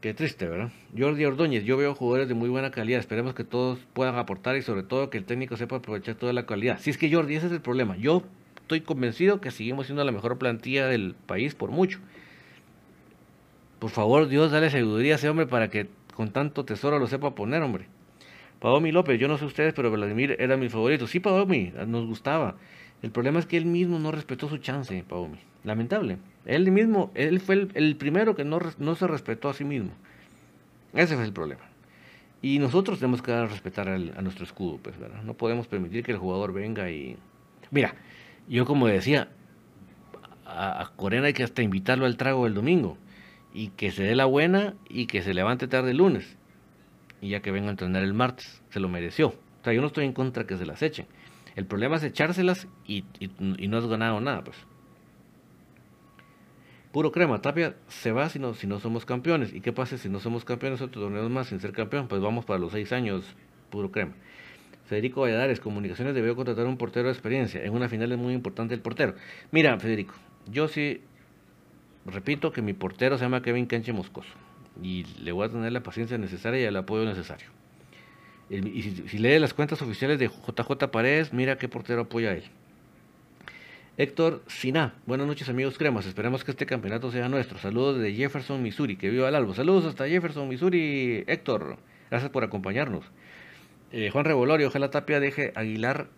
Qué 0.00 0.14
triste, 0.14 0.48
¿verdad? 0.48 0.70
Jordi 0.96 1.26
Ordóñez, 1.26 1.64
yo 1.64 1.76
veo 1.76 1.94
jugadores 1.94 2.26
de 2.26 2.32
muy 2.32 2.48
buena 2.48 2.70
calidad, 2.70 3.00
esperemos 3.00 3.34
que 3.34 3.44
todos 3.44 3.80
puedan 3.92 4.16
aportar 4.16 4.56
y 4.56 4.62
sobre 4.62 4.82
todo 4.82 5.10
que 5.10 5.18
el 5.18 5.26
técnico 5.26 5.58
sepa 5.58 5.76
aprovechar 5.76 6.14
toda 6.14 6.32
la 6.32 6.46
calidad. 6.46 6.78
Si 6.80 6.88
es 6.88 6.96
que 6.96 7.12
Jordi, 7.12 7.34
ese 7.34 7.48
es 7.48 7.52
el 7.52 7.60
problema. 7.60 7.98
Yo 7.98 8.22
estoy 8.62 8.80
convencido 8.80 9.42
que 9.42 9.50
seguimos 9.50 9.88
siendo 9.88 10.02
la 10.04 10.12
mejor 10.12 10.38
plantilla 10.38 10.86
del 10.86 11.14
país 11.26 11.54
por 11.54 11.70
mucho. 11.70 11.98
Por 13.78 13.90
favor, 13.90 14.26
Dios, 14.26 14.52
dale 14.52 14.70
sabiduría 14.70 15.12
a 15.12 15.16
ese 15.16 15.28
hombre 15.28 15.46
para 15.46 15.68
que 15.68 15.90
con 16.14 16.30
tanto 16.30 16.64
tesoro 16.64 16.98
lo 16.98 17.08
sepa 17.08 17.34
poner, 17.34 17.60
hombre. 17.60 17.88
Paomi 18.60 18.92
López, 18.92 19.18
yo 19.18 19.26
no 19.26 19.38
sé 19.38 19.46
ustedes, 19.46 19.72
pero 19.72 19.90
Vladimir 19.90 20.36
era 20.38 20.56
mi 20.56 20.68
favorito. 20.68 21.06
Sí, 21.06 21.18
Paomi, 21.18 21.72
nos 21.86 22.06
gustaba. 22.06 22.56
El 23.02 23.10
problema 23.10 23.38
es 23.38 23.46
que 23.46 23.56
él 23.56 23.64
mismo 23.64 23.98
no 23.98 24.12
respetó 24.12 24.48
su 24.48 24.58
chance, 24.58 25.02
Paomi. 25.08 25.38
Lamentable. 25.64 26.18
Él 26.44 26.70
mismo, 26.70 27.10
él 27.14 27.40
fue 27.40 27.68
el, 27.72 27.96
primero 27.96 28.36
que 28.36 28.44
no, 28.44 28.60
no, 28.78 28.94
se 28.94 29.06
respetó 29.06 29.48
a 29.48 29.54
sí 29.54 29.64
mismo. 29.64 29.92
Ese 30.92 31.14
fue 31.14 31.24
el 31.24 31.32
problema. 31.32 31.62
Y 32.42 32.58
nosotros 32.58 32.98
tenemos 32.98 33.22
que 33.22 33.46
respetar 33.46 33.88
a 33.88 34.22
nuestro 34.22 34.44
escudo, 34.44 34.78
pues. 34.82 34.94
No 35.24 35.34
podemos 35.34 35.66
permitir 35.66 36.04
que 36.04 36.12
el 36.12 36.18
jugador 36.18 36.52
venga 36.52 36.90
y... 36.90 37.16
Mira, 37.70 37.94
yo 38.46 38.66
como 38.66 38.88
decía, 38.88 39.28
a, 40.44 40.82
a 40.82 40.88
Corena 40.96 41.28
hay 41.28 41.32
que 41.32 41.44
hasta 41.44 41.62
invitarlo 41.62 42.04
al 42.04 42.18
trago 42.18 42.46
el 42.46 42.52
domingo. 42.52 42.98
Y 43.54 43.68
que 43.68 43.90
se 43.90 44.02
dé 44.02 44.14
la 44.14 44.26
buena 44.26 44.74
y 44.88 45.06
que 45.06 45.22
se 45.22 45.32
levante 45.32 45.66
tarde 45.66 45.92
el 45.92 45.96
lunes 45.96 46.36
y 47.20 47.30
ya 47.30 47.40
que 47.40 47.50
vengo 47.50 47.68
a 47.68 47.70
entrenar 47.70 48.02
el 48.02 48.14
martes. 48.14 48.62
Se 48.70 48.80
lo 48.80 48.88
mereció. 48.88 49.28
O 49.28 49.64
sea, 49.64 49.72
yo 49.72 49.80
no 49.80 49.88
estoy 49.88 50.06
en 50.06 50.12
contra 50.12 50.46
que 50.46 50.56
se 50.56 50.66
las 50.66 50.82
echen. 50.82 51.06
El 51.56 51.66
problema 51.66 51.96
es 51.96 52.04
echárselas 52.04 52.68
y, 52.86 53.04
no 53.38 53.76
has 53.76 53.86
ganado 53.86 54.20
nada, 54.20 54.42
pues. 54.44 54.56
Puro 56.92 57.12
crema, 57.12 57.40
Tapia 57.40 57.76
se 57.88 58.10
va 58.10 58.28
si 58.28 58.38
no, 58.38 58.54
si 58.54 58.66
no 58.66 58.80
somos 58.80 59.04
campeones. 59.04 59.52
¿Y 59.52 59.60
qué 59.60 59.72
pasa 59.72 59.96
si 59.98 60.08
no 60.08 60.18
somos 60.18 60.44
campeones 60.44 60.80
otros 60.80 61.04
torneos 61.04 61.30
más 61.30 61.48
sin 61.48 61.60
ser 61.60 61.72
campeón? 61.72 62.08
Pues 62.08 62.20
vamos 62.20 62.44
para 62.44 62.58
los 62.58 62.72
seis 62.72 62.92
años, 62.92 63.24
puro 63.70 63.92
crema. 63.92 64.12
Federico 64.86 65.20
Valladares, 65.20 65.60
Comunicaciones 65.60 66.14
debió 66.14 66.34
contratar 66.34 66.66
un 66.66 66.76
portero 66.76 67.06
de 67.06 67.12
experiencia. 67.12 67.62
En 67.62 67.74
una 67.74 67.88
final 67.88 68.10
es 68.10 68.18
muy 68.18 68.34
importante 68.34 68.74
el 68.74 68.80
portero. 68.80 69.14
Mira, 69.52 69.78
Federico, 69.78 70.14
yo 70.50 70.66
sí 70.66 71.00
repito 72.06 72.50
que 72.50 72.62
mi 72.62 72.72
portero 72.72 73.18
se 73.18 73.24
llama 73.24 73.42
Kevin 73.42 73.66
Canche 73.66 73.92
Moscoso 73.92 74.49
y 74.82 75.04
le 75.22 75.32
voy 75.32 75.46
a 75.46 75.50
tener 75.50 75.72
la 75.72 75.82
paciencia 75.82 76.18
necesaria 76.18 76.60
y 76.60 76.64
el 76.64 76.76
apoyo 76.76 77.04
necesario. 77.04 77.48
Y 78.48 78.82
si, 78.82 79.18
lee 79.18 79.38
las 79.38 79.54
cuentas 79.54 79.80
oficiales 79.80 80.18
de 80.18 80.26
JJ 80.26 80.90
Paredes, 80.90 81.32
mira 81.32 81.56
qué 81.56 81.68
portero 81.68 82.02
apoya 82.02 82.30
a 82.30 82.32
él. 82.32 82.44
Héctor 83.96 84.42
Siná, 84.48 84.94
buenas 85.06 85.26
noches 85.26 85.48
amigos 85.48 85.78
cremas, 85.78 86.06
esperamos 86.06 86.42
que 86.42 86.50
este 86.50 86.66
campeonato 86.66 87.12
sea 87.12 87.28
nuestro. 87.28 87.58
Saludos 87.58 88.00
de 88.00 88.12
Jefferson, 88.12 88.60
Missouri, 88.60 88.96
que 88.96 89.10
viva 89.10 89.28
el 89.28 89.34
albo. 89.36 89.54
Saludos 89.54 89.84
hasta 89.84 90.08
Jefferson, 90.08 90.48
Missouri, 90.48 91.22
Héctor, 91.28 91.76
gracias 92.10 92.30
por 92.32 92.42
acompañarnos. 92.42 93.04
Eh, 93.92 94.10
Juan 94.10 94.24
Revolorio, 94.24 94.68
ojalá 94.68 94.90
Tapia 94.90 95.20
deje 95.20 95.52
Aguilar, 95.54 96.08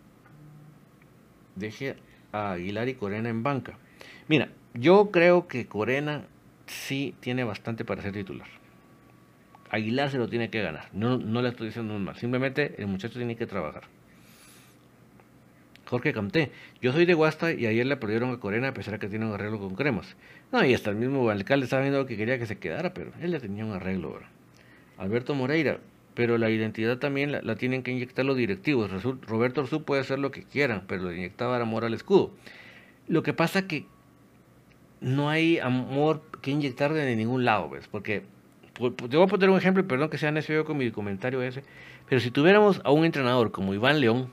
deje 1.56 1.96
a 2.30 2.52
Aguilar 2.52 2.88
y 2.88 2.94
Corena 2.94 3.28
en 3.28 3.42
banca. 3.42 3.78
Mira, 4.28 4.48
yo 4.74 5.10
creo 5.10 5.48
que 5.48 5.66
Corena 5.66 6.24
sí 6.66 7.14
tiene 7.20 7.44
bastante 7.44 7.84
para 7.84 8.02
ser 8.02 8.12
titular. 8.12 8.48
Aguilar 9.70 10.10
se 10.10 10.18
lo 10.18 10.28
tiene 10.28 10.50
que 10.50 10.62
ganar. 10.62 10.88
No, 10.92 11.16
no 11.16 11.40
le 11.40 11.48
estoy 11.48 11.68
diciendo 11.68 11.98
mal. 11.98 12.16
Simplemente 12.16 12.74
el 12.78 12.86
muchacho 12.86 13.18
tiene 13.18 13.36
que 13.36 13.46
trabajar. 13.46 13.84
Jorge 15.86 16.12
Camté. 16.12 16.52
Yo 16.80 16.92
soy 16.92 17.04
de 17.04 17.14
Guasta 17.14 17.52
y 17.52 17.66
ayer 17.66 17.84
le 17.86 17.96
perdieron 17.96 18.30
a 18.30 18.40
Corena 18.40 18.68
a 18.68 18.74
pesar 18.74 18.94
de 18.94 18.98
que 18.98 19.08
tiene 19.08 19.26
un 19.26 19.32
arreglo 19.32 19.58
con 19.58 19.74
cremas. 19.74 20.16
No, 20.50 20.64
y 20.64 20.72
hasta 20.72 20.90
el 20.90 20.96
mismo 20.96 21.28
alcalde 21.28 21.64
estaba 21.64 21.82
viendo 21.82 22.06
que 22.06 22.16
quería 22.16 22.38
que 22.38 22.46
se 22.46 22.58
quedara, 22.58 22.94
pero 22.94 23.12
él 23.20 23.30
le 23.30 23.40
tenía 23.40 23.64
un 23.64 23.72
arreglo. 23.72 24.18
Alberto 24.98 25.34
Moreira. 25.34 25.80
Pero 26.14 26.36
la 26.36 26.50
identidad 26.50 26.98
también 26.98 27.32
la, 27.32 27.56
tienen 27.56 27.82
que 27.82 27.90
inyectar 27.90 28.24
los 28.24 28.36
directivos. 28.36 28.90
Roberto 29.26 29.62
Orzú 29.62 29.84
puede 29.84 30.02
hacer 30.02 30.18
lo 30.18 30.30
que 30.30 30.44
quieran, 30.44 30.84
pero 30.86 31.08
le 31.08 31.16
inyectaba 31.16 31.58
amor 31.58 31.84
al 31.84 31.94
escudo. 31.94 32.32
Lo 33.08 33.22
que 33.22 33.32
pasa 33.32 33.66
que 33.66 33.86
no 35.00 35.30
hay 35.30 35.58
amor 35.58 36.22
que 36.42 36.50
inyectar 36.50 36.92
de 36.92 37.16
ningún 37.16 37.44
lado, 37.44 37.70
¿ves? 37.70 37.88
Porque, 37.88 38.22
te 38.74 39.16
voy 39.16 39.24
a 39.24 39.28
poner 39.28 39.48
un 39.48 39.56
ejemplo, 39.56 39.86
perdón 39.86 40.10
que 40.10 40.18
sea 40.18 40.30
necio 40.30 40.64
con 40.64 40.76
mi 40.76 40.90
comentario 40.90 41.42
ese, 41.42 41.62
pero 42.08 42.20
si 42.20 42.30
tuviéramos 42.30 42.80
a 42.84 42.90
un 42.90 43.04
entrenador 43.04 43.52
como 43.52 43.72
Iván 43.72 44.00
León, 44.00 44.28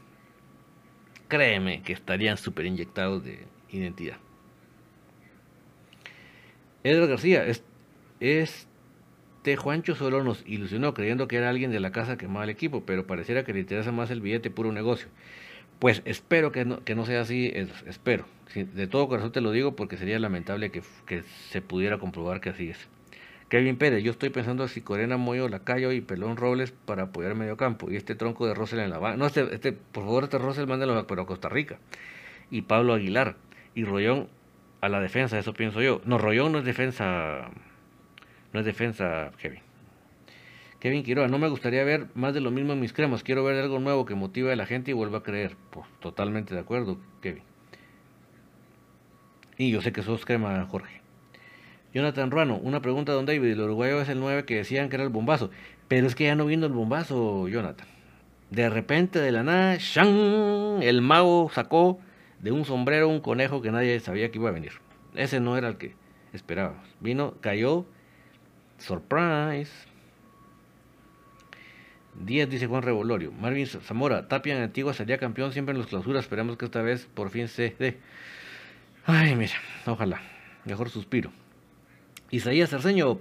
créeme 1.28 1.82
que 1.84 1.94
estarían 1.94 2.38
súper 2.38 2.66
inyectados 2.66 3.24
de 3.24 3.46
identidad. 3.72 4.18
Edgar 6.84 7.08
García, 7.08 7.46
es, 7.46 7.64
este 8.20 9.56
Juancho 9.56 9.96
solo 9.96 10.24
nos 10.24 10.44
ilusionó 10.46 10.94
creyendo 10.94 11.28
que 11.28 11.38
era 11.38 11.50
alguien 11.50 11.72
de 11.72 11.80
la 11.80 11.92
casa 11.92 12.18
que 12.18 12.26
amaba 12.26 12.44
el 12.44 12.50
equipo, 12.50 12.84
pero 12.86 13.08
pareciera 13.08 13.44
que 13.44 13.54
le 13.54 13.62
interesa 13.62 13.92
más 13.92 14.12
el 14.12 14.22
billete 14.22 14.50
puro 14.50 14.72
negocio. 14.72 15.08
Pues 15.80 16.02
espero 16.06 16.52
que 16.52 16.66
no, 16.66 16.84
que 16.84 16.94
no 16.94 17.06
sea 17.06 17.22
así, 17.22 17.52
espero. 17.88 18.26
De 18.56 18.88
todo 18.88 19.08
corazón 19.08 19.32
te 19.32 19.42
lo 19.42 19.52
digo 19.52 19.76
porque 19.76 19.98
sería 19.98 20.18
lamentable 20.18 20.72
que, 20.72 20.82
se 21.50 21.62
pudiera 21.62 22.00
comprobar 22.00 22.42
que 22.42 22.50
así 22.50 22.70
es. 22.70 22.88
Kevin 23.48 23.78
Pérez, 23.78 24.04
yo 24.04 24.12
estoy 24.12 24.30
pensando 24.30 24.68
si 24.68 24.82
Corena, 24.82 25.18
Moyo, 25.18 25.50
Lacayo 25.50 25.92
y 25.92 26.02
Pelón 26.02 26.38
Robles 26.38 26.72
para 26.72 27.04
apoyar 27.04 27.36
medio 27.36 27.58
campo. 27.58 27.90
Y 27.92 27.96
este 27.96 28.14
tronco 28.16 28.46
de 28.48 28.54
Rosel 28.54 28.80
en 28.80 28.92
la 28.92 29.00
banca. 29.00 29.18
No, 29.18 29.26
este, 29.26 29.54
este, 29.54 29.72
por 29.74 30.04
favor, 30.04 30.24
este 30.26 30.38
Rosel 30.38 30.68
mándalo 30.68 30.98
a 30.98 31.26
Costa 31.26 31.50
Rica. 31.50 31.80
Y 32.52 32.64
Pablo 32.64 32.94
Aguilar. 32.94 33.38
Y 33.74 33.86
Rollón 33.86 34.30
a 34.82 34.90
la 34.90 35.00
defensa, 35.00 35.38
eso 35.40 35.54
pienso 35.54 35.82
yo. 35.82 36.02
No, 36.06 36.18
Rollón 36.18 36.52
no 36.52 36.60
es 36.60 36.66
defensa. 36.66 37.50
No 38.54 38.60
es 38.60 38.66
defensa, 38.66 39.32
Kevin. 39.38 39.62
Kevin 40.80 41.04
Quiroga, 41.04 41.28
no 41.28 41.40
me 41.40 41.50
gustaría 41.50 41.84
ver 41.84 42.08
más 42.16 42.34
de 42.34 42.40
lo 42.40 42.52
mismo 42.52 42.74
en 42.74 42.80
mis 42.80 42.94
cremas, 42.94 43.22
quiero 43.22 43.44
ver 43.44 43.62
algo 43.62 43.80
nuevo 43.80 44.06
que 44.06 44.16
motive 44.16 44.54
a 44.54 44.56
la 44.56 44.66
gente 44.66 44.92
y 44.92 44.94
vuelva 44.94 45.20
a 45.20 45.24
creer. 45.24 45.58
Pues 45.72 45.86
totalmente 46.00 46.54
de 46.54 46.62
acuerdo. 46.62 46.98
Y 49.60 49.72
yo 49.72 49.82
sé 49.82 49.92
que 49.92 50.04
sos 50.04 50.24
crema, 50.24 50.66
Jorge. 50.72 51.02
Jonathan 51.94 52.32
Ruano, 52.32 52.56
una 52.56 52.82
pregunta, 52.82 53.12
don 53.12 53.26
David, 53.26 53.52
el 53.52 53.60
uruguayo 53.60 54.02
es 54.02 54.08
el 54.08 54.18
9 54.22 54.46
que 54.46 54.56
decían 54.56 54.88
que 54.88 54.96
era 54.96 55.04
el 55.04 55.10
bombazo, 55.10 55.52
pero 55.90 56.08
es 56.08 56.16
que 56.16 56.24
ya 56.24 56.36
no 56.36 56.46
vino 56.46 56.66
el 56.66 56.72
bombazo, 56.72 57.46
Jonathan. 57.50 57.86
De 58.52 58.70
repente, 58.70 59.20
de 59.20 59.34
la 59.34 59.44
nada, 59.44 59.78
¡shan! 59.78 60.82
el 60.82 61.02
mago 61.02 61.52
sacó 61.54 62.00
de 62.40 62.54
un 62.54 62.64
sombrero 62.64 63.10
un 63.10 63.20
conejo 63.20 63.62
que 63.62 63.70
nadie 63.70 64.00
sabía 64.00 64.32
que 64.32 64.38
iba 64.38 64.48
a 64.48 64.54
venir. 64.54 64.72
Ese 65.14 65.42
no 65.42 65.58
era 65.58 65.68
el 65.68 65.76
que 65.76 65.94
esperábamos. 66.32 66.88
Vino, 67.02 67.34
cayó, 67.42 67.86
surprise, 68.78 69.74
10 72.16 72.50
dice 72.50 72.68
Juan 72.68 72.84
Revolorio. 72.84 73.34
Marvin 73.34 73.68
Zamora, 73.68 74.30
Tapia 74.30 74.56
en 74.56 74.64
Antigua 74.64 74.94
sería 74.94 75.18
campeón 75.18 75.52
siempre 75.52 75.74
en 75.74 75.80
las 75.80 75.88
clausuras. 75.88 76.24
Esperamos 76.24 76.56
que 76.56 76.64
esta 76.64 76.82
vez 76.82 77.10
por 77.14 77.30
fin 77.30 77.50
se 77.50 77.76
dé. 77.78 77.98
Ay, 79.06 79.36
mira, 79.36 79.54
ojalá. 79.86 80.22
Mejor 80.66 80.90
suspiro. 80.90 81.32
Isaías 82.32 82.70
Cerceño, 82.70 83.20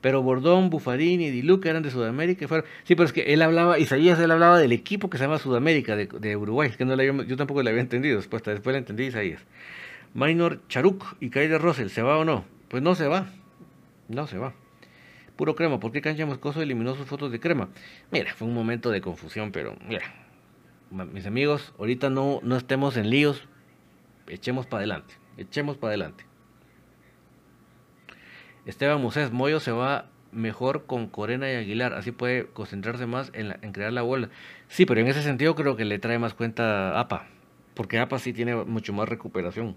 pero 0.00 0.22
Bordón, 0.22 0.70
Bufarín 0.70 1.20
y 1.20 1.30
Diluca 1.30 1.70
eran 1.70 1.82
de 1.82 1.90
Sudamérica. 1.90 2.46
Fueron... 2.46 2.66
Sí, 2.84 2.94
pero 2.94 3.06
es 3.06 3.12
que 3.12 3.32
él 3.32 3.42
hablaba, 3.42 3.78
Isaías, 3.78 4.18
él 4.18 4.30
hablaba 4.30 4.58
del 4.58 4.72
equipo 4.72 5.10
que 5.10 5.18
se 5.18 5.24
llama 5.24 5.38
Sudamérica, 5.38 5.96
de, 5.96 6.36
Uruguay. 6.36 6.70
que 6.76 6.84
no 6.84 6.94
yo 7.22 7.36
tampoco 7.36 7.62
le 7.62 7.70
había 7.70 7.82
entendido. 7.82 8.18
Después, 8.18 8.42
después 8.42 8.74
le 8.74 8.78
entendí 8.78 9.04
Isaías. 9.04 9.40
Minor 10.12 10.60
Charuk 10.68 11.16
y 11.20 11.30
de 11.30 11.58
Russell, 11.58 11.88
¿se 11.88 12.02
va 12.02 12.18
o 12.18 12.24
no? 12.24 12.44
Pues 12.68 12.82
no 12.82 12.94
se 12.94 13.08
va. 13.08 13.26
No 14.08 14.26
se 14.26 14.38
va. 14.38 14.52
Puro 15.36 15.56
crema. 15.56 15.80
¿Por 15.80 15.90
qué 15.90 16.00
Cancha 16.00 16.26
Moscoso 16.26 16.62
eliminó 16.62 16.94
sus 16.94 17.06
fotos 17.06 17.32
de 17.32 17.40
crema? 17.40 17.68
Mira, 18.12 18.32
fue 18.34 18.46
un 18.46 18.54
momento 18.54 18.90
de 18.90 19.00
confusión, 19.00 19.50
pero 19.50 19.76
mira, 19.88 20.04
mis 20.90 21.26
amigos, 21.26 21.72
ahorita 21.78 22.10
no, 22.10 22.40
no 22.42 22.56
estemos 22.56 22.96
en 22.96 23.10
líos. 23.10 23.48
Echemos 24.26 24.66
para 24.66 24.80
adelante. 24.80 25.14
Echemos 25.36 25.76
para 25.76 25.90
adelante. 25.90 26.24
Esteban 28.66 29.00
Musés, 29.00 29.30
Moyo 29.30 29.60
se 29.60 29.72
va 29.72 30.10
mejor 30.32 30.86
con 30.86 31.06
Corena 31.06 31.50
y 31.50 31.54
Aguilar, 31.54 31.94
así 31.94 32.10
puede 32.10 32.46
concentrarse 32.46 33.06
más 33.06 33.30
en, 33.34 33.54
en, 33.62 33.72
crear 33.72 33.92
la 33.92 34.02
bola. 34.02 34.30
Sí, 34.68 34.86
pero 34.86 35.00
en 35.00 35.06
ese 35.06 35.22
sentido 35.22 35.54
creo 35.54 35.76
que 35.76 35.84
le 35.84 35.98
trae 35.98 36.18
más 36.18 36.34
cuenta 36.34 36.98
APA, 36.98 37.26
porque 37.74 37.98
APA 37.98 38.18
sí 38.18 38.32
tiene 38.32 38.56
mucho 38.56 38.92
más 38.92 39.08
recuperación. 39.08 39.76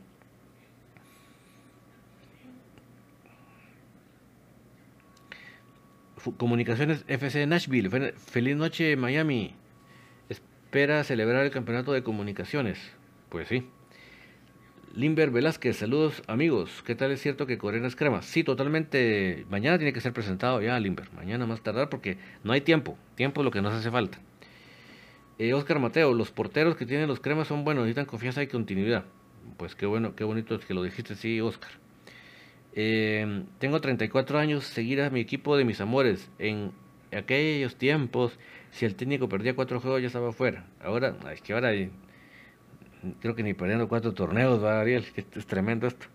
Comunicaciones 6.36 7.06
FC 7.08 7.46
Nashville. 7.48 8.14
Feliz 8.18 8.58
noche 8.58 8.98
Miami. 8.98 9.56
Espera 10.28 11.04
celebrar 11.06 11.46
el 11.46 11.52
campeonato 11.52 11.94
de 11.94 12.04
comunicaciones. 12.04 12.80
Pues 13.30 13.48
sí. 13.48 13.70
Limber 14.96 15.30
Velázquez, 15.30 15.78
saludos 15.78 16.24
amigos. 16.28 16.82
¿Qué 16.86 16.96
tal 16.96 17.12
es 17.12 17.22
cierto 17.22 17.46
que 17.46 17.58
Corena 17.58 17.88
es 17.88 17.96
crema? 17.96 18.22
Sí, 18.22 18.44
totalmente. 18.44 19.46
Mañana 19.50 19.78
tiene 19.78 19.94
que 19.94 20.02
ser 20.02 20.14
presentado 20.14 20.62
ya 20.62 20.80
Limber. 20.80 21.12
Mañana 21.14 21.46
más 21.46 21.62
tardar 21.62 21.90
porque 21.90 22.18
no 22.44 22.54
hay 22.54 22.62
tiempo. 22.62 22.98
Tiempo 23.16 23.42
es 23.42 23.46
lo 23.46 23.52
que 23.52 23.62
nos 23.62 23.74
hace 23.74 23.92
falta. 23.92 24.20
Eh, 25.38 25.54
Oscar 25.54 25.80
Mateo, 25.80 26.14
los 26.14 26.32
porteros 26.32 26.76
que 26.76 26.86
tienen 26.86 27.08
los 27.08 27.20
cremas 27.20 27.48
son 27.48 27.64
buenos, 27.64 27.84
necesitan 27.84 28.06
confianza 28.06 28.42
y 28.42 28.48
continuidad. 28.48 29.06
Pues 29.58 29.76
qué 29.76 29.86
bueno, 29.86 30.16
qué 30.16 30.24
bonito 30.24 30.56
es 30.56 30.66
que 30.66 30.74
lo 30.74 30.82
dijiste, 30.82 31.16
sí, 31.16 31.42
Oscar. 31.42 31.72
Eh, 32.74 33.44
tengo 33.60 33.80
34 33.80 34.40
años, 34.40 34.64
seguir 34.64 35.02
a 35.02 35.10
mi 35.12 35.20
equipo 35.20 35.58
de 35.58 35.66
mis 35.66 35.80
amores. 35.80 36.32
En 36.40 36.72
aquellos 37.12 37.76
tiempos, 37.76 38.40
si 38.72 38.86
el 38.86 38.96
técnico 38.96 39.30
perdía 39.30 39.56
cuatro 39.56 39.80
juegos 39.80 40.02
ya 40.02 40.08
estaba 40.08 40.32
fuera. 40.32 40.66
Ahora, 40.82 41.16
es 41.32 41.42
que 41.42 41.54
ahora 41.54 41.72
creo 43.20 43.36
que 43.36 43.44
ni 43.44 43.54
perdiendo 43.54 43.88
cuatro 43.88 44.14
torneos 44.14 44.64
va 44.64 44.80
Ariel, 44.82 45.06
es 45.36 45.46
tremendo 45.46 45.88
esto. 45.88 46.08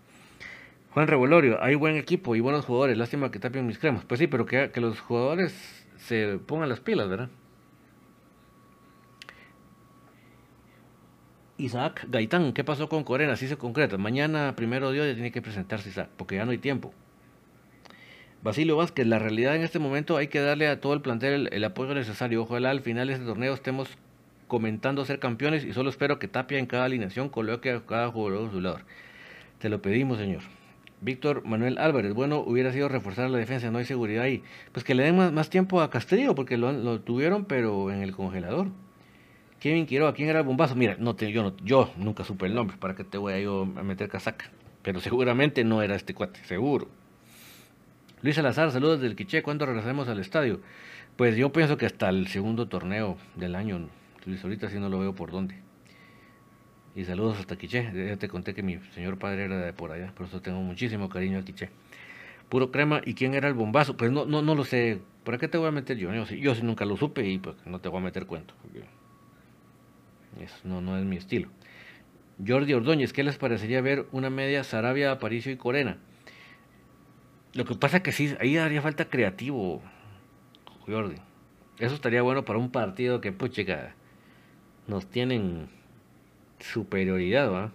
Juan 0.91 1.07
Revolorio, 1.07 1.61
hay 1.63 1.75
buen 1.75 1.95
equipo 1.95 2.35
y 2.35 2.39
buenos 2.39 2.65
jugadores, 2.65 2.97
lástima 2.97 3.31
que 3.31 3.39
tapen 3.39 3.65
mis 3.65 3.79
cremas. 3.79 4.05
Pues 4.05 4.19
sí, 4.19 4.27
pero 4.27 4.45
que, 4.45 4.69
que 4.71 4.79
los 4.79 4.99
jugadores 4.99 5.53
se 5.97 6.37
pongan 6.37 6.69
las 6.69 6.79
pilas, 6.79 7.09
¿verdad? 7.09 7.29
Isaac 11.57 12.05
Gaitán, 12.09 12.53
¿qué 12.53 12.63
pasó 12.63 12.89
con 12.89 13.03
Corena? 13.03 13.35
Si 13.35 13.47
se 13.47 13.57
concreta. 13.57 13.97
Mañana, 13.97 14.55
primero 14.55 14.91
Dios, 14.91 15.07
ya 15.07 15.13
tiene 15.13 15.31
que 15.31 15.41
presentarse 15.41 15.89
Isaac, 15.89 16.09
porque 16.17 16.35
ya 16.35 16.45
no 16.45 16.51
hay 16.51 16.57
tiempo. 16.57 16.93
Basilio 18.41 18.75
Vázquez, 18.75 19.07
la 19.07 19.19
realidad 19.19 19.55
en 19.55 19.61
este 19.61 19.79
momento 19.79 20.17
hay 20.17 20.27
que 20.27 20.41
darle 20.41 20.67
a 20.67 20.81
todo 20.81 20.93
el 20.93 21.01
plantel 21.01 21.47
el, 21.51 21.63
apoyo 21.63 21.93
necesario. 21.93 22.41
Ojalá 22.41 22.71
al 22.71 22.81
final 22.81 23.07
de 23.07 23.13
este 23.13 23.25
torneo 23.25 23.53
estemos 23.53 23.87
comentando 24.53 25.03
ser 25.03 25.17
campeones 25.17 25.65
y 25.65 25.73
solo 25.73 25.89
espero 25.89 26.19
que 26.19 26.27
Tapia 26.27 26.59
en 26.59 26.67
cada 26.67 26.85
alineación 26.85 27.27
coloque 27.27 27.71
a 27.71 27.83
cada 27.87 28.11
jugador 28.11 28.51
a. 28.51 28.85
Te 29.57 29.67
lo 29.67 29.81
pedimos, 29.81 30.19
señor. 30.19 30.43
Víctor 31.01 31.43
Manuel 31.43 31.79
Álvarez, 31.79 32.13
bueno, 32.13 32.37
hubiera 32.37 32.71
sido 32.71 32.87
reforzar 32.87 33.31
la 33.31 33.39
defensa, 33.39 33.71
no 33.71 33.79
hay 33.79 33.85
seguridad 33.85 34.25
ahí. 34.25 34.43
Pues 34.71 34.83
que 34.83 34.93
le 34.93 35.05
den 35.05 35.33
más, 35.33 35.49
tiempo 35.49 35.81
a 35.81 35.89
Castillo, 35.89 36.35
porque 36.35 36.57
lo, 36.57 36.71
lo 36.71 37.01
tuvieron, 37.01 37.45
pero 37.45 37.89
en 37.89 38.03
el 38.03 38.15
congelador. 38.15 38.67
Kevin 39.59 39.87
Quiroga, 39.87 40.13
¿quién 40.13 40.29
era 40.29 40.41
el 40.41 40.45
bombazo? 40.45 40.75
Mira, 40.75 40.97
no 40.99 41.15
te, 41.15 41.31
yo, 41.31 41.41
no, 41.41 41.57
yo 41.63 41.91
nunca 41.97 42.23
supe 42.23 42.45
el 42.45 42.53
nombre, 42.53 42.77
¿para 42.77 42.93
qué 42.93 43.03
te 43.03 43.17
voy 43.17 43.33
a, 43.33 43.39
yo 43.39 43.63
a 43.63 43.81
meter 43.81 44.07
casaca? 44.07 44.51
Pero 44.83 44.99
seguramente 44.99 45.63
no 45.63 45.81
era 45.81 45.95
este 45.95 46.13
cuate, 46.13 46.41
seguro. 46.43 46.87
Luis 48.21 48.35
Salazar, 48.35 48.69
saludos 48.69 49.01
del 49.01 49.15
Quiché, 49.15 49.41
¿cuándo 49.41 49.65
regresaremos 49.65 50.07
al 50.09 50.19
estadio? 50.19 50.59
Pues 51.15 51.35
yo 51.37 51.51
pienso 51.51 51.75
que 51.75 51.87
hasta 51.87 52.09
el 52.09 52.27
segundo 52.27 52.67
torneo 52.67 53.17
del 53.35 53.55
año, 53.55 53.89
Luis, 54.25 54.43
ahorita 54.43 54.69
sí 54.69 54.79
no 54.79 54.89
lo 54.89 54.99
veo 54.99 55.13
por 55.15 55.31
dónde. 55.31 55.55
Y 56.95 57.05
saludos 57.05 57.39
hasta 57.39 57.55
Quiché, 57.55 57.91
ya 57.93 58.17
te 58.17 58.27
conté 58.27 58.53
que 58.53 58.61
mi 58.61 58.77
señor 58.93 59.17
padre 59.17 59.45
era 59.45 59.57
de 59.57 59.73
por 59.73 59.91
allá, 59.91 60.13
por 60.15 60.27
eso 60.27 60.41
tengo 60.41 60.61
muchísimo 60.61 61.09
cariño 61.09 61.39
a 61.39 61.43
Quiché. 61.43 61.69
Puro 62.49 62.71
crema, 62.71 63.01
¿y 63.03 63.15
quién 63.15 63.33
era 63.33 63.47
el 63.47 63.55
bombazo? 63.55 63.97
Pues 63.97 64.11
no, 64.11 64.25
no, 64.25 64.43
no 64.43 64.53
lo 64.53 64.63
sé, 64.63 64.99
¿para 65.23 65.39
qué 65.39 65.47
te 65.47 65.57
voy 65.57 65.67
a 65.67 65.71
meter 65.71 65.97
yo? 65.97 66.13
Yo, 66.13 66.25
yo, 66.25 66.53
sí 66.53 66.61
nunca 66.61 66.85
lo 66.85 66.95
supe 66.97 67.27
y 67.27 67.39
pues 67.39 67.55
no 67.65 67.79
te 67.79 67.89
voy 67.89 67.99
a 67.99 68.03
meter 68.03 68.27
cuento. 68.27 68.53
Eso 70.39 70.55
no, 70.63 70.81
no 70.81 70.97
es 70.97 71.05
mi 71.05 71.17
estilo. 71.17 71.49
Jordi 72.45 72.73
Ordóñez, 72.73 73.13
¿qué 73.13 73.23
les 73.23 73.37
parecería 73.37 73.81
ver 73.81 74.05
una 74.11 74.29
media 74.29 74.63
Sarabia, 74.63 75.11
Aparicio 75.11 75.51
y 75.51 75.57
Corena? 75.57 75.97
Lo 77.53 77.65
que 77.65 77.75
pasa 77.75 78.01
que 78.01 78.11
sí, 78.11 78.35
ahí 78.39 78.57
haría 78.57 78.81
falta 78.81 79.05
creativo, 79.05 79.81
Jordi. 80.87 81.15
Eso 81.79 81.95
estaría 81.95 82.21
bueno 82.21 82.45
para 82.45 82.59
un 82.59 82.71
partido 82.71 83.21
que, 83.21 83.31
puchica, 83.31 83.95
nos 84.87 85.05
tienen 85.07 85.67
superioridad, 86.59 87.51
¿va? 87.51 87.71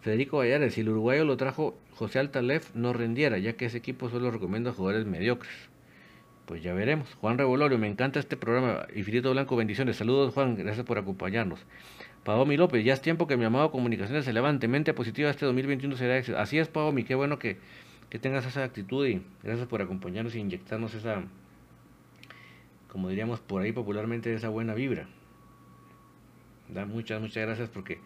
Federico 0.00 0.38
Vallares, 0.38 0.74
si 0.74 0.80
el 0.80 0.88
uruguayo 0.88 1.24
lo 1.24 1.36
trajo 1.36 1.78
José 1.94 2.18
Altalef, 2.18 2.74
no 2.74 2.92
rendiera, 2.92 3.38
ya 3.38 3.52
que 3.52 3.66
ese 3.66 3.78
equipo 3.78 4.10
solo 4.10 4.30
recomienda 4.30 4.72
jugadores 4.72 5.06
mediocres. 5.06 5.52
Pues 6.46 6.62
ya 6.62 6.74
veremos. 6.74 7.14
Juan 7.20 7.38
Revolorio, 7.38 7.78
me 7.78 7.86
encanta 7.86 8.18
este 8.18 8.36
programa. 8.36 8.86
Infinito 8.94 9.30
Blanco, 9.30 9.54
bendiciones. 9.54 9.96
Saludos, 9.96 10.34
Juan. 10.34 10.56
Gracias 10.56 10.84
por 10.84 10.98
acompañarnos. 10.98 11.60
Paomi 12.24 12.56
López, 12.56 12.84
ya 12.84 12.94
es 12.94 13.00
tiempo 13.00 13.26
que 13.26 13.36
mi 13.36 13.44
amado 13.44 13.70
Comunicaciones 13.70 14.24
se 14.24 14.32
levante. 14.32 14.66
Mente 14.66 14.92
positiva, 14.92 15.30
este 15.30 15.46
2021 15.46 15.96
será 15.96 16.18
éxito. 16.18 16.38
Así 16.38 16.58
es, 16.58 16.68
Paomi. 16.68 17.04
Qué 17.04 17.14
bueno 17.14 17.38
que, 17.38 17.58
que 18.10 18.18
tengas 18.18 18.44
esa 18.44 18.64
actitud 18.64 19.06
y 19.06 19.22
gracias 19.42 19.68
por 19.68 19.82
acompañarnos 19.82 20.34
e 20.34 20.40
inyectarnos 20.40 20.94
esa, 20.94 21.22
como 22.88 23.08
diríamos 23.08 23.40
por 23.40 23.62
ahí 23.62 23.72
popularmente, 23.72 24.34
esa 24.34 24.48
buena 24.48 24.74
vibra. 24.74 25.06
Da 26.72 26.86
muchas, 26.86 27.20
muchas 27.20 27.44
gracias 27.44 27.68
porque 27.68 27.98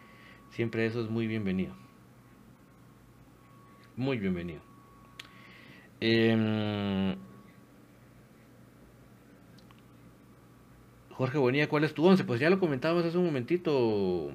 siempre 0.51 0.87
eso 0.87 1.01
es 1.01 1.09
muy 1.09 1.27
bienvenido. 1.27 1.75
Muy 3.97 4.19
bienvenido. 4.19 4.61
Eh, 6.01 7.17
Jorge 11.11 11.39
Bonilla, 11.39 11.69
¿cuál 11.69 11.85
es 11.85 11.95
tu 11.95 12.05
once? 12.05 12.25
Pues 12.25 12.41
ya 12.41 12.51
lo 12.51 12.59
comentábamos 12.59 13.05
hace 13.05 13.17
un 13.17 13.25
momentito. 13.25 14.31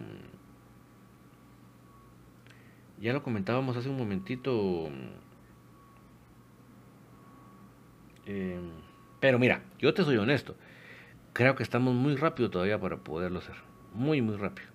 Ya 3.00 3.14
lo 3.14 3.22
comentábamos 3.22 3.78
hace 3.78 3.90
un 3.90 3.98
momentito. 3.98 4.90
Em, 8.26 8.72
pero 9.20 9.38
mira, 9.38 9.64
yo 9.78 9.94
te 9.94 10.04
soy 10.04 10.18
honesto. 10.18 10.56
Creo 11.34 11.56
que 11.56 11.64
estamos 11.64 11.94
muy 11.94 12.16
rápido 12.16 12.50
todavía 12.50 12.80
para 12.80 12.98
poderlo 12.98 13.40
hacer. 13.40 13.71
Muy, 13.94 14.22
muy 14.22 14.38
rápido. 14.38 14.68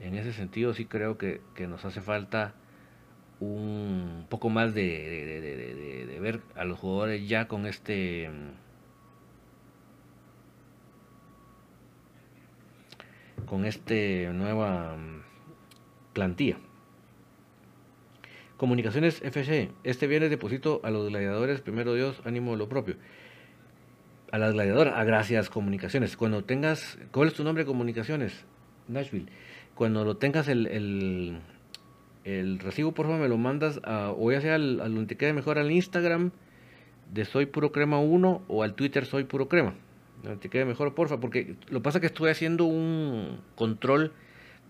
En 0.00 0.14
ese 0.14 0.32
sentido 0.32 0.74
sí 0.74 0.86
creo 0.86 1.18
que, 1.18 1.40
nos 1.68 1.84
hace 1.84 2.00
falta 2.00 2.54
un 3.40 4.26
poco 4.28 4.48
más 4.48 4.74
de, 4.74 6.06
de 6.08 6.20
ver 6.20 6.40
a 6.56 6.64
los 6.64 6.78
jugadores 6.78 7.28
ya 7.28 7.48
con 7.48 7.66
este 7.66 8.30
con 13.46 13.64
esta 13.64 13.94
nueva 14.32 14.96
plantilla. 16.12 16.56
Comunicaciones 18.56 19.20
FC. 19.22 19.70
Este 19.82 20.06
viernes 20.06 20.30
deposito 20.30 20.80
a 20.84 20.90
los 20.90 21.08
gladiadores, 21.08 21.60
primero 21.60 21.94
Dios, 21.94 22.20
ánimo 22.24 22.56
lo 22.56 22.68
propio. 22.68 22.96
A 24.34 24.38
las 24.38 24.52
gladiadoras, 24.52 24.94
a 24.94 24.98
ah, 24.98 25.04
gracias 25.04 25.48
Comunicaciones. 25.48 26.16
Cuando 26.16 26.42
tengas, 26.42 26.98
¿cuál 27.12 27.28
es 27.28 27.34
tu 27.34 27.44
nombre 27.44 27.64
Comunicaciones? 27.64 28.44
Nashville. 28.88 29.28
Cuando 29.76 30.04
lo 30.04 30.16
tengas 30.16 30.48
el, 30.48 30.66
el, 32.24 32.58
recibo, 32.58 32.90
por 32.90 33.06
favor, 33.06 33.20
me 33.20 33.28
lo 33.28 33.38
mandas 33.38 33.80
a, 33.84 34.10
o 34.10 34.32
ya 34.32 34.40
sea 34.40 34.56
al, 34.56 34.80
al 34.80 35.06
te 35.06 35.16
quede 35.16 35.34
mejor 35.34 35.60
al 35.60 35.70
Instagram 35.70 36.32
de 37.12 37.24
Soy 37.26 37.46
Puro 37.46 37.70
Crema 37.70 38.00
1 38.00 38.42
o 38.48 38.62
al 38.64 38.74
Twitter 38.74 39.06
Soy 39.06 39.22
Puro 39.22 39.48
Crema 39.48 39.74
te 40.40 40.48
quede 40.48 40.64
mejor, 40.64 40.96
porfa, 40.96 41.20
porque 41.20 41.54
lo 41.68 41.80
pasa 41.80 42.00
que 42.00 42.06
estoy 42.06 42.30
haciendo 42.30 42.64
un 42.64 43.38
control 43.54 44.12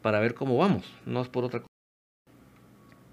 para 0.03 0.21
ver 0.21 0.35
cómo 0.35 0.59
vamos, 0.59 0.93
no 1.07 1.23
es 1.23 1.29
por 1.29 1.43
otra 1.43 1.61
cosa. 1.61 1.69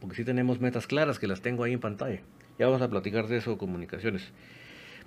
Porque 0.02 0.18
sí 0.18 0.26
tenemos 0.26 0.60
metas 0.60 0.86
claras 0.86 1.18
que 1.18 1.28
las 1.28 1.40
tengo 1.40 1.64
ahí 1.64 1.72
en 1.72 1.80
pantalla. 1.80 2.20
Ya 2.60 2.66
vamos 2.66 2.82
a 2.82 2.90
platicar 2.90 3.28
de 3.28 3.38
eso, 3.38 3.58
comunicaciones. 3.58 4.34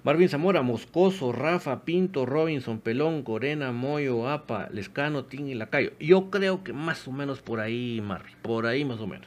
Marvin 0.04 0.28
Zamora, 0.28 0.60
Moscoso, 0.60 1.32
Rafa, 1.32 1.86
Pinto, 1.86 2.26
Robinson, 2.26 2.78
Pelón, 2.78 3.22
Corena, 3.22 3.72
Moyo, 3.72 4.28
Apa, 4.28 4.68
Lescano, 4.70 5.24
Ting 5.24 5.46
y 5.46 5.54
Lacayo. 5.54 5.92
Yo 5.98 6.30
creo 6.30 6.62
que 6.62 6.74
más 6.74 7.08
o 7.08 7.12
menos 7.12 7.40
por 7.40 7.58
ahí, 7.58 8.02
Marvin, 8.02 8.36
por 8.42 8.66
ahí 8.66 8.84
más 8.84 9.00
o 9.00 9.06
menos. 9.06 9.26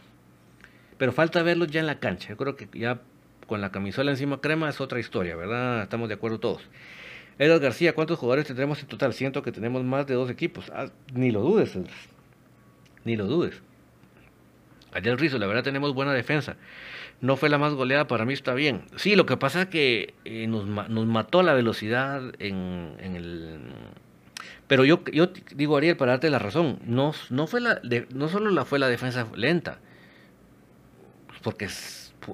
Pero 0.99 1.11
falta 1.11 1.41
verlos 1.41 1.69
ya 1.69 1.79
en 1.79 1.87
la 1.87 1.99
cancha. 1.99 2.29
Yo 2.29 2.37
creo 2.37 2.55
que 2.55 2.69
ya 2.77 3.01
con 3.47 3.59
la 3.59 3.71
camisola 3.71 4.11
encima 4.11 4.39
crema 4.39 4.69
es 4.69 4.79
otra 4.79 4.99
historia, 4.99 5.35
¿verdad? 5.35 5.81
Estamos 5.81 6.09
de 6.09 6.13
acuerdo 6.13 6.39
todos. 6.39 6.61
Edgar 7.39 7.59
García, 7.59 7.95
¿cuántos 7.95 8.19
jugadores 8.19 8.45
tendremos 8.45 8.79
en 8.79 8.87
total? 8.87 9.13
Siento 9.13 9.41
que 9.41 9.51
tenemos 9.51 9.83
más 9.83 10.05
de 10.05 10.13
dos 10.13 10.29
equipos. 10.29 10.71
Ah, 10.71 10.89
ni 11.11 11.31
lo 11.31 11.41
dudes, 11.41 11.75
Edgar. 11.75 11.91
Ni 13.03 13.15
lo 13.15 13.25
dudes. 13.25 13.63
Ariel 14.91 15.17
Rizo, 15.17 15.37
la 15.37 15.47
verdad 15.47 15.63
tenemos 15.63 15.93
buena 15.93 16.13
defensa. 16.13 16.55
No 17.19 17.35
fue 17.35 17.49
la 17.49 17.57
más 17.57 17.73
goleada, 17.73 18.07
para 18.07 18.25
mí 18.25 18.33
está 18.33 18.53
bien. 18.53 18.83
Sí, 18.95 19.15
lo 19.15 19.25
que 19.25 19.37
pasa 19.37 19.63
es 19.63 19.67
que 19.69 20.13
eh, 20.25 20.47
nos, 20.47 20.65
mató 20.67 21.41
la 21.41 21.53
velocidad 21.53 22.21
en, 22.39 22.95
el... 22.99 23.59
Pero 24.67 24.85
yo, 24.85 25.03
yo 25.11 25.27
digo, 25.55 25.77
Ariel, 25.77 25.97
para 25.97 26.13
darte 26.13 26.29
la 26.29 26.39
razón, 26.39 26.79
no, 26.85 27.13
no, 27.29 27.47
fue 27.47 27.61
la 27.61 27.81
no 28.13 28.27
solo 28.27 28.51
la, 28.51 28.65
fue 28.65 28.79
la 28.79 28.89
defensa 28.89 29.25
lenta, 29.33 29.79
porque 31.41 31.69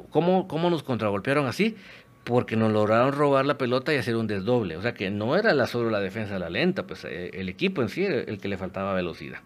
¿cómo, 0.09 0.47
¿cómo 0.47 0.71
nos 0.71 0.81
contragolpearon 0.81 1.45
así? 1.45 1.75
porque 2.23 2.55
nos 2.55 2.71
lograron 2.71 3.11
robar 3.11 3.45
la 3.45 3.57
pelota 3.57 3.93
y 3.93 3.97
hacer 3.97 4.15
un 4.15 4.27
desdoble. 4.27 4.77
O 4.77 4.81
sea 4.81 4.93
que 4.93 5.09
no 5.09 5.36
era 5.36 5.53
la, 5.53 5.67
solo 5.67 5.89
la 5.89 5.99
defensa 5.99 6.39
la 6.39 6.49
lenta, 6.49 6.88
pues 6.88 7.05
eh, 7.05 7.31
el 7.34 7.49
equipo 7.49 7.81
en 7.81 7.89
sí 7.89 8.05
era 8.05 8.21
el 8.21 8.39
que 8.39 8.47
le 8.47 8.57
faltaba 8.57 8.93
velocidad. 8.93 9.39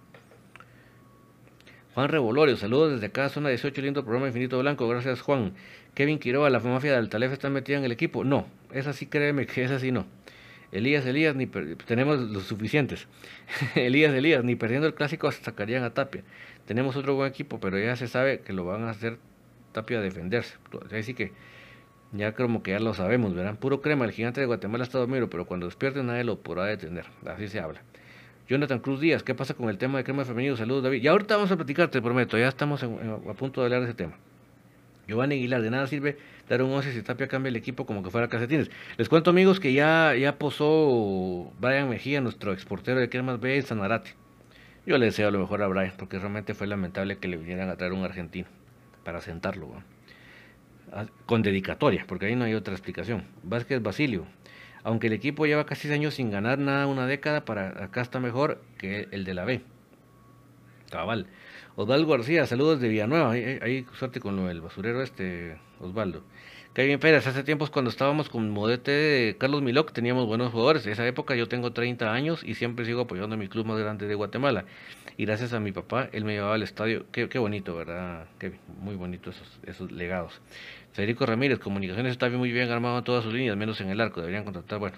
Juan 1.97 2.09
Revolorio, 2.09 2.55
saludos 2.57 2.91
desde 2.91 3.07
acá, 3.07 3.27
zona 3.27 3.49
18, 3.49 3.81
lindo 3.81 4.03
programa 4.03 4.27
Infinito 4.27 4.59
Blanco, 4.59 4.87
gracias 4.87 5.19
Juan. 5.21 5.53
Kevin 5.95 6.19
Quiroga, 6.19 6.47
la 6.51 6.59
mafia 6.59 6.91
de 6.91 6.97
Altalef 6.97 7.33
está 7.33 7.49
metida 7.49 7.79
en 7.79 7.85
el 7.85 7.91
equipo. 7.91 8.23
No, 8.23 8.45
es 8.71 8.85
así, 8.85 9.07
créeme 9.07 9.47
que 9.47 9.63
es 9.63 9.71
así, 9.71 9.91
no. 9.91 10.05
Elías, 10.71 11.07
Elías, 11.07 11.35
ni 11.35 11.47
tenemos 11.47 12.19
los 12.19 12.43
suficientes. 12.43 13.07
Elías, 13.75 14.13
Elías, 14.13 14.43
ni 14.43 14.55
perdiendo 14.55 14.85
el 14.85 14.93
clásico 14.93 15.31
sacarían 15.31 15.83
a 15.83 15.95
Tapia. 15.95 16.23
Tenemos 16.67 16.95
otro 16.95 17.15
buen 17.15 17.31
equipo, 17.31 17.59
pero 17.59 17.79
ya 17.79 17.95
se 17.95 18.07
sabe 18.07 18.41
que 18.41 18.53
lo 18.53 18.63
van 18.63 18.83
a 18.83 18.91
hacer 18.91 19.17
Tapia 19.71 19.97
a 19.97 20.01
defenderse. 20.01 20.53
Así 20.95 21.15
que 21.15 21.31
Ya 22.11 22.33
como 22.33 22.61
que 22.61 22.73
ya 22.73 22.79
lo 22.79 22.93
sabemos, 22.93 23.33
¿verdad? 23.33 23.57
Puro 23.57 23.81
crema, 23.81 24.05
el 24.05 24.11
gigante 24.11 24.39
de 24.39 24.45
Guatemala 24.45 24.83
está 24.83 24.99
dormido, 24.99 25.31
pero 25.31 25.47
cuando 25.47 25.65
despierte 25.65 26.03
nadie 26.03 26.23
lo 26.25 26.43
podrá 26.43 26.65
detener. 26.65 27.05
Así 27.25 27.47
se 27.47 27.59
habla. 27.59 27.81
Jonathan 28.47 28.79
Cruz 28.79 29.01
Díaz, 29.01 29.23
¿qué 29.23 29.35
pasa 29.35 29.53
con 29.55 29.69
el 29.69 29.77
tema 29.77 29.97
de 29.97 30.05
crema 30.05 30.23
femenino? 30.23 30.55
Saludos, 30.55 30.83
David. 30.83 31.03
Y 31.03 31.07
ahorita 31.07 31.35
vamos 31.35 31.51
a 31.51 31.57
platicar, 31.57 31.89
te 31.89 32.01
prometo, 32.01 32.37
ya 32.37 32.47
estamos 32.47 32.81
a 32.81 33.33
punto 33.33 33.59
de 33.59 33.65
hablar 33.65 33.81
de 33.81 33.87
ese 33.87 33.93
tema. 33.93 34.13
Giovanni 35.05 35.35
Aguilar, 35.35 35.61
de 35.61 35.69
nada 35.69 35.87
sirve 35.87 36.17
dar 36.47 36.61
un 36.61 36.71
11 36.71 36.93
si 36.93 37.01
Tapia 37.01 37.27
cambia 37.27 37.49
el 37.49 37.57
equipo 37.57 37.85
como 37.85 38.03
que 38.03 38.09
fuera 38.09 38.29
calcetines. 38.29 38.71
Les 38.97 39.09
cuento, 39.09 39.31
amigos, 39.31 39.59
que 39.59 39.73
ya, 39.73 40.15
ya 40.15 40.37
posó 40.37 41.51
Brian 41.59 41.89
Mejía, 41.89 42.21
nuestro 42.21 42.53
exportero 42.53 42.99
de 42.99 43.09
cremas 43.09 43.39
B, 43.39 43.57
en 43.57 43.63
Sanarate. 43.63 44.11
Yo 44.85 44.97
le 44.97 45.07
deseo 45.07 45.29
lo 45.29 45.39
mejor 45.39 45.61
a 45.61 45.67
Brian, 45.67 45.93
porque 45.97 46.17
realmente 46.17 46.53
fue 46.53 46.67
lamentable 46.67 47.17
que 47.17 47.27
le 47.27 47.35
vinieran 47.35 47.69
a 47.69 47.75
traer 47.75 47.91
un 47.91 48.05
argentino 48.05 48.47
para 49.03 49.19
sentarlo. 49.19 49.69
Ah, 50.93 51.05
con 51.25 51.41
dedicatoria, 51.41 52.05
porque 52.07 52.27
ahí 52.27 52.35
no 52.37 52.45
hay 52.45 52.53
otra 52.53 52.73
explicación. 52.73 53.25
Vázquez 53.43 53.81
Basilio, 53.81 54.25
aunque 54.87 55.07
el 55.07 55.13
equipo 55.13 55.45
lleva 55.45 55.65
casi 55.65 55.91
años 55.91 56.13
sin 56.13 56.31
ganar 56.31 56.59
nada 56.59 56.87
una 56.87 57.07
década, 57.07 57.43
para 57.43 57.83
acá 57.83 57.99
está 57.99 58.21
mejor 58.21 58.61
que 58.77 59.09
el 59.11 59.25
de 59.25 59.33
la 59.33 59.43
B. 59.43 59.61
Cabal. 60.89 61.27
Osvaldo 61.75 62.07
García, 62.07 62.47
saludos 62.47 62.79
de 62.79 62.87
Villanueva. 62.87 63.31
Ahí, 63.31 63.85
suerte 63.99 64.21
con 64.21 64.37
lo 64.37 64.47
del 64.47 64.61
basurero 64.61 65.03
este, 65.03 65.57
Osvaldo. 65.81 66.23
Kevin 66.73 66.99
Pérez, 66.99 67.27
hace 67.27 67.43
tiempos 67.43 67.69
cuando 67.69 67.91
estábamos 67.91 68.29
con 68.29 68.49
Modete 68.49 68.91
de 68.91 69.35
Carlos 69.37 69.61
Miloc 69.61 69.91
teníamos 69.91 70.25
buenos 70.25 70.53
jugadores. 70.53 70.85
En 70.85 70.93
esa 70.93 71.05
época 71.05 71.35
yo 71.35 71.49
tengo 71.49 71.73
30 71.73 72.13
años 72.13 72.41
y 72.45 72.55
siempre 72.55 72.85
sigo 72.85 73.01
apoyando 73.01 73.33
a 73.33 73.37
mi 73.37 73.49
club 73.49 73.65
más 73.65 73.77
grande 73.77 74.07
de 74.07 74.15
Guatemala. 74.15 74.63
Y 75.17 75.25
gracias 75.25 75.51
a 75.53 75.59
mi 75.59 75.71
papá, 75.71 76.09
él 76.11 76.25
me 76.25 76.33
llevaba 76.33 76.53
al 76.53 76.61
estadio. 76.61 77.07
Qué, 77.11 77.39
bonito, 77.39 77.75
¿verdad? 77.75 78.27
Kevin? 78.37 78.59
Muy 78.79 78.95
bonito 78.95 79.31
esos, 79.31 79.59
esos 79.65 79.91
legados. 79.91 80.39
Federico 80.93 81.25
Ramírez, 81.25 81.57
comunicaciones 81.57 82.11
está 82.11 82.29
muy 82.29 82.51
bien 82.51 82.69
armado 82.69 82.99
en 82.99 83.03
todas 83.03 83.23
sus 83.23 83.33
líneas, 83.33 83.57
menos 83.57 83.81
en 83.81 83.89
el 83.89 83.99
arco. 83.99 84.21
Deberían 84.21 84.43
contratar, 84.43 84.77
bueno, 84.77 84.97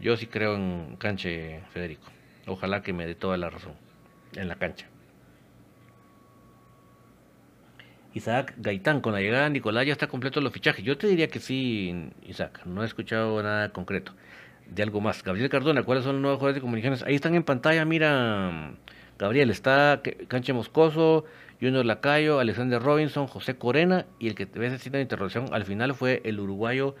yo 0.00 0.16
sí 0.16 0.26
creo 0.26 0.56
en 0.56 0.96
canche, 0.98 1.60
Federico. 1.72 2.10
Ojalá 2.46 2.82
que 2.82 2.92
me 2.92 3.06
dé 3.06 3.14
toda 3.14 3.36
la 3.36 3.48
razón 3.48 3.74
en 4.34 4.48
la 4.48 4.56
cancha. 4.56 4.88
Isaac 8.14 8.54
Gaitán, 8.56 9.00
con 9.00 9.12
la 9.12 9.20
llegada 9.20 9.44
de 9.44 9.50
Nicolás 9.50 9.86
ya 9.86 9.92
está 9.92 10.08
completo 10.08 10.40
los 10.40 10.52
fichajes. 10.52 10.84
Yo 10.84 10.98
te 10.98 11.06
diría 11.06 11.28
que 11.28 11.38
sí, 11.38 12.10
Isaac, 12.26 12.62
no 12.64 12.82
he 12.82 12.86
escuchado 12.86 13.40
nada 13.40 13.68
concreto 13.68 14.12
de 14.66 14.82
algo 14.82 15.00
más. 15.00 15.22
Gabriel 15.22 15.48
Cardona, 15.48 15.82
¿cuáles 15.84 16.04
son 16.04 16.14
los 16.14 16.22
nuevos 16.22 16.38
jugadores 16.38 16.56
de 16.56 16.60
comunicaciones? 16.60 17.02
Ahí 17.04 17.14
están 17.14 17.34
en 17.34 17.44
pantalla, 17.44 17.84
mira, 17.84 18.72
Gabriel, 19.18 19.50
está 19.50 20.00
Canche 20.28 20.52
Moscoso, 20.52 21.24
Junior 21.60 21.84
Lacayo, 21.84 22.38
Alexander 22.38 22.80
Robinson, 22.80 23.26
José 23.26 23.56
Corena 23.56 24.06
y 24.18 24.28
el 24.28 24.34
que 24.34 24.46
te 24.46 24.58
ves 24.58 24.72
haciendo 24.72 25.00
interrogación 25.00 25.48
al 25.52 25.64
final 25.64 25.94
fue 25.94 26.22
el 26.24 26.38
uruguayo 26.38 26.94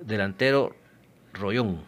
delantero 0.00 0.74
Royón. 1.34 1.82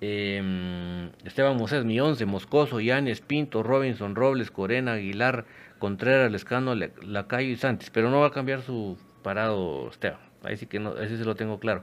Eh, 0.00 1.10
Esteban 1.24 1.56
Mosés, 1.56 1.84
mi 1.84 2.00
once, 2.00 2.24
Moscoso, 2.24 2.80
Yanes, 2.80 3.20
Pinto, 3.20 3.62
Robinson, 3.62 4.14
Robles, 4.14 4.50
Corena, 4.50 4.92
Aguilar, 4.92 5.44
Contreras, 5.78 6.30
Lescano, 6.30 6.74
Lacayo 6.74 7.48
y 7.48 7.56
Santis. 7.56 7.90
Pero 7.90 8.10
no 8.10 8.20
va 8.20 8.28
a 8.28 8.30
cambiar 8.30 8.62
su 8.62 8.96
parado, 9.22 9.88
Esteban. 9.90 10.20
Ahí 10.44 10.56
sí 10.56 10.66
que 10.66 10.78
no, 10.78 10.96
ese 10.98 11.18
se 11.18 11.24
lo 11.24 11.34
tengo 11.34 11.58
claro. 11.58 11.82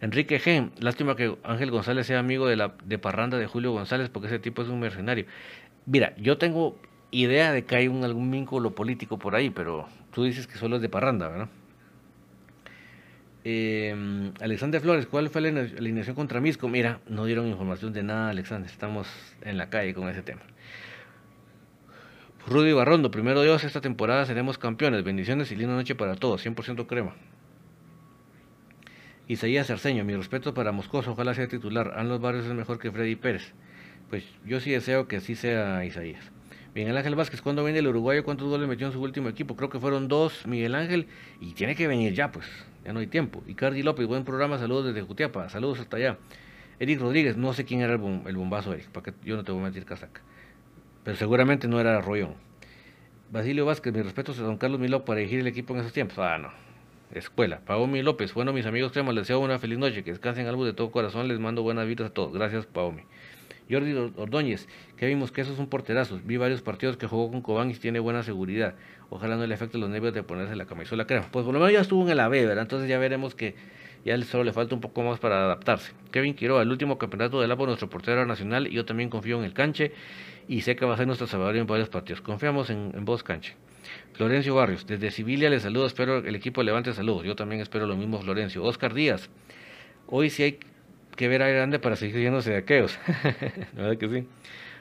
Enrique 0.00 0.40
G. 0.40 0.70
Lástima 0.78 1.16
que 1.16 1.36
Ángel 1.42 1.70
González 1.70 2.06
sea 2.06 2.18
amigo 2.18 2.46
de 2.46 2.56
la 2.56 2.74
de 2.84 2.98
parranda 2.98 3.38
de 3.38 3.46
Julio 3.46 3.72
González 3.72 4.08
porque 4.10 4.28
ese 4.28 4.38
tipo 4.38 4.62
es 4.62 4.68
un 4.68 4.80
mercenario. 4.80 5.26
Mira, 5.86 6.14
yo 6.16 6.38
tengo 6.38 6.76
idea 7.10 7.52
de 7.52 7.64
que 7.64 7.76
hay 7.76 7.88
un, 7.88 8.04
algún 8.04 8.30
vínculo 8.30 8.74
político 8.74 9.18
por 9.18 9.34
ahí, 9.34 9.50
pero 9.50 9.88
tú 10.12 10.24
dices 10.24 10.46
que 10.46 10.58
solo 10.58 10.76
es 10.76 10.82
de 10.82 10.88
parranda, 10.88 11.28
¿verdad? 11.28 11.48
Eh, 13.44 14.32
Alexander 14.40 14.80
Flores, 14.80 15.06
¿cuál 15.06 15.30
fue 15.30 15.40
la 15.40 15.60
alineación 15.60 16.14
contra 16.14 16.40
Misco? 16.40 16.68
Mira, 16.68 17.00
no 17.08 17.24
dieron 17.24 17.46
información 17.46 17.92
de 17.92 18.02
nada, 18.02 18.30
Alexander. 18.30 18.70
Estamos 18.70 19.08
en 19.42 19.56
la 19.56 19.70
calle 19.70 19.94
con 19.94 20.08
ese 20.08 20.22
tema. 20.22 20.42
Rudy 22.46 22.72
Barrondo, 22.72 23.10
primero 23.10 23.42
Dios, 23.42 23.64
esta 23.64 23.80
temporada 23.80 24.26
seremos 24.26 24.58
campeones. 24.58 25.04
Bendiciones 25.04 25.50
y 25.52 25.56
linda 25.56 25.74
noche 25.74 25.94
para 25.94 26.14
todos. 26.16 26.44
100% 26.44 26.86
crema. 26.86 27.14
Isaías 29.28 29.66
Cerceño, 29.66 30.06
mi 30.06 30.16
respeto 30.16 30.54
para 30.54 30.72
Moscoso, 30.72 31.12
ojalá 31.12 31.34
sea 31.34 31.46
titular. 31.48 32.02
Los 32.06 32.18
Barrios 32.18 32.46
es 32.46 32.54
mejor 32.54 32.78
que 32.78 32.90
Freddy 32.90 33.14
Pérez. 33.14 33.52
Pues 34.08 34.24
yo 34.46 34.58
sí 34.58 34.70
deseo 34.70 35.06
que 35.06 35.16
así 35.16 35.34
sea 35.34 35.84
Isaías. 35.84 36.32
Miguel 36.74 36.96
Ángel 36.96 37.14
Vázquez, 37.14 37.42
¿cuándo 37.42 37.62
viene 37.62 37.80
el 37.80 37.88
uruguayo? 37.88 38.24
¿Cuántos 38.24 38.48
goles 38.48 38.66
metió 38.66 38.86
en 38.86 38.94
su 38.94 39.02
último 39.02 39.28
equipo? 39.28 39.54
Creo 39.54 39.68
que 39.68 39.78
fueron 39.78 40.08
dos, 40.08 40.46
Miguel 40.46 40.74
Ángel, 40.74 41.08
y 41.42 41.52
tiene 41.52 41.76
que 41.76 41.86
venir 41.86 42.14
ya, 42.14 42.32
pues 42.32 42.46
ya 42.86 42.94
no 42.94 43.00
hay 43.00 43.06
tiempo. 43.06 43.42
Icardi 43.46 43.82
López, 43.82 44.06
buen 44.06 44.24
programa, 44.24 44.56
saludos 44.56 44.86
desde 44.86 45.02
Jutiapa, 45.02 45.50
saludos 45.50 45.80
hasta 45.80 45.98
allá. 45.98 46.16
Eric 46.80 46.98
Rodríguez, 46.98 47.36
no 47.36 47.52
sé 47.52 47.66
quién 47.66 47.82
era 47.82 47.92
el, 47.92 47.98
bombazo, 47.98 48.72
Eric, 48.72 48.88
para 48.88 49.04
que 49.04 49.14
yo 49.26 49.36
no 49.36 49.44
te 49.44 49.52
voy 49.52 49.60
a 49.60 49.64
meter 49.64 49.84
casaca. 49.84 50.22
Pero 51.04 51.18
seguramente 51.18 51.68
no 51.68 51.78
era 51.78 52.00
Rollón. 52.00 52.34
Basilio 53.30 53.66
Vázquez, 53.66 53.92
mis 53.92 54.04
respetos 54.04 54.38
a 54.38 54.42
don 54.42 54.56
Carlos 54.56 54.80
Miló 54.80 55.04
para 55.04 55.18
dirigir 55.18 55.40
el 55.40 55.48
equipo 55.48 55.74
en 55.74 55.80
esos 55.80 55.92
tiempos. 55.92 56.16
Ah, 56.18 56.38
no. 56.38 56.67
Escuela. 57.14 57.60
Paomi 57.64 58.02
López, 58.02 58.34
bueno, 58.34 58.52
mis 58.52 58.66
amigos 58.66 58.92
cremos, 58.92 59.14
les 59.14 59.22
deseo 59.22 59.40
una 59.40 59.58
feliz 59.58 59.78
noche, 59.78 60.04
que 60.04 60.10
descansen 60.10 60.46
algo 60.46 60.64
de 60.64 60.72
todo 60.72 60.90
corazón, 60.90 61.28
les 61.28 61.38
mando 61.38 61.62
buenas 61.62 61.86
vidas 61.86 62.10
a 62.10 62.14
todos. 62.14 62.32
Gracias, 62.32 62.66
Paomi. 62.66 63.02
Jordi 63.70 63.92
Ordóñez, 64.16 64.66
que 64.96 65.06
vimos 65.06 65.30
que 65.30 65.42
esos 65.42 65.56
son 65.56 65.66
porterazos. 65.66 66.26
Vi 66.26 66.36
varios 66.36 66.62
partidos 66.62 66.96
que 66.96 67.06
jugó 67.06 67.30
con 67.30 67.42
Cobán 67.42 67.70
y 67.70 67.74
tiene 67.74 67.98
buena 67.98 68.22
seguridad. 68.22 68.74
Ojalá 69.10 69.36
no 69.36 69.46
le 69.46 69.54
afecte 69.54 69.78
los 69.78 69.90
nervios 69.90 70.14
de 70.14 70.22
ponerse 70.22 70.56
la 70.56 70.64
camisola 70.64 71.06
crema. 71.06 71.26
Pues 71.30 71.44
por 71.44 71.52
lo 71.52 71.60
menos 71.60 71.74
ya 71.74 71.80
estuvo 71.80 72.02
en 72.02 72.10
el 72.10 72.20
AB, 72.20 72.32
¿verdad? 72.32 72.62
Entonces 72.62 72.88
ya 72.88 72.98
veremos 72.98 73.34
que 73.34 73.56
ya 74.04 74.20
solo 74.22 74.44
le 74.44 74.52
falta 74.52 74.74
un 74.74 74.80
poco 74.80 75.02
más 75.02 75.18
para 75.18 75.44
adaptarse. 75.44 75.92
Kevin 76.12 76.34
Quiroga, 76.34 76.62
el 76.62 76.70
último 76.70 76.96
campeonato 76.96 77.40
del 77.40 77.50
APO, 77.50 77.66
nuestro 77.66 77.90
portero 77.90 78.24
nacional, 78.24 78.66
y 78.66 78.70
yo 78.70 78.86
también 78.86 79.10
confío 79.10 79.38
en 79.38 79.44
el 79.44 79.52
canche 79.52 79.92
y 80.46 80.62
sé 80.62 80.76
que 80.76 80.86
va 80.86 80.94
a 80.94 80.96
ser 80.96 81.06
nuestro 81.06 81.26
salvador 81.26 81.56
en 81.56 81.66
varios 81.66 81.90
partidos. 81.90 82.22
Confiamos 82.22 82.70
en 82.70 83.04
vos, 83.04 83.22
canche. 83.22 83.54
Florencio 84.14 84.54
Barrios, 84.54 84.86
desde 84.86 85.10
Sibilia 85.10 85.48
les 85.48 85.62
saludo, 85.62 85.86
espero 85.86 86.18
el 86.18 86.34
equipo 86.34 86.62
levante 86.62 86.92
saludos. 86.92 87.24
Yo 87.24 87.36
también 87.36 87.60
espero 87.60 87.86
lo 87.86 87.96
mismo, 87.96 88.20
Florencio. 88.20 88.64
Oscar 88.64 88.94
Díaz, 88.94 89.30
hoy 90.06 90.30
sí 90.30 90.42
hay 90.42 90.58
que 91.16 91.28
ver 91.28 91.42
a 91.42 91.48
Grande 91.48 91.78
para 91.78 91.96
seguir 91.96 92.16
yéndose 92.16 92.50
de 92.50 92.56
aqueos. 92.56 92.98
La 93.76 93.82
verdad 93.82 93.98
que 93.98 94.08
sí. 94.08 94.28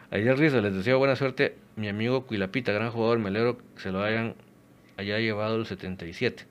Ayer 0.09 0.37
Rizzo, 0.37 0.61
les 0.61 0.73
deseo 0.73 0.97
buena 0.97 1.15
suerte. 1.15 1.55
Mi 1.75 1.89
amigo 1.89 2.25
Cuilapita, 2.25 2.71
gran 2.71 2.91
jugador, 2.91 3.19
me 3.19 3.27
alegro 3.27 3.57
que 3.57 3.81
se 3.81 3.91
lo 3.91 4.01
hayan 4.01 4.35
haya 4.97 5.19
llevado 5.19 5.55
el 5.55 5.65
77. 5.65 6.45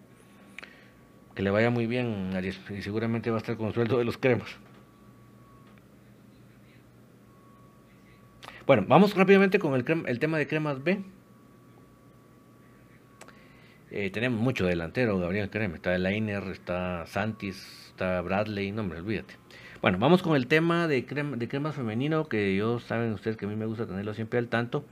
Que 1.34 1.42
le 1.42 1.50
vaya 1.50 1.70
muy 1.70 1.86
bien, 1.86 2.30
Aries, 2.34 2.58
y 2.70 2.80
seguramente 2.80 3.30
va 3.30 3.36
a 3.36 3.38
estar 3.38 3.56
con 3.56 3.74
sueldo 3.74 3.98
de 3.98 4.04
los 4.04 4.16
cremas. 4.16 4.56
Bueno, 8.66 8.84
vamos 8.88 9.14
rápidamente 9.14 9.58
con 9.58 9.74
el, 9.74 9.84
el 10.06 10.18
tema 10.18 10.38
de 10.38 10.46
cremas 10.46 10.82
B. 10.82 11.02
Eh, 13.90 14.10
tenemos 14.10 14.40
mucho 14.40 14.66
delantero, 14.66 15.18
Gabriel 15.18 15.48
Crema. 15.48 15.76
Está 15.76 15.96
Leiner, 15.96 16.42
está 16.44 17.06
Santis, 17.06 17.86
está 17.88 18.20
Bradley, 18.20 18.72
no 18.72 18.82
hombre, 18.82 18.98
olvídate. 19.00 19.34
Bueno, 19.80 19.98
vamos 19.98 20.22
con 20.22 20.34
el 20.34 20.48
tema 20.48 20.88
de, 20.88 21.06
crema, 21.06 21.36
de 21.36 21.46
cremas 21.48 21.76
femenino, 21.76 22.28
que 22.28 22.56
yo 22.56 22.80
saben 22.80 23.12
ustedes 23.12 23.36
que 23.36 23.44
a 23.44 23.48
mí 23.48 23.54
me 23.54 23.66
gusta 23.66 23.86
tenerlo 23.86 24.14
siempre 24.14 24.38
al 24.38 24.48
tanto. 24.48 24.84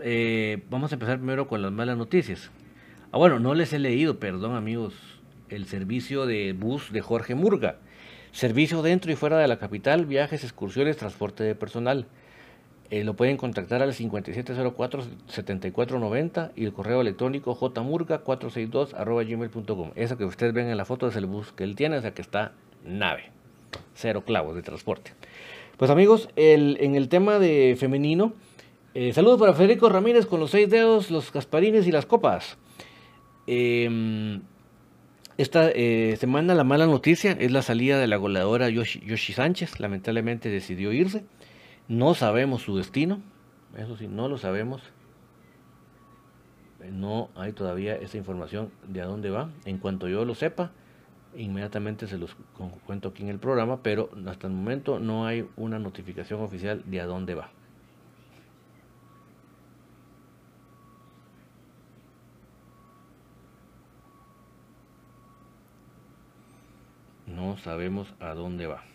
Eh, 0.00 0.62
vamos 0.70 0.92
a 0.92 0.94
empezar 0.94 1.16
primero 1.18 1.48
con 1.48 1.62
las 1.62 1.72
malas 1.72 1.96
noticias. 1.96 2.50
Ah, 3.10 3.18
bueno, 3.18 3.40
no 3.40 3.54
les 3.54 3.72
he 3.72 3.78
leído, 3.78 4.20
perdón 4.20 4.54
amigos, 4.54 4.94
el 5.48 5.66
servicio 5.66 6.24
de 6.26 6.52
bus 6.52 6.92
de 6.92 7.00
Jorge 7.00 7.34
Murga. 7.34 7.78
Servicio 8.30 8.82
dentro 8.82 9.10
y 9.10 9.16
fuera 9.16 9.38
de 9.38 9.48
la 9.48 9.58
capital, 9.58 10.06
viajes, 10.06 10.44
excursiones, 10.44 10.96
transporte 10.96 11.42
de 11.42 11.54
personal. 11.54 12.06
Eh, 12.92 13.02
lo 13.04 13.14
pueden 13.16 13.36
contactar 13.38 13.80
al 13.80 13.94
5704-7490 13.94 16.52
y 16.54 16.66
el 16.66 16.74
correo 16.74 17.00
electrónico 17.00 17.58
jmurga462 17.58 19.26
gmail.com. 19.26 19.92
Eso 19.94 20.18
que 20.18 20.26
ustedes 20.26 20.52
ven 20.52 20.68
en 20.68 20.76
la 20.76 20.84
foto 20.84 21.08
es 21.08 21.16
el 21.16 21.24
bus 21.24 21.52
que 21.52 21.64
él 21.64 21.74
tiene, 21.74 21.96
o 21.96 22.02
sea 22.02 22.12
que 22.12 22.20
está 22.20 22.52
nave 22.84 23.30
cero 23.94 24.24
clavos 24.26 24.54
de 24.54 24.60
transporte. 24.60 25.12
Pues 25.78 25.90
amigos, 25.90 26.28
en 26.36 26.94
el 26.94 27.08
tema 27.08 27.38
de 27.38 27.78
femenino, 27.80 28.34
eh, 28.92 29.14
saludos 29.14 29.40
para 29.40 29.54
Federico 29.54 29.88
Ramírez 29.88 30.26
con 30.26 30.38
los 30.38 30.50
seis 30.50 30.68
dedos, 30.68 31.10
los 31.10 31.30
casparines 31.30 31.86
y 31.86 31.92
las 31.92 32.04
copas. 32.04 32.58
Em, 33.46 34.42
esta 35.38 35.70
eh, 35.70 36.18
semana 36.20 36.54
la 36.54 36.64
mala 36.64 36.86
noticia 36.86 37.32
es 37.32 37.52
la 37.52 37.62
salida 37.62 37.98
de 37.98 38.06
la 38.06 38.16
goleadora 38.16 38.68
Yoshi, 38.68 39.32
Sánchez, 39.32 39.80
lamentablemente 39.80 40.50
decidió 40.50 40.92
irse. 40.92 41.24
No 41.88 42.14
sabemos 42.14 42.62
su 42.62 42.76
destino, 42.76 43.20
eso 43.76 43.96
sí, 43.96 44.08
no 44.08 44.28
lo 44.28 44.38
sabemos. 44.38 44.82
No 46.90 47.28
hay 47.36 47.52
todavía 47.52 47.94
esa 47.96 48.18
información 48.18 48.70
de 48.88 49.02
a 49.02 49.06
dónde 49.06 49.30
va. 49.30 49.50
En 49.64 49.78
cuanto 49.78 50.08
yo 50.08 50.24
lo 50.24 50.34
sepa, 50.34 50.72
inmediatamente 51.36 52.06
se 52.06 52.18
los 52.18 52.36
cuento 52.86 53.08
aquí 53.08 53.22
en 53.22 53.28
el 53.28 53.38
programa, 53.38 53.82
pero 53.82 54.10
hasta 54.26 54.46
el 54.46 54.52
momento 54.52 54.98
no 54.98 55.26
hay 55.26 55.48
una 55.56 55.78
notificación 55.78 56.40
oficial 56.40 56.82
de 56.86 57.00
a 57.00 57.06
dónde 57.06 57.34
va. 57.34 57.50
No 67.26 67.56
sabemos 67.58 68.12
a 68.20 68.34
dónde 68.34 68.66
va. 68.66 68.91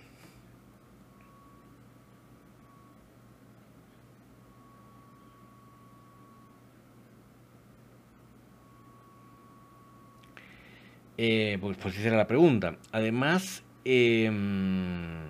Eh, 11.17 11.57
pues, 11.59 11.77
pues 11.77 11.97
esa 11.97 12.09
era 12.09 12.17
la 12.17 12.27
pregunta. 12.27 12.77
Además, 12.91 13.63
em, 13.85 15.29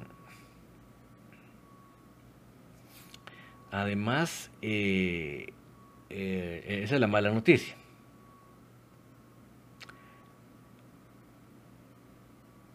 además, 3.72 4.52
eh, 4.62 5.54
eh, 6.10 6.82
esa 6.84 6.96
es 6.96 7.02
la 7.02 7.08
mala 7.08 7.32
noticia. 7.32 7.76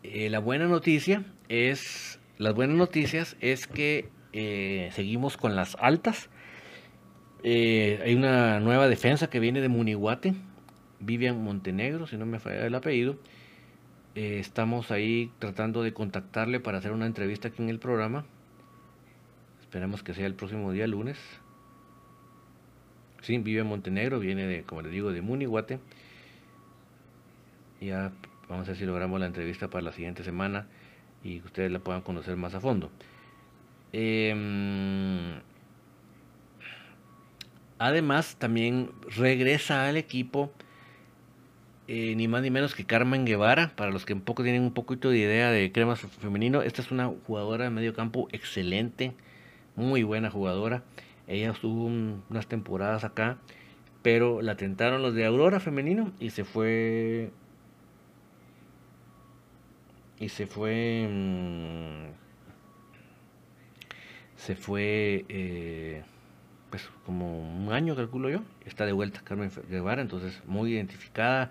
la 0.04 0.40
buena 0.40 0.66
noticia 0.66 1.24
es, 1.48 2.20
las 2.36 2.54
buenas 2.54 2.76
noticias 2.76 3.36
es 3.40 3.66
que 3.66 4.10
seguimos 4.92 5.36
con 5.36 5.56
las 5.56 5.74
altas. 5.80 6.28
hay 7.44 8.14
una 8.14 8.60
nueva 8.60 8.88
defensa 8.88 9.30
que 9.30 9.40
viene 9.40 9.60
de 9.60 9.68
Munihuate 9.68 10.34
Vivian 11.02 11.42
Montenegro, 11.42 12.06
si 12.06 12.16
no 12.16 12.26
me 12.26 12.38
falla 12.38 12.66
el 12.66 12.74
apellido. 12.74 13.16
Eh, 14.14 14.38
estamos 14.38 14.90
ahí 14.90 15.30
tratando 15.38 15.82
de 15.82 15.92
contactarle 15.92 16.60
para 16.60 16.78
hacer 16.78 16.92
una 16.92 17.06
entrevista 17.06 17.48
aquí 17.48 17.62
en 17.62 17.68
el 17.68 17.78
programa. 17.78 18.24
Esperamos 19.60 20.02
que 20.02 20.14
sea 20.14 20.26
el 20.26 20.34
próximo 20.34 20.70
día, 20.72 20.86
lunes. 20.86 21.18
Sí, 23.22 23.38
vive 23.38 23.60
en 23.60 23.68
Montenegro, 23.68 24.18
viene 24.18 24.46
de, 24.46 24.64
como 24.64 24.82
le 24.82 24.90
digo, 24.90 25.12
de 25.12 25.22
Munihuate. 25.22 25.78
Ya 27.80 28.12
vamos 28.48 28.68
a 28.68 28.72
ver 28.72 28.76
si 28.78 28.84
logramos 28.84 29.18
la 29.18 29.26
entrevista 29.26 29.68
para 29.68 29.82
la 29.82 29.92
siguiente 29.92 30.22
semana 30.22 30.66
y 31.24 31.40
ustedes 31.40 31.70
la 31.72 31.78
puedan 31.78 32.02
conocer 32.02 32.36
más 32.36 32.54
a 32.54 32.60
fondo. 32.60 32.90
Em, 33.92 35.40
además, 37.78 38.36
también 38.36 38.90
regresa 39.16 39.88
al 39.88 39.96
equipo 39.96 40.52
eh, 41.94 42.14
ni 42.16 42.26
más 42.26 42.40
ni 42.40 42.50
menos 42.50 42.74
que 42.74 42.86
Carmen 42.86 43.26
Guevara, 43.26 43.76
para 43.76 43.90
los 43.90 44.06
que 44.06 44.14
un 44.14 44.22
poco 44.22 44.42
tienen 44.42 44.62
un 44.62 44.72
poquito 44.72 45.10
de 45.10 45.18
idea 45.18 45.50
de 45.50 45.70
cremas 45.72 46.00
femenino, 46.00 46.62
esta 46.62 46.80
es 46.80 46.90
una 46.90 47.12
jugadora 47.26 47.64
de 47.64 47.70
medio 47.70 47.92
campo 47.92 48.28
excelente, 48.32 49.12
muy 49.76 50.02
buena 50.02 50.30
jugadora. 50.30 50.84
Ella 51.28 51.50
estuvo 51.50 51.84
unas 51.84 52.46
temporadas 52.46 53.04
acá, 53.04 53.36
pero 54.00 54.40
la 54.40 54.56
tentaron 54.56 55.02
los 55.02 55.14
de 55.14 55.26
Aurora 55.26 55.60
femenino 55.60 56.12
y 56.18 56.30
se 56.30 56.44
fue 56.44 57.30
y 60.18 60.30
se 60.30 60.46
fue 60.46 61.06
mm, 61.10 62.06
se 64.36 64.56
fue 64.56 65.26
eh, 65.28 66.04
pues 66.70 66.88
como 67.04 67.38
un 67.38 67.70
año 67.70 67.94
calculo 67.94 68.30
yo, 68.30 68.40
está 68.64 68.86
de 68.86 68.92
vuelta 68.92 69.20
Carmen 69.22 69.50
Guevara, 69.68 70.00
entonces 70.00 70.42
muy 70.46 70.72
identificada, 70.72 71.50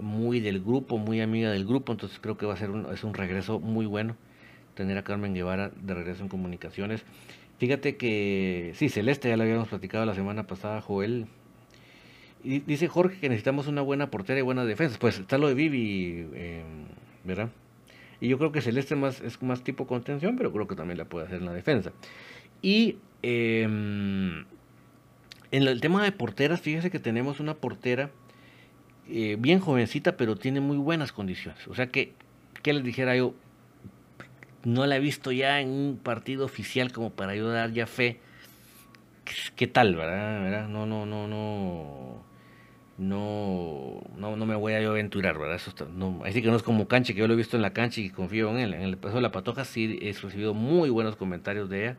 muy 0.00 0.40
del 0.40 0.60
grupo, 0.62 0.98
muy 0.98 1.20
amiga 1.20 1.50
del 1.50 1.66
grupo, 1.66 1.92
entonces 1.92 2.18
creo 2.20 2.36
que 2.36 2.46
va 2.46 2.54
a 2.54 2.56
ser 2.56 2.70
un, 2.70 2.86
es 2.92 3.04
un 3.04 3.14
regreso 3.14 3.60
muy 3.60 3.86
bueno 3.86 4.16
tener 4.74 4.96
a 4.98 5.02
Carmen 5.02 5.34
Guevara 5.34 5.70
de 5.80 5.94
regreso 5.94 6.22
en 6.22 6.28
comunicaciones. 6.28 7.04
Fíjate 7.58 7.96
que, 7.96 8.72
sí, 8.74 8.88
Celeste 8.88 9.28
ya 9.28 9.36
lo 9.36 9.42
habíamos 9.42 9.68
platicado 9.68 10.06
la 10.06 10.14
semana 10.14 10.46
pasada, 10.46 10.80
Joel. 10.80 11.26
Y 12.44 12.60
dice 12.60 12.86
Jorge 12.86 13.18
que 13.18 13.28
necesitamos 13.28 13.66
una 13.66 13.82
buena 13.82 14.10
portera 14.10 14.38
y 14.38 14.42
buenas 14.42 14.66
defensas. 14.66 14.98
Pues 14.98 15.18
está 15.18 15.38
lo 15.38 15.48
de 15.48 15.54
Vivi, 15.54 16.28
eh, 16.34 16.62
¿verdad? 17.24 17.50
Y 18.20 18.28
yo 18.28 18.38
creo 18.38 18.52
que 18.52 18.60
Celeste 18.60 18.94
más, 18.94 19.20
es 19.20 19.42
más 19.42 19.64
tipo 19.64 19.86
contención, 19.88 20.36
pero 20.36 20.52
creo 20.52 20.68
que 20.68 20.76
también 20.76 20.98
la 20.98 21.04
puede 21.06 21.26
hacer 21.26 21.38
en 21.40 21.46
la 21.46 21.52
defensa. 21.52 21.92
Y 22.62 22.98
Em, 23.22 24.44
en 25.50 25.62
el 25.62 25.80
tema 25.80 26.02
de 26.04 26.12
porteras, 26.12 26.60
fíjese 26.60 26.90
que 26.90 26.98
tenemos 26.98 27.40
una 27.40 27.54
portera 27.54 28.10
eh, 29.08 29.36
bien 29.38 29.60
jovencita, 29.60 30.16
pero 30.16 30.36
tiene 30.36 30.60
muy 30.60 30.76
buenas 30.76 31.12
condiciones. 31.12 31.66
O 31.68 31.74
sea 31.74 31.88
que, 31.88 32.14
¿qué 32.62 32.72
les 32.72 32.84
dijera 32.84 33.16
yo? 33.16 33.34
No 34.64 34.86
la 34.86 34.96
he 34.96 35.00
visto 35.00 35.32
ya 35.32 35.60
en 35.60 35.68
un 35.70 36.00
partido 36.02 36.44
oficial 36.44 36.92
como 36.92 37.10
para 37.10 37.32
ayudar 37.32 37.72
ya 37.72 37.86
fe. 37.86 38.20
¿Qué 39.56 39.66
tal, 39.66 39.94
verdad? 39.94 40.68
No, 40.68 40.86
no, 40.86 41.06
no, 41.06 41.28
no. 41.28 42.28
No, 42.98 44.02
no, 44.16 44.36
no 44.36 44.46
me 44.46 44.56
voy 44.56 44.72
a 44.72 44.78
aventurar, 44.78 45.38
¿verdad? 45.38 45.54
Eso 45.54 45.72
no, 45.94 46.20
así 46.24 46.42
que 46.42 46.48
no 46.48 46.56
es 46.56 46.64
como 46.64 46.88
Canche, 46.88 47.14
que 47.14 47.20
yo 47.20 47.28
lo 47.28 47.34
he 47.34 47.36
visto 47.36 47.54
en 47.54 47.62
la 47.62 47.72
cancha 47.72 48.00
y 48.00 48.10
confío 48.10 48.50
en 48.50 48.58
él. 48.58 48.74
En 48.74 48.82
el 48.82 48.98
caso 48.98 49.14
de 49.16 49.20
la 49.20 49.30
Patoja 49.30 49.64
sí 49.64 50.00
he 50.02 50.12
recibido 50.12 50.52
muy 50.52 50.90
buenos 50.90 51.14
comentarios 51.14 51.70
de 51.70 51.84
ella 51.84 51.96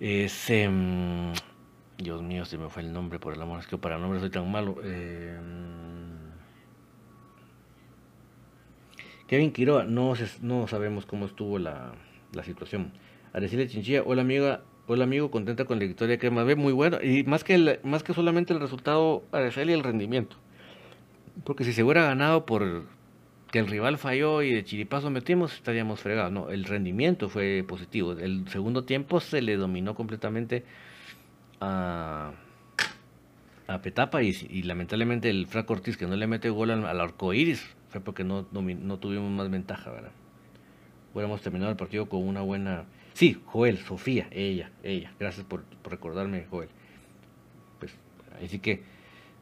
es. 0.00 0.50
Em, 0.50 1.32
Dios 1.98 2.22
mío, 2.22 2.44
se 2.44 2.58
me 2.58 2.68
fue 2.68 2.82
el 2.82 2.92
nombre, 2.92 3.18
por 3.18 3.34
el 3.34 3.40
amor, 3.40 3.60
es 3.60 3.66
que 3.66 3.78
para 3.78 3.98
nombres 3.98 4.20
soy 4.20 4.30
tan 4.30 4.50
malo. 4.50 4.76
Em, 4.84 6.06
Kevin 9.26 9.52
Quiroa, 9.52 9.84
no, 9.84 10.14
sabemos 10.66 11.06
cómo 11.06 11.26
estuvo 11.26 11.58
la, 11.58 11.92
situación. 12.44 12.92
Arecilia 13.32 13.66
Chinchilla, 13.66 14.02
hola 14.04 14.22
amiga, 14.22 14.62
hola 14.86 15.04
amigo, 15.04 15.30
contenta 15.30 15.64
con 15.64 15.78
la 15.78 15.86
victoria 15.86 16.18
que 16.18 16.30
me 16.30 16.44
ve, 16.44 16.54
muy 16.54 16.72
bueno. 16.72 16.98
Y 17.02 17.24
más 17.24 17.44
que, 17.44 17.80
más 17.82 18.02
que 18.02 18.12
solamente 18.12 18.52
el 18.52 18.60
resultado, 18.60 19.24
Arecilia, 19.32 19.74
el 19.74 19.82
rendimiento. 19.82 20.36
Porque 21.44 21.64
si 21.64 21.72
se 21.72 21.82
hubiera 21.82 22.04
ganado 22.04 22.44
por, 22.44 22.84
que 23.50 23.58
el 23.58 23.68
rival 23.68 23.96
falló 23.96 24.42
y 24.42 24.52
de 24.52 24.64
chiripazo 24.64 25.10
metimos, 25.10 25.54
estaríamos 25.54 26.00
fregados. 26.00 26.30
No, 26.30 26.50
el 26.50 26.64
rendimiento 26.64 27.30
fue 27.30 27.64
positivo. 27.66 28.12
El 28.12 28.48
segundo 28.48 28.84
tiempo 28.84 29.20
se 29.20 29.40
le 29.40 29.56
dominó 29.56 29.94
completamente 29.94 30.64
a, 31.60 32.32
a 33.66 33.82
Petapa 33.82 34.22
y, 34.22 34.62
lamentablemente 34.62 35.30
el 35.30 35.46
Franco 35.46 35.74
Ortiz 35.74 35.96
que 35.96 36.06
no 36.06 36.16
le 36.16 36.26
mete 36.26 36.50
gol 36.50 36.70
al, 36.70 37.00
arco 37.00 37.32
iris 37.32 37.66
fue 37.88 38.00
porque 38.00 38.24
no, 38.24 38.46
no, 38.52 38.98
tuvimos 38.98 39.30
más 39.30 39.50
ventaja, 39.50 39.90
¿verdad? 39.90 40.12
Hubiéramos 41.14 41.40
terminado 41.40 41.70
el 41.70 41.76
partido 41.76 42.08
con 42.08 42.26
una 42.26 42.42
buena... 42.42 42.84
Sí, 43.14 43.40
Joel, 43.46 43.78
Sofía, 43.78 44.28
ella, 44.30 44.70
ella. 44.82 45.12
Gracias 45.18 45.46
por, 45.46 45.64
recordarme, 45.84 46.44
Joel. 46.50 46.68
Pues 47.78 47.92
así 48.44 48.58
que 48.58 48.82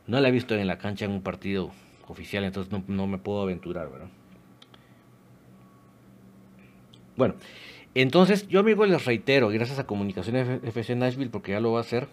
no 0.07 0.21
la 0.21 0.29
he 0.29 0.31
visto 0.31 0.55
en 0.55 0.67
la 0.67 0.79
cancha 0.79 1.05
en 1.05 1.11
un 1.11 1.23
partido 1.23 1.73
oficial, 2.07 2.45
entonces 2.45 2.73
no, 2.87 3.07
me 3.07 3.19
puedo 3.19 3.43
aventurar, 3.43 3.91
¿verdad? 3.91 4.09
Bueno, 7.17 7.35
entonces 8.03 8.49
yo 8.49 8.61
amigo 8.61 8.85
les 8.87 9.05
reitero, 9.05 9.49
gracias 9.49 9.79
a 9.79 9.87
Comunicaciones 9.87 10.63
FC 10.65 10.97
Nashville, 10.97 11.31
porque 11.31 11.53
ya 11.53 11.61
lo 11.61 11.73
va 11.73 11.79
a 11.79 11.83
hacer. 11.83 12.09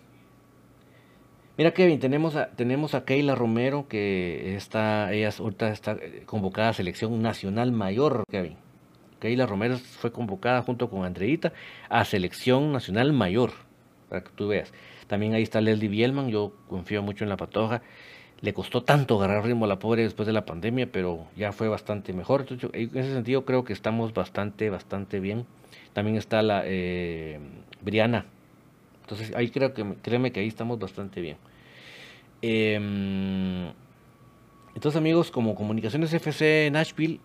Mira 1.58 1.72
Kevin, 1.72 2.00
tenemos 2.00 2.36
a, 2.36 2.50
tenemos 2.52 2.96
a 2.96 3.06
Keila 3.06 3.36
Romero, 3.36 3.88
que 3.88 4.56
está, 4.56 5.12
ella 5.14 5.30
ahorita 5.38 5.72
está 5.72 5.98
convocada 6.26 6.70
a 6.70 6.74
selección 6.74 7.22
nacional 7.22 7.72
mayor, 7.72 8.24
Kevin. 8.30 8.58
Keila 9.20 9.46
Romero 9.46 9.78
fue 9.78 10.12
convocada 10.12 10.62
junto 10.64 10.90
con 10.90 11.06
Andreita 11.06 11.54
a 11.90 12.06
selección 12.06 12.72
nacional 12.72 13.14
mayor, 13.14 13.52
para 14.10 14.24
que 14.24 14.32
tú 14.36 14.48
veas. 14.48 14.74
También 15.08 15.34
ahí 15.34 15.44
está 15.44 15.62
Leslie 15.62 15.90
Bielman, 15.90 16.30
yo 16.30 16.54
confío 16.68 17.04
mucho 17.04 17.24
en 17.24 17.30
la 17.30 17.38
patoja 17.38 17.82
le 18.42 18.54
costó 18.54 18.84
tanto 18.84 19.18
agarrar 19.18 19.46
ritmo 19.46 19.66
a 19.66 19.68
la 19.68 19.80
pobre 19.80 20.02
después 20.02 20.26
de 20.26 20.34
la 20.34 20.46
pandemia, 20.46 20.92
pero 20.92 21.28
ya 21.36 21.52
fue 21.52 21.68
bastante 21.70 22.12
mejor. 22.12 22.42
Entonces, 22.42 22.70
en 22.74 22.98
ese 22.98 23.14
sentido 23.14 23.46
creo 23.46 23.64
que 23.64 23.72
estamos 23.72 24.14
bastante, 24.14 24.70
bastante 24.70 25.20
bien. 25.20 25.46
También 25.94 26.18
está 26.18 26.42
la 26.42 26.64
eh, 26.66 27.39
Briana. 27.82 28.26
Entonces 29.02 29.34
ahí 29.36 29.50
creo 29.50 29.74
que, 29.74 29.96
créeme 30.02 30.32
que 30.32 30.39
ahí 30.39 30.48
estamos 30.48 30.80
bastante 30.80 31.20
bien. 31.22 31.38
Em, 32.42 33.74
entonces 34.74 34.98
amigos, 34.98 35.30
como 35.32 35.54
Comunicaciones 35.56 36.14
FC 36.14 36.70
Nashville, 36.72 37.20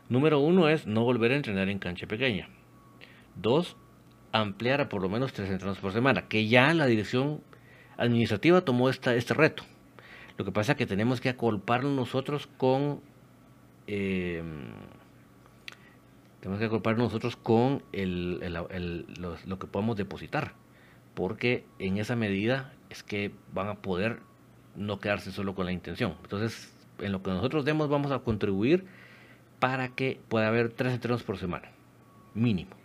Número 0.08 0.40
uno 0.40 0.70
es 0.70 0.86
no 0.86 1.04
volver 1.04 1.32
a 1.32 1.36
entrenar 1.36 1.70
en 1.70 1.80
cancha 1.80 2.08
pequeña. 2.08 2.48
Dos, 3.36 3.76
ampliar 4.32 4.82
a 4.82 4.90
por 4.90 5.02
lo 5.02 5.10
menos 5.10 5.34
tres 5.34 5.50
entrenos 5.50 5.80
por 5.80 5.92
semana, 5.92 6.28
que 6.28 6.48
ya 6.48 6.74
la 6.74 6.86
dirección 6.86 7.42
administrativa 7.98 8.62
tomó 8.62 8.90
esta, 8.90 9.16
este 9.16 9.34
reto. 9.34 9.64
Lo 10.38 10.46
que 10.46 10.52
pasa 10.52 10.74
es 10.74 10.78
que 10.78 10.86
tenemos 10.86 11.22
que 11.22 11.30
acolparnos 11.30 11.94
nosotros 11.94 12.48
con... 12.58 13.02
Eh, 13.88 14.44
tenemos 16.46 16.60
que 16.60 16.68
acolparnos 16.68 17.06
nosotros 17.06 17.38
con 17.38 17.82
el, 17.92 18.38
lo, 19.18 19.58
que 19.58 19.66
podemos 19.66 19.98
depositar, 19.98 20.54
porque 21.16 21.66
en 21.80 21.98
esa 21.98 22.16
medida 22.16 22.72
es 22.92 23.02
que 23.02 23.32
van 23.52 23.68
a 23.68 23.82
poder 23.82 24.20
no 24.76 25.00
quedarse 25.00 25.32
solo 25.32 25.56
con 25.56 25.66
la 25.66 25.72
intención. 25.72 26.14
Entonces, 26.22 26.72
en 27.00 27.14
lo 27.14 27.24
que 27.24 27.32
nosotros 27.32 27.66
demos 27.66 27.90
vamos 27.90 28.12
a 28.12 28.20
contribuir 28.20 28.86
para 29.58 29.96
que 29.96 30.20
pueda 30.30 30.48
haber 30.48 30.70
tres 30.70 30.94
entrenos 30.94 31.24
por 31.24 31.40
semana, 31.40 31.72
mínimo. 32.36 32.76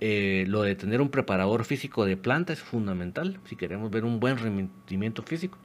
Eh, 0.00 0.44
lo 0.46 0.60
de 0.60 0.74
tener 0.74 1.00
un 1.00 1.08
preparador 1.08 1.64
físico 1.64 2.04
de 2.04 2.18
planta 2.18 2.52
es 2.52 2.60
fundamental 2.60 3.40
si 3.46 3.56
queremos 3.56 3.90
ver 3.90 4.04
un 4.04 4.20
buen 4.20 4.36
rendimiento 4.36 5.22
físico. 5.22 5.56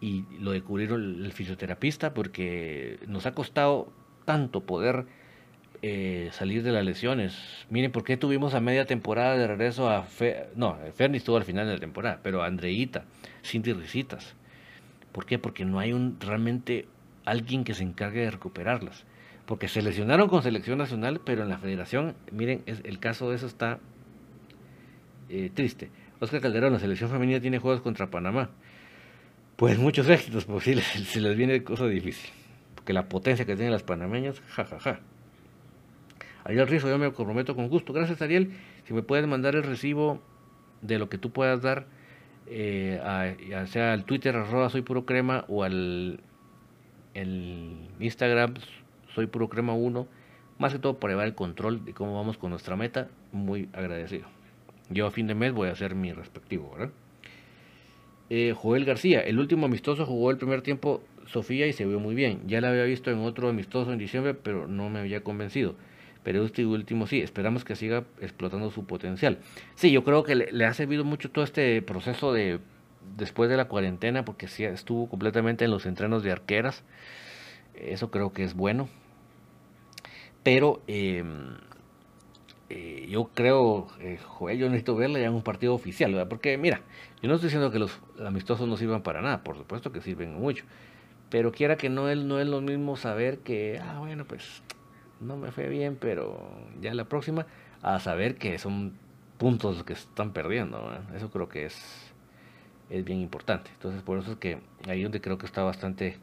Y 0.00 0.24
lo 0.38 0.52
de 0.52 0.62
cubrir 0.62 0.92
el, 0.92 1.32
fisioterapista 1.32 2.14
porque 2.14 3.00
nos 3.08 3.26
ha 3.26 3.34
costado 3.34 3.92
tanto 4.24 4.60
poder 4.60 5.17
eh, 5.82 6.30
salir 6.32 6.62
de 6.62 6.72
las 6.72 6.84
lesiones. 6.84 7.66
Miren, 7.70 7.92
¿por 7.92 8.04
qué 8.04 8.16
tuvimos 8.16 8.54
a 8.54 8.60
media 8.60 8.86
temporada 8.86 9.36
de 9.36 9.46
regreso 9.46 9.88
a... 9.88 10.06
no, 10.56 10.78
Ferni 10.94 11.18
estuvo 11.18 11.36
al 11.36 11.44
final 11.44 11.66
de 11.66 11.74
la 11.74 11.78
temporada, 11.78 12.20
pero 12.22 12.42
a 12.42 12.46
Andreita, 12.46 13.04
Cindy 13.44 13.72
Risitas. 13.72 14.34
¿Por 15.12 15.26
qué? 15.26 15.38
Porque 15.38 15.64
no 15.64 15.78
hay 15.78 15.92
un 15.92 16.18
realmente 16.20 16.86
alguien 17.24 17.64
que 17.64 17.74
se 17.74 17.82
encargue 17.82 18.20
de 18.20 18.30
recuperarlas 18.30 19.04
porque 19.48 19.66
se 19.66 19.80
lesionaron 19.80 20.28
con 20.28 20.42
selección 20.42 20.76
nacional, 20.76 21.22
pero 21.24 21.42
en 21.42 21.48
la 21.48 21.56
federación, 21.56 22.14
miren, 22.30 22.62
es, 22.66 22.82
el 22.84 22.98
caso 22.98 23.30
de 23.30 23.36
eso 23.36 23.46
está 23.46 23.78
eh, 25.30 25.50
triste. 25.54 25.90
Oscar 26.20 26.42
Calderón, 26.42 26.74
la 26.74 26.78
selección 26.78 27.08
femenina 27.08 27.40
tiene 27.40 27.58
juegos 27.58 27.80
contra 27.80 28.10
Panamá. 28.10 28.50
Pues 29.56 29.78
muchos 29.78 30.06
éxitos, 30.10 30.46
sí, 30.62 30.74
se 30.78 31.20
les 31.22 31.34
viene 31.34 31.64
cosa 31.64 31.86
difícil. 31.86 32.30
Porque 32.74 32.92
la 32.92 33.08
potencia 33.08 33.46
que 33.46 33.56
tienen 33.56 33.72
las 33.72 33.82
panameñas, 33.82 34.38
jajaja. 34.50 34.78
Ja, 34.80 34.94
ja. 34.96 35.00
Ariel 36.44 36.66
Rizo, 36.66 36.88
yo 36.88 36.98
me 36.98 37.12
comprometo 37.12 37.54
con 37.54 37.68
gusto. 37.68 37.92
Gracias, 37.92 38.22
Ariel. 38.22 38.52
Si 38.84 38.94
me 38.94 39.02
puedes 39.02 39.26
mandar 39.26 39.54
el 39.54 39.62
recibo 39.62 40.20
de 40.82 40.98
lo 40.98 41.08
que 41.08 41.18
tú 41.18 41.30
puedas 41.30 41.62
dar, 41.62 41.86
eh, 42.46 43.00
sea 43.66 43.92
al 43.92 44.04
Twitter, 44.04 44.36
arroba 44.36 44.70
soy 44.70 44.82
puro 44.82 45.04
crema, 45.04 45.44
o 45.48 45.64
al 45.64 46.20
Instagram, 48.00 48.54
soy 49.14 49.26
Puro 49.26 49.48
Crema 49.48 49.74
1, 49.74 50.06
más 50.58 50.72
que 50.72 50.78
todo 50.78 50.98
para 50.98 51.12
llevar 51.12 51.26
el 51.26 51.34
control 51.34 51.84
de 51.84 51.94
cómo 51.94 52.14
vamos 52.14 52.38
con 52.38 52.50
nuestra 52.50 52.76
meta, 52.76 53.08
muy 53.32 53.68
agradecido. 53.72 54.26
Yo 54.90 55.06
a 55.06 55.10
fin 55.10 55.26
de 55.26 55.34
mes 55.34 55.52
voy 55.52 55.68
a 55.68 55.72
hacer 55.72 55.94
mi 55.94 56.12
respectivo, 56.12 56.70
¿verdad? 56.72 56.90
Eh, 58.30 58.54
Joel 58.56 58.84
García, 58.84 59.20
el 59.20 59.38
último 59.38 59.66
amistoso 59.66 60.04
jugó 60.04 60.30
el 60.30 60.36
primer 60.36 60.62
tiempo 60.62 61.02
Sofía 61.26 61.66
y 61.66 61.72
se 61.72 61.86
vio 61.86 62.00
muy 62.00 62.14
bien. 62.14 62.42
Ya 62.46 62.60
la 62.60 62.70
había 62.70 62.84
visto 62.84 63.10
en 63.10 63.18
otro 63.18 63.48
amistoso 63.48 63.92
en 63.92 63.98
diciembre, 63.98 64.34
pero 64.34 64.66
no 64.66 64.88
me 64.88 65.00
había 65.00 65.22
convencido. 65.22 65.74
Pero 66.22 66.44
este 66.44 66.66
último 66.66 67.06
sí, 67.06 67.20
esperamos 67.20 67.64
que 67.64 67.76
siga 67.76 68.04
explotando 68.20 68.70
su 68.70 68.84
potencial. 68.84 69.38
Sí, 69.76 69.90
yo 69.90 70.04
creo 70.04 70.24
que 70.24 70.34
le, 70.34 70.64
ha 70.66 70.74
servido 70.74 71.04
mucho 71.04 71.30
todo 71.30 71.44
este 71.44 71.80
proceso 71.82 72.32
de 72.32 72.60
después 73.16 73.48
de 73.48 73.56
la 73.56 73.66
cuarentena, 73.66 74.24
porque 74.24 74.48
sí 74.48 74.64
estuvo 74.64 75.08
completamente 75.08 75.64
en 75.64 75.70
los 75.70 75.86
entrenos 75.86 76.22
de 76.22 76.32
arqueras. 76.32 76.84
Eso 77.74 78.10
creo 78.10 78.32
que 78.32 78.44
es 78.44 78.54
bueno. 78.54 78.88
Pero 80.42 80.82
em, 80.86 81.56
eh, 82.70 83.06
yo 83.08 83.30
creo, 83.34 83.86
eh, 84.00 84.18
Joel, 84.22 84.58
yo 84.58 84.66
necesito 84.66 84.94
verla 84.96 85.18
ya 85.18 85.26
en 85.26 85.34
un 85.34 85.42
partido 85.42 85.74
oficial, 85.74 86.12
¿verdad? 86.12 86.28
Porque 86.28 86.58
mira, 86.58 86.82
yo 87.22 87.28
no 87.28 87.34
estoy 87.34 87.48
diciendo 87.48 87.70
que 87.70 87.78
los 87.78 87.98
amistosos 88.24 88.68
no 88.68 88.76
sirvan 88.76 89.02
para 89.02 89.22
nada, 89.22 89.42
por 89.42 89.56
supuesto 89.56 89.92
que 89.92 90.00
sirven 90.02 90.34
mucho. 90.34 90.64
Pero 91.30 91.52
quiera 91.52 91.76
que 91.76 91.88
no, 91.88 92.14
no 92.14 92.40
es 92.40 92.46
lo 92.46 92.60
mismo 92.60 92.96
saber 92.96 93.38
que, 93.38 93.80
ah, 93.82 93.98
bueno, 93.98 94.24
pues 94.26 94.62
no 95.20 95.36
me 95.36 95.50
fue 95.50 95.68
bien, 95.68 95.96
pero 96.00 96.50
ya 96.80 96.94
la 96.94 97.04
próxima, 97.04 97.46
a 97.82 97.98
saber 98.00 98.36
que 98.36 98.58
son 98.58 98.94
puntos 99.38 99.84
que 99.84 99.92
están 99.92 100.32
perdiendo. 100.32 100.90
Eso 101.14 101.30
creo 101.30 101.48
que 101.48 101.66
es, 101.66 102.12
es 102.90 103.04
bien 103.04 103.20
importante. 103.20 103.70
Entonces, 103.72 104.02
por 104.02 104.18
eso 104.18 104.32
es 104.32 104.38
que 104.38 104.58
ahí 104.88 105.02
donde 105.02 105.20
creo 105.20 105.38
que 105.38 105.46
está 105.46 105.62
bastante 105.62 106.16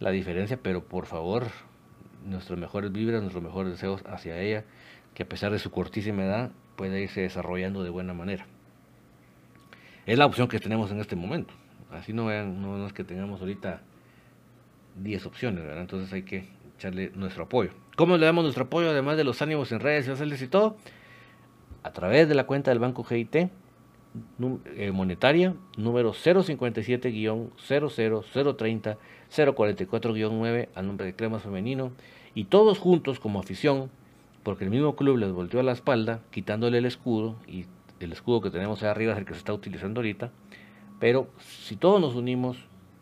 la 0.00 0.10
diferencia, 0.10 0.58
pero 0.62 0.84
por 0.84 1.06
favor, 1.06 1.46
nuestros 2.24 2.58
mejores 2.58 2.92
vibras, 2.92 3.20
nuestros 3.22 3.42
mejores 3.42 3.72
deseos 3.72 4.02
hacia 4.06 4.40
ella, 4.40 4.64
que 5.14 5.22
a 5.22 5.28
pesar 5.28 5.52
de 5.52 5.58
su 5.58 5.70
cortísima 5.70 6.24
edad 6.24 6.50
pueda 6.76 6.98
irse 6.98 7.22
desarrollando 7.22 7.82
de 7.82 7.90
buena 7.90 8.12
manera. 8.12 8.46
Es 10.04 10.18
la 10.18 10.26
opción 10.26 10.48
que 10.48 10.60
tenemos 10.60 10.90
en 10.90 11.00
este 11.00 11.16
momento. 11.16 11.54
Así 11.90 12.12
no 12.12 12.26
vean, 12.26 12.60
no, 12.60 12.86
es 12.86 12.92
que 12.92 13.04
tengamos 13.04 13.40
ahorita 13.40 13.80
10 14.96 15.26
opciones, 15.26 15.64
¿verdad? 15.64 15.80
Entonces 15.80 16.12
hay 16.12 16.22
que 16.22 16.48
echarle 16.76 17.10
nuestro 17.14 17.44
apoyo. 17.44 17.70
¿Cómo 17.96 18.16
le 18.18 18.26
damos 18.26 18.44
nuestro 18.44 18.64
apoyo 18.64 18.90
además 18.90 19.16
de 19.16 19.24
los 19.24 19.40
ánimos 19.42 19.72
en 19.72 19.80
redes 19.80 20.06
sociales 20.06 20.40
y 20.42 20.48
todo? 20.48 20.76
A 21.82 21.92
través 21.92 22.28
de 22.28 22.34
la 22.34 22.44
cuenta 22.44 22.70
del 22.70 22.78
Banco 22.78 23.04
GIT 23.04 23.36
eh, 23.36 23.48
monetaria 24.92 25.54
número 25.78 26.12
057-00030 26.12 28.98
044-9 29.34 30.68
al 30.74 30.86
nombre 30.86 31.06
de 31.06 31.16
Cremas 31.16 31.42
Femenino 31.42 31.92
y 32.34 32.44
todos 32.44 32.78
juntos 32.78 33.18
como 33.18 33.40
afición, 33.40 33.90
porque 34.42 34.64
el 34.64 34.70
mismo 34.70 34.94
club 34.94 35.16
les 35.16 35.32
volteó 35.32 35.60
a 35.60 35.62
la 35.62 35.72
espalda, 35.72 36.20
quitándole 36.30 36.76
el 36.78 36.84
escudo, 36.84 37.36
y 37.46 37.64
el 38.00 38.12
escudo 38.12 38.42
que 38.42 38.50
tenemos 38.50 38.82
ahí 38.82 38.90
arriba 38.90 39.12
es 39.12 39.18
el 39.18 39.24
que 39.24 39.32
se 39.32 39.38
está 39.38 39.54
utilizando 39.54 40.00
ahorita, 40.00 40.30
pero 41.00 41.28
si 41.38 41.76
todos 41.76 42.00
nos 42.00 42.14
unimos, 42.14 42.58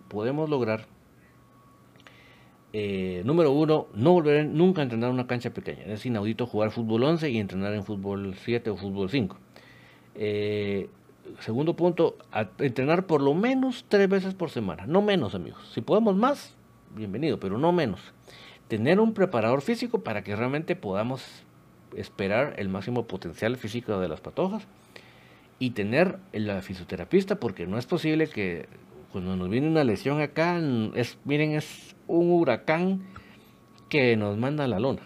podemos 0.09 0.49
lograr, 0.49 0.87
eh, 2.77 3.23
número 3.25 3.53
uno, 3.53 3.87
no 3.95 4.15
volver 4.15 4.47
nunca 4.47 4.81
a 4.81 4.83
entrenar 4.83 5.11
en 5.11 5.15
una 5.15 5.29
cancha 5.29 5.51
pequeña, 5.51 5.85
es 5.85 6.05
inaudito 6.07 6.45
jugar 6.45 6.73
fútbol 6.73 7.05
11 7.05 7.31
y 7.31 7.39
entrenar 7.39 7.73
en 7.73 7.85
fútbol 7.85 8.35
7 8.35 8.69
o 8.71 8.77
fútbol 8.77 9.11
5. 9.11 9.39
Eh, 10.17 10.89
segundo 11.39 11.77
punto, 11.77 12.19
entrenar 12.59 13.07
por 13.07 13.23
lo 13.23 13.33
menos 13.33 13.85
tres 13.89 14.09
veces 14.09 14.35
por 14.35 14.51
semana, 14.51 14.87
no 14.89 15.03
menos 15.03 15.37
amigos. 15.37 15.71
Si 15.73 15.83
podemos 15.83 16.17
más, 16.17 16.57
bienvenido, 16.97 17.39
pero 17.39 17.59
no 17.59 17.71
menos. 17.71 18.01
Tener 18.67 18.99
un 18.99 19.15
preparador 19.15 19.63
físico 19.63 20.03
para 20.03 20.25
que 20.25 20.35
realmente 20.35 20.75
podamos 20.75 21.23
esperar 21.97 22.55
el 22.59 22.69
máximo 22.69 23.07
potencial 23.07 23.57
físico 23.57 24.01
de 24.01 24.09
las 24.09 24.21
patojas 24.21 24.67
y 25.61 25.71
tener 25.71 26.19
el 26.33 26.51
fisioterapista 26.61 27.37
porque 27.37 27.69
no 27.69 27.79
es 27.79 27.87
posible 27.87 28.27
que 28.27 28.67
cuando 29.13 29.37
nos 29.37 29.49
viene 29.49 29.69
una 29.69 29.85
lesión 29.85 30.21
acá, 30.21 30.61
es, 30.97 31.19
miren, 31.25 31.53
es 31.53 31.94
un 32.07 32.31
huracán 32.33 33.03
que 33.89 34.17
nos 34.17 34.37
manda 34.37 34.65
a 34.65 34.69
la 34.69 34.79
lona. 34.79 35.03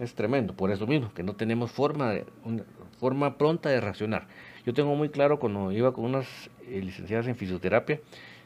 Es 0.00 0.14
tremendo, 0.14 0.54
por 0.54 0.70
eso 0.70 0.86
mismo, 0.86 1.12
que 1.12 1.22
no 1.22 1.34
tenemos 1.34 1.70
forma, 1.70 2.10
de, 2.10 2.26
una 2.44 2.64
forma 2.98 3.36
pronta 3.36 3.68
de 3.68 3.80
reaccionar. 3.80 4.28
Yo 4.64 4.74
tengo 4.74 4.94
muy 4.94 5.08
claro 5.08 5.38
cuando 5.38 5.72
iba 5.72 5.92
con 5.92 6.04
unas 6.04 6.50
eh, 6.66 6.80
licenciadas 6.82 7.26
en 7.26 7.36
fisioterapia 7.36 8.00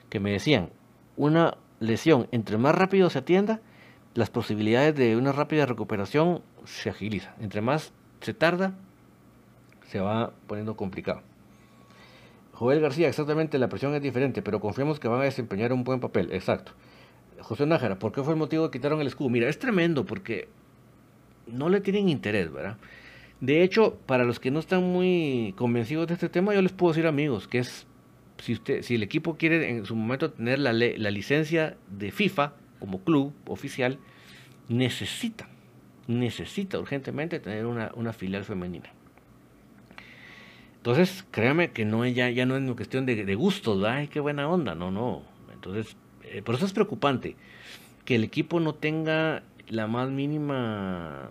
que 0.08 0.20
me 0.20 0.32
decían, 0.32 0.70
una 1.16 1.56
lesión, 1.80 2.28
entre 2.32 2.58
más 2.58 2.74
rápido 2.74 3.10
se 3.10 3.18
atienda, 3.18 3.60
las 4.14 4.30
posibilidades 4.30 4.94
de 4.94 5.16
una 5.16 5.32
rápida 5.32 5.66
recuperación 5.66 6.42
se 6.64 6.90
agilizan. 6.90 7.34
Entre 7.40 7.60
más 7.60 7.92
se 8.20 8.34
tarda, 8.34 8.74
se 9.88 10.00
va 10.00 10.32
poniendo 10.46 10.76
complicado. 10.76 11.22
Joel 12.52 12.80
García, 12.80 13.08
exactamente, 13.08 13.58
la 13.58 13.68
presión 13.68 13.94
es 13.94 14.02
diferente, 14.02 14.42
pero 14.42 14.60
confiamos 14.60 15.00
que 15.00 15.08
van 15.08 15.20
a 15.20 15.24
desempeñar 15.24 15.72
un 15.72 15.84
buen 15.84 16.00
papel. 16.00 16.32
Exacto. 16.32 16.72
José 17.42 17.66
Nájera, 17.66 17.98
¿por 17.98 18.12
qué 18.12 18.22
fue 18.22 18.32
el 18.32 18.38
motivo 18.38 18.70
que 18.70 18.78
quitaron 18.78 19.00
el 19.00 19.06
escudo? 19.06 19.28
Mira, 19.28 19.48
es 19.48 19.58
tremendo 19.58 20.04
porque 20.04 20.48
no 21.46 21.68
le 21.68 21.80
tienen 21.80 22.08
interés, 22.08 22.52
¿verdad? 22.52 22.78
De 23.40 23.62
hecho, 23.62 23.98
para 24.06 24.24
los 24.24 24.38
que 24.38 24.50
no 24.50 24.60
están 24.60 24.84
muy 24.84 25.54
convencidos 25.56 26.06
de 26.06 26.14
este 26.14 26.28
tema, 26.28 26.54
yo 26.54 26.62
les 26.62 26.72
puedo 26.72 26.92
decir, 26.92 27.06
amigos, 27.06 27.48
que 27.48 27.58
es 27.58 27.86
si 28.38 28.52
usted, 28.54 28.82
si 28.82 28.96
el 28.96 29.02
equipo 29.02 29.36
quiere 29.36 29.70
en 29.70 29.86
su 29.86 29.94
momento 29.94 30.32
tener 30.32 30.58
la, 30.58 30.72
la 30.72 31.10
licencia 31.10 31.76
de 31.88 32.10
FIFA 32.10 32.54
como 32.80 33.04
club 33.04 33.32
oficial, 33.46 33.98
necesita, 34.68 35.48
necesita 36.08 36.78
urgentemente 36.78 37.40
tener 37.40 37.66
una, 37.66 37.92
una 37.94 38.12
filial 38.12 38.44
femenina. 38.44 38.90
Entonces, 40.76 41.24
créame 41.30 41.70
que 41.70 41.84
no 41.84 42.04
ya, 42.06 42.30
ya 42.30 42.44
no 42.44 42.56
es 42.56 42.62
una 42.62 42.74
cuestión 42.74 43.06
de, 43.06 43.24
de 43.24 43.34
gustos, 43.36 43.84
ay, 43.84 44.08
qué 44.08 44.18
buena 44.18 44.48
onda, 44.48 44.74
no, 44.74 44.90
no. 44.90 45.22
Entonces, 45.52 45.96
eh, 46.32 46.42
por 46.42 46.54
eso 46.54 46.64
es 46.64 46.72
preocupante 46.72 47.36
que 48.06 48.14
el 48.14 48.24
equipo 48.24 48.58
no 48.58 48.74
tenga 48.74 49.42
la 49.68 49.86
más 49.86 50.10
mínima 50.10 51.30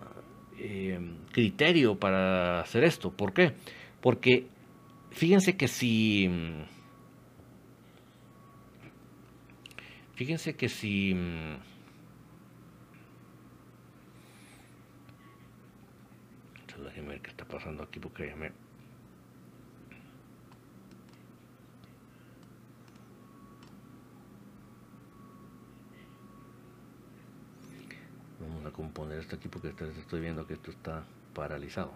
eh, 0.58 1.00
criterio 1.32 2.00
para 2.00 2.62
hacer 2.62 2.84
esto. 2.84 3.12
¿Por 3.12 3.34
qué? 3.34 3.54
Porque 4.00 4.48
fíjense 5.10 5.58
que 5.58 5.68
si... 5.68 6.30
Fíjense 10.16 10.56
que 10.56 10.70
si... 10.70 11.16
Déjenme 16.84 17.10
ver 17.10 17.22
qué 17.22 17.30
está 17.30 17.46
pasando 17.46 17.84
aquí 17.84 18.00
porque 18.00 18.28
ya 18.28 18.36
me... 18.36 18.52
Vamos 28.42 28.66
a 28.66 28.72
componer 28.72 29.20
esto 29.20 29.36
aquí 29.36 29.48
porque 29.48 29.70
estoy 29.70 30.20
viendo 30.20 30.48
que 30.48 30.56
esto 30.56 30.72
está 30.72 31.04
paralizado. 31.34 31.94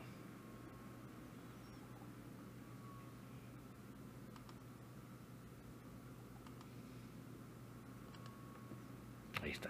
Ahí 9.41 9.51
está. 9.51 9.69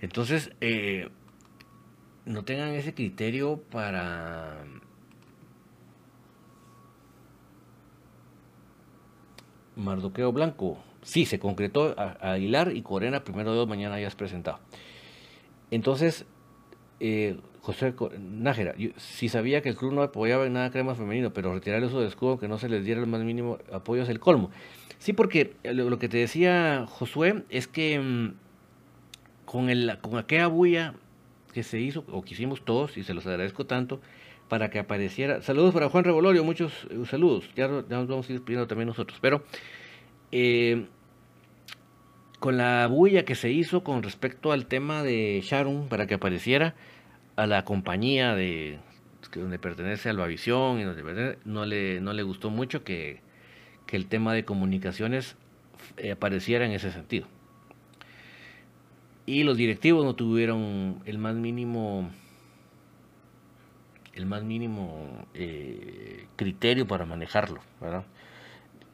Entonces, 0.00 0.50
eh, 0.60 1.08
no 2.26 2.44
tengan 2.44 2.70
ese 2.74 2.94
criterio 2.94 3.62
para 3.70 4.64
Mardoqueo 9.76 10.32
Blanco. 10.32 10.78
Sí, 11.02 11.26
se 11.26 11.38
concretó 11.38 11.94
a 11.98 12.32
Aguilar 12.32 12.74
y 12.74 12.82
Corena, 12.82 13.24
primero 13.24 13.52
de 13.52 13.56
dos, 13.58 13.68
mañana 13.68 14.00
ya 14.00 14.08
has 14.08 14.14
presentado. 14.14 14.58
Entonces, 15.70 16.26
eh, 17.00 17.36
José 17.60 17.94
Nájera, 18.18 18.74
si 18.96 19.28
sabía 19.28 19.62
que 19.62 19.70
el 19.70 19.76
club 19.76 19.92
no 19.92 20.02
apoyaba 20.02 20.46
en 20.46 20.52
nada 20.52 20.70
crema 20.70 20.94
femenino, 20.94 21.32
pero 21.32 21.54
retirar 21.54 21.78
el 21.78 21.86
uso 21.86 22.00
de 22.00 22.08
escudo, 22.08 22.38
que 22.38 22.46
no 22.46 22.58
se 22.58 22.68
les 22.68 22.84
diera 22.84 23.00
el 23.00 23.06
más 23.06 23.22
mínimo 23.22 23.58
apoyo 23.72 24.02
es 24.02 24.08
el 24.08 24.20
colmo. 24.20 24.50
Sí, 24.98 25.12
porque 25.12 25.54
lo, 25.64 25.98
que 25.98 26.08
te 26.08 26.18
decía 26.18 26.86
Josué 26.88 27.44
es 27.48 27.66
que 27.66 27.98
mm, 27.98 28.34
con, 29.44 29.70
el, 29.70 29.98
con 30.00 30.18
aquella 30.18 30.46
bulla 30.46 30.94
que 31.52 31.62
se 31.62 31.80
hizo, 31.80 32.04
o 32.10 32.22
que 32.22 32.34
hicimos 32.34 32.64
todos, 32.64 32.96
y 32.96 33.02
se 33.04 33.14
los 33.14 33.26
agradezco 33.26 33.64
tanto, 33.64 34.00
para 34.48 34.70
que 34.70 34.78
apareciera. 34.78 35.40
Saludos 35.40 35.72
para 35.72 35.88
Juan 35.88 36.04
Revolorio, 36.04 36.44
muchos 36.44 36.86
eh, 36.90 37.02
saludos. 37.06 37.48
Ya, 37.56 37.68
nos 37.68 37.88
vamos 37.88 38.28
a 38.28 38.32
ir 38.32 38.42
pidiendo 38.42 38.66
también 38.66 38.88
nosotros. 38.88 39.18
Pero 39.20 39.42
eh, 40.32 40.86
con 42.44 42.58
la 42.58 42.86
bulla 42.88 43.24
que 43.24 43.36
se 43.36 43.50
hizo 43.50 43.82
con 43.82 44.02
respecto 44.02 44.52
al 44.52 44.66
tema 44.66 45.02
de 45.02 45.40
Sharon, 45.42 45.88
para 45.88 46.06
que 46.06 46.12
apareciera 46.12 46.74
a 47.36 47.46
la 47.46 47.64
compañía 47.64 48.34
de 48.34 48.80
donde 49.34 49.58
pertenece 49.58 50.10
Albavisión 50.10 50.78
y 50.78 50.82
donde 50.82 51.38
no 51.46 51.64
le 51.64 52.02
no 52.02 52.12
le 52.12 52.22
gustó 52.22 52.50
mucho 52.50 52.84
que, 52.84 53.22
que 53.86 53.96
el 53.96 54.08
tema 54.08 54.34
de 54.34 54.44
comunicaciones 54.44 55.36
eh, 55.96 56.12
apareciera 56.12 56.66
en 56.66 56.72
ese 56.72 56.92
sentido 56.92 57.26
y 59.24 59.44
los 59.44 59.56
directivos 59.56 60.04
no 60.04 60.12
tuvieron 60.12 61.00
el 61.06 61.16
más 61.16 61.36
mínimo 61.36 62.10
el 64.12 64.26
más 64.26 64.44
mínimo 64.44 65.26
eh, 65.32 66.26
criterio 66.36 66.86
para 66.86 67.06
manejarlo, 67.06 67.62
¿verdad? 67.80 68.04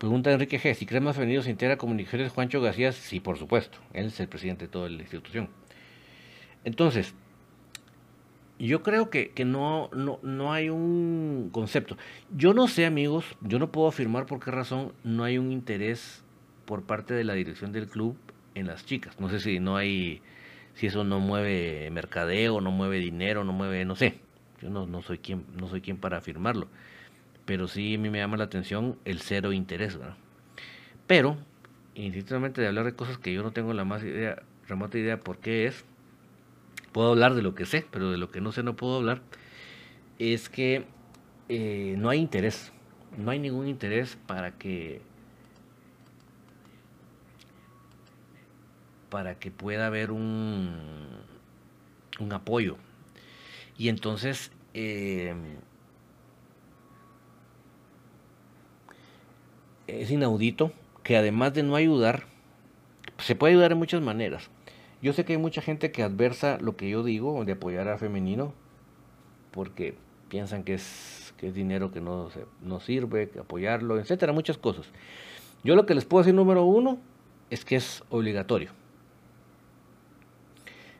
Pregunta 0.01 0.32
Enrique 0.32 0.59
G. 0.59 0.72
Si 0.72 0.86
Cremas 0.86 1.14
Femeninos 1.14 1.44
se 1.44 1.51
integra 1.51 1.76
comunicaciones 1.76 2.32
Juancho 2.32 2.62
García, 2.62 2.90
sí, 2.90 3.20
por 3.20 3.36
supuesto. 3.36 3.76
Él 3.92 4.07
es 4.07 4.18
el 4.18 4.28
presidente 4.28 4.64
de 4.64 4.72
toda 4.72 4.88
la 4.88 5.03
institución. 5.03 5.51
Entonces, 6.64 7.14
yo 8.59 8.82
creo 8.82 9.11
que, 9.11 9.32
que 9.32 9.44
no, 9.44 9.90
no, 9.92 10.18
no, 10.22 10.55
hay 10.55 10.70
un 10.70 11.51
concepto. 11.53 11.98
Yo 12.34 12.55
no 12.55 12.66
sé, 12.66 12.86
amigos, 12.86 13.26
yo 13.42 13.59
no 13.59 13.70
puedo 13.70 13.88
afirmar 13.88 14.24
por 14.24 14.40
qué 14.40 14.51
razón 14.51 14.94
no 15.05 15.22
hay 15.22 15.36
un 15.36 15.53
interés 15.53 16.24
por 16.64 16.84
parte 16.84 17.12
de 17.12 17.24
la 17.24 17.34
dirección 17.34 17.70
del 17.70 17.86
club 17.86 18.16
en 18.55 18.68
las 18.68 18.86
chicas. 18.86 19.20
No 19.20 19.28
sé 19.28 19.38
si 19.38 19.61
no 19.61 19.76
hay, 19.76 20.22
si 20.72 20.86
eso 20.86 21.05
no 21.05 21.20
mueve 21.20 21.90
mercadeo, 21.90 22.62
no 22.62 22.70
mueve 22.70 23.01
dinero, 23.01 23.44
no 23.44 23.53
mueve, 23.53 23.84
no 23.84 23.96
sé. 23.96 24.18
Yo 24.62 24.70
no, 24.70 24.86
no 24.86 25.03
soy 25.03 25.18
quien, 25.18 25.44
no 25.61 25.68
soy 25.68 25.82
quien 25.82 25.98
para 25.98 26.16
afirmarlo. 26.16 26.68
Pero 27.51 27.66
sí 27.66 27.96
a 27.96 27.98
mí 27.98 28.11
me 28.11 28.18
llama 28.18 28.36
la 28.36 28.44
atención 28.44 28.96
el 29.05 29.20
cero 29.22 29.53
interés, 29.53 29.96
¿verdad? 29.98 30.14
Pero, 31.09 31.36
indistintamente 31.96 32.61
de 32.61 32.68
hablar 32.68 32.84
de 32.84 32.94
cosas 32.94 33.18
que 33.18 33.32
yo 33.32 33.42
no 33.42 33.51
tengo 33.51 33.74
la 33.74 33.84
más 33.84 34.05
idea, 34.05 34.40
remota 34.68 34.98
idea 34.98 35.18
por 35.18 35.38
qué 35.38 35.66
es, 35.66 35.84
puedo 36.92 37.11
hablar 37.11 37.34
de 37.34 37.42
lo 37.42 37.57
que 37.57 37.66
sé, 37.66 37.84
pero 37.90 38.12
de 38.12 38.18
lo 38.18 38.30
que 38.30 38.40
no 38.40 38.53
sé 38.53 38.62
no 38.62 38.76
puedo 38.76 38.98
hablar, 38.98 39.20
es 40.20 40.48
que 40.48 40.84
eh, 41.48 41.96
no 41.98 42.09
hay 42.09 42.20
interés, 42.20 42.70
no 43.18 43.32
hay 43.32 43.40
ningún 43.40 43.66
interés 43.66 44.16
para 44.28 44.53
que 44.53 45.03
para 49.11 49.40
que 49.40 49.51
pueda 49.51 49.88
haber 49.88 50.12
un, 50.12 50.70
un 52.20 52.32
apoyo. 52.32 52.76
Y 53.76 53.88
entonces, 53.88 54.53
eh, 54.72 55.34
es 59.91 60.11
inaudito 60.11 60.72
que 61.03 61.16
además 61.16 61.55
de 61.55 61.62
no 61.62 61.76
ayudar, 61.76 62.24
se 63.18 63.34
puede 63.34 63.53
ayudar 63.55 63.70
de 63.70 63.74
muchas 63.76 64.03
maneras. 64.03 64.51
Yo 65.03 65.12
sé 65.12 65.24
que 65.24 65.32
hay 65.32 65.38
mucha 65.38 65.62
gente 65.62 65.93
que 65.93 66.03
adversa 66.03 66.59
lo 66.61 66.76
que 66.76 66.91
yo 66.91 67.03
digo 67.03 67.45
de 67.45 67.53
apoyar 67.53 67.88
a 67.88 67.99
femenino 67.99 68.53
porque 69.51 69.95
piensan 70.28 70.62
que 70.62 70.74
es, 70.74 71.34
que 71.36 71.49
es 71.49 71.55
dinero 71.55 71.91
que 71.91 72.01
no, 72.01 72.28
no 72.62 72.80
sirve, 72.80 73.30
apoyarlo, 73.38 73.99
etcétera, 73.99 74.32
muchas 74.32 74.59
cosas. 74.59 74.86
Yo 75.64 75.74
lo 75.74 75.86
que 75.86 75.95
les 75.95 76.05
puedo 76.05 76.22
decir 76.22 76.34
número 76.34 76.64
uno 76.64 76.99
es 77.51 77.64
que 77.64 77.76
es 77.76 78.03
obligatorio. 78.11 78.70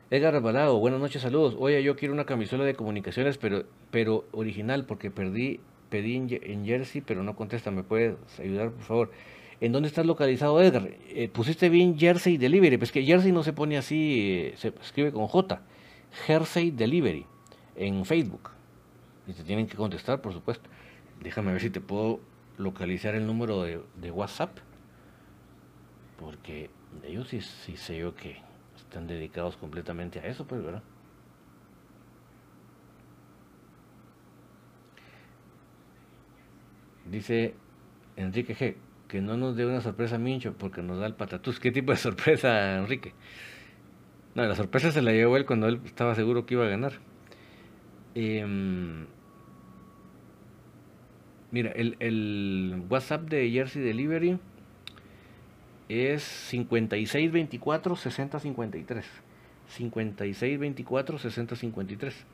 Edgar 0.09 0.33
Rebalado, 0.33 0.77
buenas 0.77 0.99
noches, 0.99 1.21
saludos. 1.21 1.55
Oye, 1.57 1.81
yo 1.83 1.95
quiero 1.95 2.13
una 2.13 2.25
camisola 2.25 2.65
de 2.65 2.73
comunicaciones, 2.73 3.37
pero, 3.37 3.63
pero 3.91 4.25
original, 4.33 4.85
porque 4.85 5.09
perdí, 5.09 5.61
pedí 5.91 6.15
en, 6.15 6.65
Jersey, 6.65 7.01
pero 7.01 7.21
no 7.21 7.35
contesta. 7.35 7.69
¿Me 7.69 7.83
puedes 7.83 8.15
ayudar, 8.39 8.71
por 8.71 8.83
favor? 8.83 9.11
¿En 9.59 9.71
dónde 9.71 9.89
estás 9.89 10.05
localizado, 10.07 10.59
Edgar? 10.59 10.89
Eh, 11.09 11.29
pusiste 11.31 11.69
bien 11.69 11.99
Jersey 11.99 12.37
Delivery, 12.37 12.77
pues 12.77 12.91
que 12.91 13.03
Jersey 13.03 13.31
no 13.31 13.43
se 13.43 13.53
pone 13.53 13.77
así, 13.77 14.29
eh, 14.31 14.53
se 14.57 14.69
escribe 14.81 15.11
con 15.11 15.27
J. 15.27 15.61
Jersey 16.25 16.71
Delivery 16.71 17.25
en 17.75 18.05
Facebook. 18.05 18.49
Y 19.27 19.33
te 19.33 19.43
tienen 19.43 19.67
que 19.67 19.77
contestar, 19.77 20.21
por 20.21 20.33
supuesto. 20.33 20.67
Déjame 21.21 21.51
ver 21.51 21.61
si 21.61 21.69
te 21.69 21.81
puedo 21.81 22.21
localizar 22.57 23.13
el 23.13 23.27
número 23.27 23.61
de, 23.61 23.81
de 23.97 24.09
WhatsApp. 24.09 24.57
Porque 26.19 26.69
ellos 27.05 27.27
sí, 27.27 27.41
sí 27.41 27.77
sé 27.77 27.97
yo 27.97 28.15
que 28.15 28.37
están 28.77 29.07
dedicados 29.07 29.57
completamente 29.57 30.19
a 30.19 30.25
eso, 30.25 30.47
pues, 30.47 30.63
¿verdad? 30.63 30.83
Dice 37.09 37.53
Enrique 38.15 38.55
G. 38.55 38.75
Que 39.07 39.21
no 39.21 39.35
nos 39.35 39.57
dé 39.57 39.65
una 39.65 39.81
sorpresa 39.81 40.17
Mincho 40.17 40.53
porque 40.53 40.81
nos 40.81 40.99
da 40.99 41.05
el 41.05 41.15
patatús. 41.15 41.59
¿Qué 41.59 41.71
tipo 41.71 41.91
de 41.91 41.97
sorpresa, 41.97 42.77
Enrique? 42.77 43.13
No, 44.35 44.45
la 44.45 44.55
sorpresa 44.55 44.91
se 44.91 45.01
la 45.01 45.11
llevó 45.11 45.35
él 45.35 45.45
cuando 45.45 45.67
él 45.67 45.81
estaba 45.83 46.15
seguro 46.15 46.45
que 46.45 46.53
iba 46.53 46.65
a 46.65 46.69
ganar. 46.69 46.93
Em, 48.15 49.05
mira, 51.51 51.71
el, 51.71 51.97
el 51.99 52.83
WhatsApp 52.89 53.23
de 53.23 53.49
Jersey 53.51 53.81
Delivery 53.81 54.39
es 55.89 56.23
5624 56.23 57.95
6053. 57.95 59.05
5624 59.67 61.17
6053. 61.17 62.25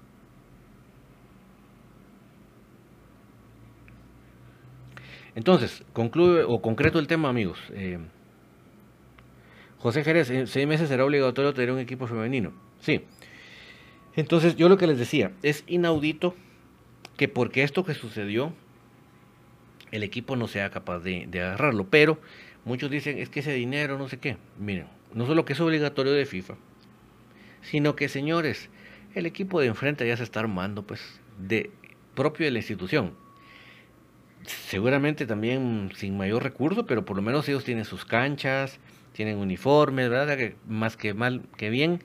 Entonces, 5.38 5.86
concluye 5.94 6.44
o 6.44 6.62
concreto 6.62 7.00
el 7.00 7.08
tema, 7.08 7.30
amigos. 7.30 7.58
Eh, 7.72 7.98
José 9.78 10.04
Jerez, 10.04 10.30
en 10.30 10.48
seis 10.48 10.68
meses 10.68 10.90
será 10.90 11.06
obligatorio 11.06 11.54
tener 11.54 11.72
un 11.72 11.80
equipo 11.80 12.08
femenino. 12.08 12.52
Sí. 12.82 13.06
Entonces, 14.18 14.58
yo 14.58 14.68
lo 14.68 14.78
que 14.78 14.88
les 14.88 14.98
decía, 14.98 15.32
es 15.44 15.64
inaudito 15.68 16.36
que 17.16 17.30
porque 17.30 17.64
esto 17.64 17.86
que 17.86 17.94
sucedió, 17.94 18.52
el 19.92 20.04
equipo 20.04 20.36
no 20.36 20.50
sea 20.50 20.70
capaz 20.72 21.00
de, 21.00 21.28
de 21.30 21.42
agarrarlo. 21.42 21.88
Pero 21.90 22.20
Muchos 22.68 22.92
dicen, 22.92 23.18
es 23.18 23.30
que 23.30 23.40
ese 23.40 23.54
dinero, 23.54 23.98
no 23.98 24.10
sé 24.10 24.18
qué. 24.18 24.36
Miren, 24.60 24.88
no 25.14 25.26
solo 25.26 25.46
que 25.46 25.54
es 25.54 25.60
obligatorio 25.62 26.12
de 26.12 26.26
FIFA, 26.26 26.56
sino 27.62 27.96
que, 27.96 28.10
señores, 28.10 28.70
el 29.16 29.26
equipo 29.26 29.62
de 29.62 29.68
enfrente 29.68 30.06
ya 30.06 30.18
se 30.18 30.24
está 30.24 30.42
armando, 30.42 30.86
pues, 30.86 31.22
de 31.40 31.72
propio 32.14 32.46
de 32.46 32.52
la 32.52 32.60
institución. 32.60 33.14
Seguramente 34.48 35.26
también 35.26 35.92
sin 35.96 36.18
mayor 36.18 36.42
recurso, 36.42 36.86
pero 36.86 37.04
por 37.04 37.18
lo 37.18 37.22
menos 37.22 37.48
ellos 37.50 37.66
tienen 37.66 37.84
sus 37.84 38.06
canchas, 38.06 38.80
tienen 39.12 39.38
uniformes, 39.38 40.10
¿verdad? 40.10 40.38
Que 40.38 40.56
más 40.68 40.96
que 40.96 41.14
mal 41.14 41.42
que 41.58 41.70
bien, 41.70 42.02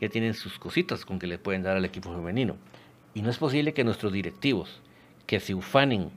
ya 0.00 0.10
tienen 0.10 0.34
sus 0.34 0.58
cositas 0.58 1.06
con 1.06 1.18
que 1.18 1.26
le 1.26 1.38
pueden 1.38 1.62
dar 1.62 1.76
al 1.76 1.84
equipo 1.86 2.12
femenino. 2.12 2.56
Y 3.14 3.22
no 3.22 3.30
es 3.30 3.38
posible 3.38 3.72
que 3.72 3.82
nuestros 3.82 4.12
directivos, 4.12 4.82
que 5.26 5.40
se 5.40 5.54
ufanen 5.54 6.10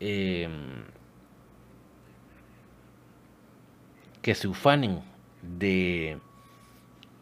em, 0.00 0.82
que 4.20 4.34
se 4.34 4.48
ufanen 4.48 5.00
de, 5.42 6.18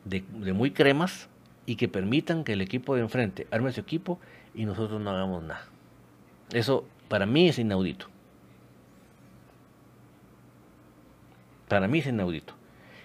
de, 0.06 0.24
de 0.30 0.52
muy 0.54 0.70
cremas 0.70 1.28
y 1.66 1.76
que 1.76 1.88
permitan 1.88 2.42
que 2.42 2.54
el 2.54 2.62
equipo 2.62 2.94
de 2.94 3.02
enfrente 3.02 3.46
arme 3.50 3.72
su 3.72 3.80
equipo 3.80 4.18
y 4.56 4.64
nosotros 4.64 5.00
no 5.00 5.10
hagamos 5.10 5.44
nada. 5.44 5.66
Eso 6.52 6.84
para 7.08 7.26
mí 7.26 7.48
es 7.48 7.58
inaudito. 7.58 8.06
Para 11.68 11.86
mí 11.86 11.98
es 11.98 12.06
inaudito. 12.06 12.54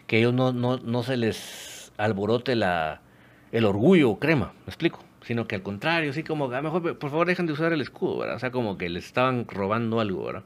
Que 0.07 0.19
ellos 0.19 0.33
no, 0.33 0.53
no, 0.53 0.77
no 0.77 1.03
se 1.03 1.17
les 1.17 1.91
alborote 1.97 2.55
la, 2.55 3.01
el 3.51 3.65
orgullo 3.65 4.15
crema, 4.15 4.53
me 4.65 4.69
explico. 4.69 4.99
Sino 5.23 5.47
que 5.47 5.55
al 5.55 5.61
contrario, 5.61 6.09
así 6.09 6.23
como, 6.23 6.51
a 6.51 6.57
ah, 6.57 6.61
mejor, 6.63 6.97
por 6.97 7.11
favor, 7.11 7.27
dejen 7.27 7.45
de 7.45 7.53
usar 7.53 7.73
el 7.73 7.81
escudo, 7.81 8.19
¿verdad? 8.19 8.37
O 8.37 8.39
sea, 8.39 8.49
como 8.49 8.77
que 8.77 8.89
les 8.89 9.05
estaban 9.05 9.45
robando 9.47 9.99
algo, 9.99 10.25
¿verdad? 10.25 10.43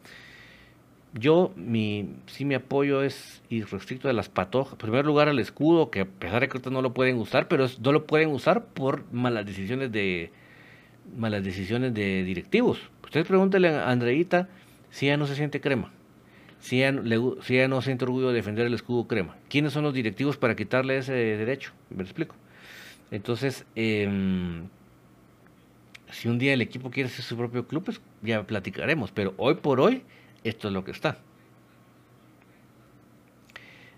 Yo, 1.14 1.54
mi, 1.56 2.18
sí, 2.26 2.44
mi 2.44 2.56
apoyo 2.56 3.02
es 3.02 3.42
irrestricto 3.48 4.10
de 4.10 4.14
las 4.14 4.28
patojas. 4.28 4.74
En 4.74 4.80
primer 4.80 5.06
lugar, 5.06 5.30
al 5.30 5.40
escudo, 5.40 5.90
que 5.92 6.02
a 6.02 6.06
pesar 6.06 6.42
de 6.42 6.50
que 6.50 6.70
no 6.70 6.82
lo 6.82 6.94
pueden 6.94 7.18
usar, 7.18 7.48
pero 7.48 7.68
no 7.82 7.92
lo 7.94 8.06
pueden 8.06 8.32
usar 8.32 8.66
por 8.66 9.10
malas 9.14 9.46
decisiones 9.46 9.94
de 9.94 10.34
malas 11.18 11.44
decisiones 11.44 11.94
de 11.94 12.24
directivos. 12.24 12.80
Ustedes 13.04 13.28
pregúntenle 13.28 13.70
a 13.70 13.90
Andreita 13.90 14.50
si 14.90 15.08
ella 15.08 15.18
no 15.18 15.28
se 15.28 15.36
siente 15.36 15.62
crema, 15.62 15.92
si 16.60 16.84
ella, 16.84 17.68
no 17.68 17.82
siente 17.82 18.06
orgullo 18.06 18.30
de 18.30 18.36
defender 18.36 18.66
el 18.66 18.74
escudo 18.74 19.08
crema. 19.08 19.36
¿Quiénes 19.50 19.74
son 19.74 19.84
los 19.84 19.94
directivos 19.94 20.38
para 20.38 20.56
quitarle 20.56 20.98
ese 20.98 21.14
derecho? 21.14 21.72
Me 21.90 22.04
explico. 22.04 22.36
Entonces, 23.12 23.66
eh, 23.76 24.10
si 26.12 26.28
un 26.28 26.40
día 26.40 26.54
el 26.54 26.62
equipo 26.62 26.90
quiere 26.90 27.10
ser 27.10 27.24
su 27.24 27.38
propio 27.38 27.68
club, 27.68 27.84
pues 27.84 28.02
ya 28.22 28.44
platicaremos. 28.44 29.12
Pero 29.12 29.34
hoy 29.38 29.56
por 29.56 29.80
hoy, 29.80 30.04
esto 30.44 30.70
es 30.70 30.74
lo 30.74 30.84
que 30.84 30.92
está. 30.92 31.18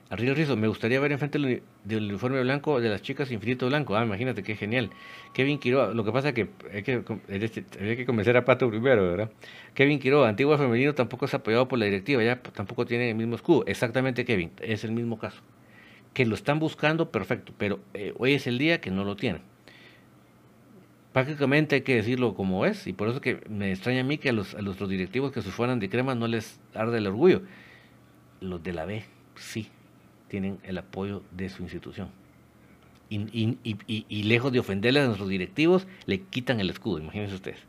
Arriba 0.09 0.34
Rizo, 0.34 0.55
me 0.55 0.69
gustaría 0.69 1.01
ver 1.01 1.11
enfrente 1.11 1.38
del 1.84 2.03
uniforme 2.03 2.41
blanco 2.41 2.79
de 2.79 2.88
las 2.88 3.01
chicas 3.01 3.29
Infinito 3.29 3.67
Blanco. 3.67 3.97
Ah, 3.97 4.05
imagínate 4.05 4.41
qué 4.41 4.55
genial. 4.55 4.89
Kevin 5.34 5.59
Quiroga, 5.59 5.93
lo 5.93 6.05
que 6.05 6.13
pasa 6.13 6.29
es 6.29 6.34
que 6.34 6.47
hay 6.73 6.84
que, 6.84 7.03
hay 7.29 7.97
que 7.97 8.05
convencer 8.05 8.38
a 8.38 8.45
Pato 8.45 8.69
primero, 8.69 9.05
¿verdad? 9.05 9.29
Kevin 9.73 9.99
Quiroga, 9.99 10.29
antiguo 10.29 10.57
femenino, 10.57 10.95
tampoco 10.95 11.25
es 11.25 11.34
apoyado 11.34 11.67
por 11.67 11.77
la 11.77 11.85
directiva, 11.85 12.23
ya 12.23 12.41
tampoco 12.41 12.85
tiene 12.85 13.09
el 13.09 13.15
mismo 13.15 13.35
escudo. 13.35 13.65
Exactamente, 13.67 14.23
Kevin, 14.23 14.51
es 14.61 14.85
el 14.85 14.93
mismo 14.93 15.19
caso. 15.19 15.41
Que 16.13 16.25
lo 16.25 16.35
están 16.35 16.59
buscando, 16.59 17.11
perfecto, 17.11 17.53
pero 17.57 17.81
eh, 17.93 18.13
hoy 18.17 18.34
es 18.34 18.47
el 18.47 18.57
día 18.59 18.79
que 18.79 18.91
no 18.91 19.03
lo 19.03 19.17
tienen. 19.17 19.41
Prácticamente 21.11 21.75
hay 21.75 21.81
que 21.81 21.95
decirlo 21.95 22.34
como 22.34 22.65
es, 22.65 22.88
y 22.88 22.93
por 22.93 23.09
eso 23.09 23.19
que 23.19 23.41
me 23.49 23.71
extraña 23.73 24.01
a 24.01 24.03
mí 24.05 24.17
que 24.19 24.29
a 24.29 24.34
los, 24.34 24.55
a 24.55 24.61
los 24.61 24.77
directivos 24.88 25.34
que 25.34 25.41
se 25.41 25.51
fueran 25.51 25.79
de 25.79 25.89
crema 25.89 26.15
no 26.15 26.27
les 26.27 26.61
arde 26.73 26.99
el 26.99 27.07
orgullo. 27.07 27.41
Los 28.39 28.63
de 28.63 28.71
la 28.71 28.85
B, 28.85 29.03
sí 29.35 29.69
tienen 30.27 30.59
el 30.63 30.77
apoyo 30.77 31.23
de 31.31 31.49
su 31.49 31.63
institución. 31.63 32.09
Y, 33.09 34.23
lejos 34.23 34.51
de 34.51 34.59
ofenderles 34.59 35.03
a 35.03 35.05
nuestros 35.07 35.29
directivos, 35.29 35.87
le 36.05 36.21
quitan 36.21 36.59
el 36.59 36.69
escudo, 36.69 36.99
imagínense 36.99 37.35
ustedes. 37.35 37.59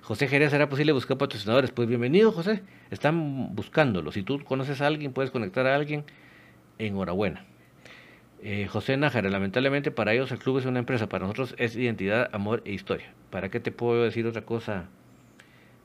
José 0.00 0.26
Jerez, 0.26 0.50
¿será 0.50 0.68
posible 0.68 0.92
buscar 0.92 1.18
patrocinadores? 1.18 1.70
Pues 1.70 1.86
bienvenido, 1.86 2.32
José. 2.32 2.62
Están 2.90 3.54
buscándolo. 3.54 4.10
Si 4.10 4.22
tú 4.22 4.42
conoces 4.42 4.80
a 4.80 4.86
alguien, 4.86 5.12
puedes 5.12 5.30
conectar 5.30 5.66
a 5.66 5.76
alguien, 5.76 6.04
enhorabuena. 6.78 7.44
Eh, 8.42 8.66
José 8.68 8.96
Nájara, 8.96 9.28
lamentablemente 9.28 9.90
para 9.90 10.14
ellos 10.14 10.32
el 10.32 10.38
club 10.38 10.58
es 10.58 10.64
una 10.64 10.78
empresa, 10.78 11.08
para 11.10 11.24
nosotros 11.26 11.54
es 11.58 11.76
identidad, 11.76 12.30
amor 12.32 12.62
e 12.64 12.72
historia. 12.72 13.12
¿Para 13.28 13.50
qué 13.50 13.60
te 13.60 13.70
puedo 13.70 14.02
decir 14.02 14.26
otra 14.26 14.42
cosa? 14.42 14.86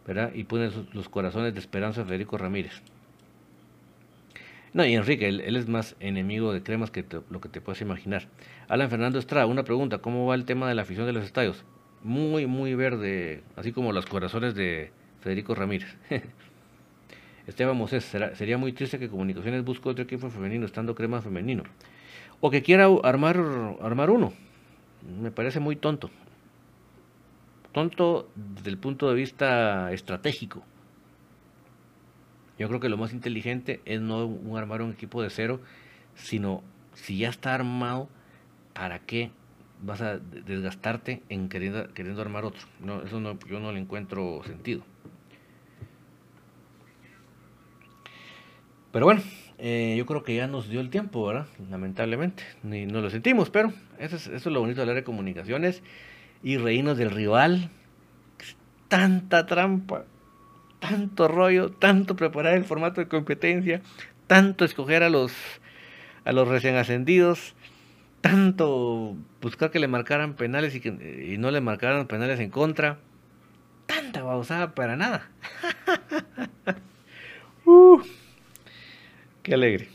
¿Verdad? 0.07 0.31
Y 0.33 0.45
pones 0.45 0.73
los 0.93 1.09
corazones 1.09 1.53
de 1.53 1.59
Esperanza 1.59 2.05
Federico 2.05 2.37
Ramírez. 2.37 2.81
No, 4.75 4.85
y 4.85 4.93
Enrique, 4.93 5.29
él, 5.29 5.55
es 5.55 5.69
más 5.69 5.95
enemigo 6.01 6.51
de 6.51 6.61
cremas 6.61 6.91
que 6.91 7.05
lo 7.29 7.39
que 7.39 7.47
te 7.47 7.61
puedes 7.61 7.79
imaginar. 7.79 8.27
Alan 8.67 8.89
Fernando 8.89 9.17
Estrada, 9.19 9.45
una 9.45 9.63
pregunta, 9.63 9.99
¿cómo 9.99 10.25
va 10.25 10.35
el 10.35 10.43
tema 10.43 10.67
de 10.67 10.75
la 10.75 10.81
afición 10.81 11.05
de 11.05 11.13
los 11.13 11.23
estadios? 11.23 11.63
Muy, 12.03 12.45
muy 12.45 12.75
verde, 12.75 13.41
así 13.55 13.71
como 13.71 13.93
los 13.93 14.05
corazones 14.05 14.53
de 14.53 14.91
Federico 15.21 15.55
Ramírez. 15.55 15.95
Esteban 17.47 17.77
Moses, 17.77 18.03
sería 18.33 18.57
muy 18.57 18.73
triste 18.73 18.99
que 18.99 19.07
Comunicaciones 19.07 19.63
busque 19.63 19.87
otro 19.87 20.03
equipo 20.03 20.29
femenino 20.29 20.65
estando 20.65 20.93
crema 20.93 21.21
femenino. 21.21 21.63
O 22.41 22.51
que 22.51 22.61
quiera 22.61 22.89
armar, 23.01 23.41
armar 23.81 24.09
uno. 24.09 24.33
Me 25.21 25.31
parece 25.31 25.61
muy 25.61 25.77
tonto. 25.77 26.09
Tonto 27.71 28.27
desde 28.35 28.71
el 28.71 28.77
punto 28.77 29.07
de 29.07 29.15
vista 29.15 29.93
estratégico. 29.93 30.65
Yo 32.57 32.67
creo 32.67 32.79
que 32.79 32.89
lo 32.89 32.97
más 32.97 33.13
inteligente 33.13 33.81
es 33.85 33.99
no 33.99 34.39
armar 34.55 34.81
un 34.81 34.91
equipo 34.91 35.21
de 35.21 35.29
cero, 35.29 35.59
sino 36.15 36.63
si 36.93 37.19
ya 37.19 37.29
está 37.29 37.53
armado, 37.53 38.09
¿para 38.73 38.99
qué 38.99 39.31
vas 39.81 40.01
a 40.01 40.17
desgastarte 40.17 41.21
en 41.29 41.49
queriendo, 41.49 41.93
queriendo 41.93 42.21
armar 42.21 42.45
otro? 42.45 42.61
No, 42.79 43.03
eso 43.03 43.19
no, 43.19 43.37
yo 43.49 43.59
no 43.59 43.71
le 43.71 43.79
encuentro 43.79 44.41
sentido. 44.45 44.83
Pero 48.93 49.05
bueno, 49.05 49.21
eh, 49.57 49.95
yo 49.97 50.05
creo 50.05 50.23
que 50.23 50.35
ya 50.35 50.47
nos 50.47 50.69
dio 50.69 50.79
el 50.79 50.89
tiempo, 50.89 51.27
¿verdad? 51.27 51.47
Lamentablemente, 51.69 52.43
ni 52.63 52.85
no 52.85 53.01
lo 53.01 53.09
sentimos, 53.09 53.49
pero 53.49 53.73
eso 53.99 54.15
es, 54.15 54.27
eso 54.27 54.35
es 54.35 54.53
lo 54.53 54.61
bonito 54.61 54.77
de 54.77 54.83
hablar 54.83 54.95
de 54.95 55.03
comunicaciones 55.03 55.83
y 56.41 56.55
reírnos 56.55 56.97
del 56.97 57.11
rival. 57.11 57.69
Tanta 58.87 59.45
trampa 59.45 60.05
tanto 60.79 61.27
rollo, 61.27 61.71
tanto 61.71 62.15
preparar 62.15 62.55
el 62.55 62.65
formato 62.65 63.01
de 63.01 63.07
competencia, 63.07 63.81
tanto 64.27 64.65
escoger 64.65 65.03
a 65.03 65.09
los, 65.09 65.33
a 66.23 66.31
los 66.31 66.47
recién 66.47 66.75
ascendidos, 66.75 67.55
tanto 68.21 69.15
buscar 69.41 69.71
que 69.71 69.79
le 69.79 69.87
marcaran 69.87 70.35
penales 70.35 70.75
y, 70.75 70.79
que, 70.79 71.27
y 71.31 71.37
no 71.37 71.51
le 71.51 71.61
marcaran 71.61 72.07
penales 72.07 72.39
en 72.39 72.49
contra, 72.49 72.99
tanta 73.85 74.23
babosada 74.23 74.73
para 74.73 74.95
nada. 74.95 75.29
uh, 77.65 78.01
qué 79.43 79.53
alegre. 79.53 79.89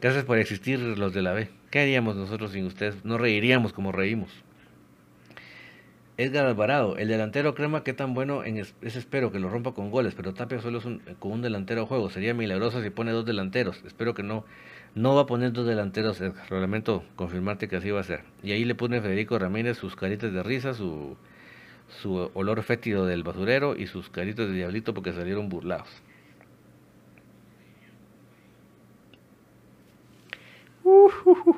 gracias 0.00 0.24
por 0.24 0.38
existir 0.38 0.78
los 0.80 1.12
de 1.12 1.22
la 1.22 1.32
B. 1.32 1.48
¿Qué 1.70 1.80
haríamos 1.80 2.16
nosotros 2.16 2.52
sin 2.52 2.64
ustedes? 2.66 3.04
No 3.04 3.18
reiríamos 3.18 3.72
como 3.72 3.92
reímos. 3.92 4.30
Edgar 6.18 6.46
Alvarado, 6.46 6.96
el 6.96 7.08
delantero 7.08 7.54
crema, 7.54 7.84
qué 7.84 7.92
tan 7.92 8.14
bueno 8.14 8.42
en 8.42 8.56
es, 8.56 8.74
espero 8.80 9.30
que 9.30 9.38
lo 9.38 9.50
rompa 9.50 9.72
con 9.72 9.90
goles, 9.90 10.14
pero 10.14 10.32
Tapia 10.32 10.60
solo 10.60 10.78
es 10.78 10.86
un, 10.86 11.02
con 11.18 11.32
un 11.32 11.42
delantero 11.42 11.82
a 11.82 11.86
juego. 11.86 12.08
Sería 12.08 12.32
milagroso 12.32 12.82
si 12.82 12.88
pone 12.88 13.12
dos 13.12 13.26
delanteros. 13.26 13.82
Espero 13.84 14.14
que 14.14 14.22
no. 14.22 14.44
No 14.94 15.14
va 15.14 15.22
a 15.22 15.26
poner 15.26 15.52
dos 15.52 15.66
delanteros, 15.66 16.18
Edgar. 16.22 16.50
Lamento 16.50 17.04
confirmarte 17.16 17.68
que 17.68 17.76
así 17.76 17.90
va 17.90 18.00
a 18.00 18.04
ser. 18.04 18.22
Y 18.42 18.52
ahí 18.52 18.64
le 18.64 18.74
pone 18.74 19.02
Federico 19.02 19.38
Ramírez 19.38 19.76
sus 19.76 19.94
caritas 19.94 20.32
de 20.32 20.42
risa, 20.42 20.72
su, 20.72 21.18
su 22.00 22.30
olor 22.32 22.62
fétido 22.62 23.04
del 23.04 23.22
basurero 23.22 23.76
y 23.76 23.86
sus 23.86 24.08
caritas 24.08 24.48
de 24.48 24.54
diablito 24.54 24.94
porque 24.94 25.12
salieron 25.12 25.50
burlados. 25.50 26.02
Uh, 30.82 31.55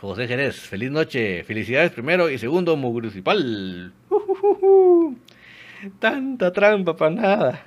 José 0.00 0.26
Jerez, 0.26 0.56
feliz 0.56 0.90
noche, 0.90 1.44
felicidades 1.44 1.92
primero 1.92 2.30
y 2.30 2.38
segundo, 2.38 2.76
municipal. 2.76 3.92
tanta 5.98 6.52
trampa 6.52 6.96
para 6.96 7.10
nada. 7.10 7.66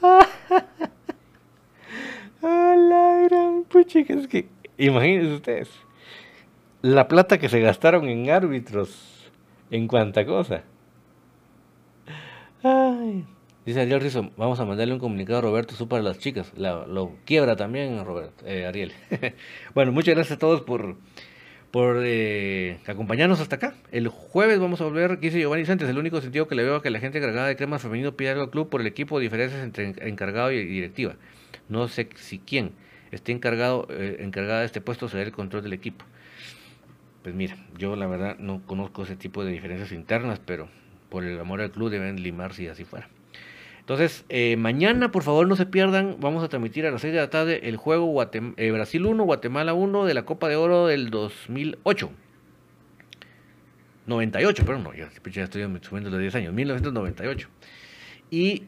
A 2.42 2.74
la 2.76 3.28
gran 3.28 3.64
puchica, 3.64 4.14
es 4.14 4.26
que 4.26 4.48
imagínense 4.78 5.34
ustedes 5.34 5.70
la 6.82 7.06
plata 7.06 7.38
que 7.38 7.48
se 7.48 7.60
gastaron 7.60 8.08
en 8.08 8.28
árbitros, 8.30 9.30
en 9.70 9.86
cuánta 9.86 10.26
cosa. 10.26 10.64
Ay. 12.62 13.24
Dice 13.64 13.80
Ariel 13.80 14.00
Rizzo, 14.00 14.30
vamos 14.36 14.58
a 14.58 14.64
mandarle 14.64 14.92
un 14.92 14.98
comunicado 14.98 15.38
a 15.38 15.42
Roberto 15.42 15.76
Su 15.76 15.86
para 15.86 16.02
las 16.02 16.18
chicas. 16.18 16.52
lo 16.56 17.12
quiebra 17.24 17.54
también 17.54 18.04
Roberto, 18.04 18.44
eh, 18.44 18.66
Ariel. 18.66 18.92
bueno, 19.74 19.92
muchas 19.92 20.16
gracias 20.16 20.36
a 20.36 20.40
todos 20.40 20.62
por 20.62 20.96
por 21.72 22.02
eh, 22.04 22.78
acompañarnos 22.86 23.40
hasta 23.40 23.56
acá. 23.56 23.74
El 23.90 24.08
jueves 24.08 24.60
vamos 24.60 24.80
a 24.82 24.84
volver, 24.84 25.18
dice 25.18 25.40
Giovanni 25.40 25.64
Santos, 25.64 25.88
el 25.88 25.98
único 25.98 26.20
sentido 26.20 26.46
que 26.46 26.54
le 26.54 26.62
veo 26.64 26.76
a 26.76 26.82
que 26.82 26.90
la 26.90 27.00
gente 27.00 27.18
encargada 27.18 27.48
de 27.48 27.56
crema 27.56 27.78
femenino 27.78 28.12
pide 28.12 28.30
al 28.30 28.50
club 28.50 28.68
por 28.68 28.82
el 28.82 28.86
equipo, 28.86 29.18
diferencias 29.18 29.62
entre 29.62 29.94
encargado 30.06 30.52
y 30.52 30.64
directiva. 30.64 31.16
No 31.70 31.88
sé 31.88 32.10
si 32.16 32.38
quién 32.38 32.72
esté 33.10 33.32
encargado, 33.32 33.88
eh, 33.90 34.18
encargada 34.20 34.60
de 34.60 34.66
este 34.66 34.82
puesto 34.82 35.08
será 35.08 35.22
el 35.22 35.32
control 35.32 35.62
del 35.62 35.72
equipo. 35.72 36.04
Pues 37.22 37.34
mira, 37.34 37.56
yo 37.78 37.96
la 37.96 38.06
verdad 38.06 38.36
no 38.38 38.60
conozco 38.66 39.04
ese 39.04 39.16
tipo 39.16 39.42
de 39.42 39.52
diferencias 39.52 39.92
internas, 39.92 40.40
pero 40.44 40.68
por 41.08 41.24
el 41.24 41.40
amor 41.40 41.62
al 41.62 41.70
club 41.70 41.88
deben 41.88 42.22
limar 42.22 42.52
si 42.52 42.68
así 42.68 42.84
fuera. 42.84 43.08
Entonces, 43.92 44.24
eh, 44.30 44.56
mañana, 44.56 45.12
por 45.12 45.22
favor, 45.22 45.46
no 45.46 45.54
se 45.54 45.66
pierdan. 45.66 46.16
Vamos 46.18 46.42
a 46.42 46.48
transmitir 46.48 46.86
a 46.86 46.90
las 46.90 47.02
6 47.02 47.12
de 47.12 47.20
la 47.20 47.28
tarde 47.28 47.68
el 47.68 47.76
juego 47.76 48.22
eh, 48.56 48.70
Brasil 48.70 49.04
1, 49.04 49.22
Guatemala 49.22 49.74
1 49.74 50.06
de 50.06 50.14
la 50.14 50.24
Copa 50.24 50.48
de 50.48 50.56
Oro 50.56 50.86
del 50.86 51.10
2008. 51.10 52.10
98, 54.06 54.62
pero 54.64 54.78
no, 54.78 54.94
ya, 54.94 55.10
estoy 55.12 55.42
subiendo 55.82 56.08
los 56.08 56.20
10 56.20 56.34
años, 56.36 56.54
1998. 56.54 57.50
Y 58.30 58.64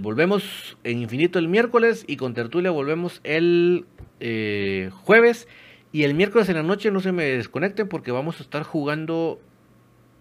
volvemos 0.00 0.76
en 0.82 1.02
Infinito 1.02 1.38
el 1.38 1.46
miércoles 1.46 2.04
y 2.08 2.16
con 2.16 2.34
Tertulia 2.34 2.72
volvemos 2.72 3.20
el 3.22 3.86
eh, 4.18 4.90
jueves. 4.92 5.46
Y 5.92 6.02
el 6.02 6.14
miércoles 6.14 6.48
en 6.48 6.56
la 6.56 6.64
noche 6.64 6.90
no 6.90 6.98
se 6.98 7.12
me 7.12 7.26
desconecten 7.26 7.86
porque 7.86 8.10
vamos 8.10 8.40
a 8.40 8.42
estar 8.42 8.64
jugando, 8.64 9.38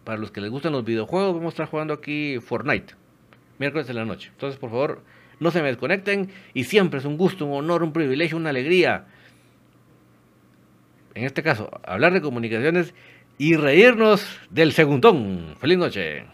para 0.03 0.19
los 0.19 0.29
que 0.29 0.41
les 0.41 0.51
gustan 0.51 0.73
los 0.73 0.85
videojuegos, 0.85 1.33
vamos 1.33 1.47
a 1.47 1.55
estar 1.55 1.65
jugando 1.65 1.95
aquí 1.95 2.37
Fortnite. 2.39 2.93
Miércoles 3.59 3.89
en 3.89 3.95
la 3.95 4.05
noche. 4.05 4.29
Entonces, 4.33 4.59
por 4.59 4.69
favor, 4.69 5.03
no 5.39 5.51
se 5.51 5.61
me 5.61 5.67
desconecten. 5.67 6.31
Y 6.53 6.65
siempre 6.65 6.99
es 6.99 7.05
un 7.05 7.17
gusto, 7.17 7.45
un 7.45 7.53
honor, 7.53 7.83
un 7.83 7.93
privilegio, 7.93 8.37
una 8.37 8.49
alegría. 8.49 9.05
En 11.13 11.23
este 11.23 11.43
caso, 11.43 11.69
hablar 11.85 12.13
de 12.13 12.21
comunicaciones 12.21 12.93
y 13.37 13.55
reírnos 13.55 14.25
del 14.49 14.73
segundón. 14.73 15.55
Feliz 15.59 15.77
noche. 15.77 16.25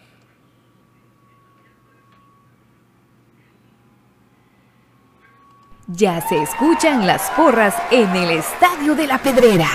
Ya 5.88 6.22
se 6.22 6.42
escuchan 6.42 7.06
las 7.06 7.30
porras 7.32 7.76
en 7.92 8.10
el 8.16 8.30
Estadio 8.32 8.96
de 8.96 9.08
la 9.08 9.18
Pedrera. 9.18 9.68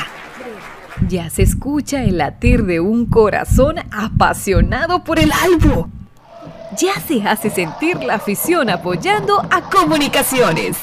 Ya 1.09 1.29
se 1.29 1.43
escucha 1.43 2.03
el 2.03 2.17
latir 2.19 2.65
de 2.65 2.81
un 2.81 3.05
corazón 3.07 3.77
apasionado 3.93 5.05
por 5.05 5.19
el 5.19 5.31
albo. 5.31 5.91
Ya 6.73 7.01
se 7.01 7.23
hace 7.23 7.49
sentir 7.49 8.03
la 8.03 8.15
afición 8.15 8.69
apoyando 8.71 9.41
a 9.51 9.71
comunicaciones. 9.71 10.77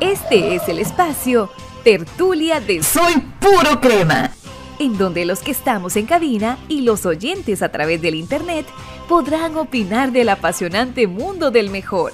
Este 0.00 0.54
es 0.54 0.66
el 0.68 0.78
espacio 0.78 1.50
Tertulia 1.84 2.60
de 2.60 2.82
Soy 2.82 3.12
Puro 3.38 3.80
Crema, 3.80 4.30
en 4.78 4.96
donde 4.96 5.26
los 5.26 5.40
que 5.40 5.50
estamos 5.50 5.96
en 5.96 6.06
cabina 6.06 6.58
y 6.66 6.80
los 6.80 7.04
oyentes 7.04 7.62
a 7.62 7.68
través 7.70 8.00
del 8.00 8.14
Internet 8.14 8.66
podrán 9.06 9.56
opinar 9.56 10.12
del 10.12 10.30
apasionante 10.30 11.06
mundo 11.06 11.50
del 11.50 11.68
mejor. 11.68 12.12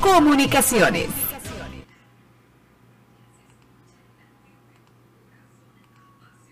Comunicaciones. 0.00 1.31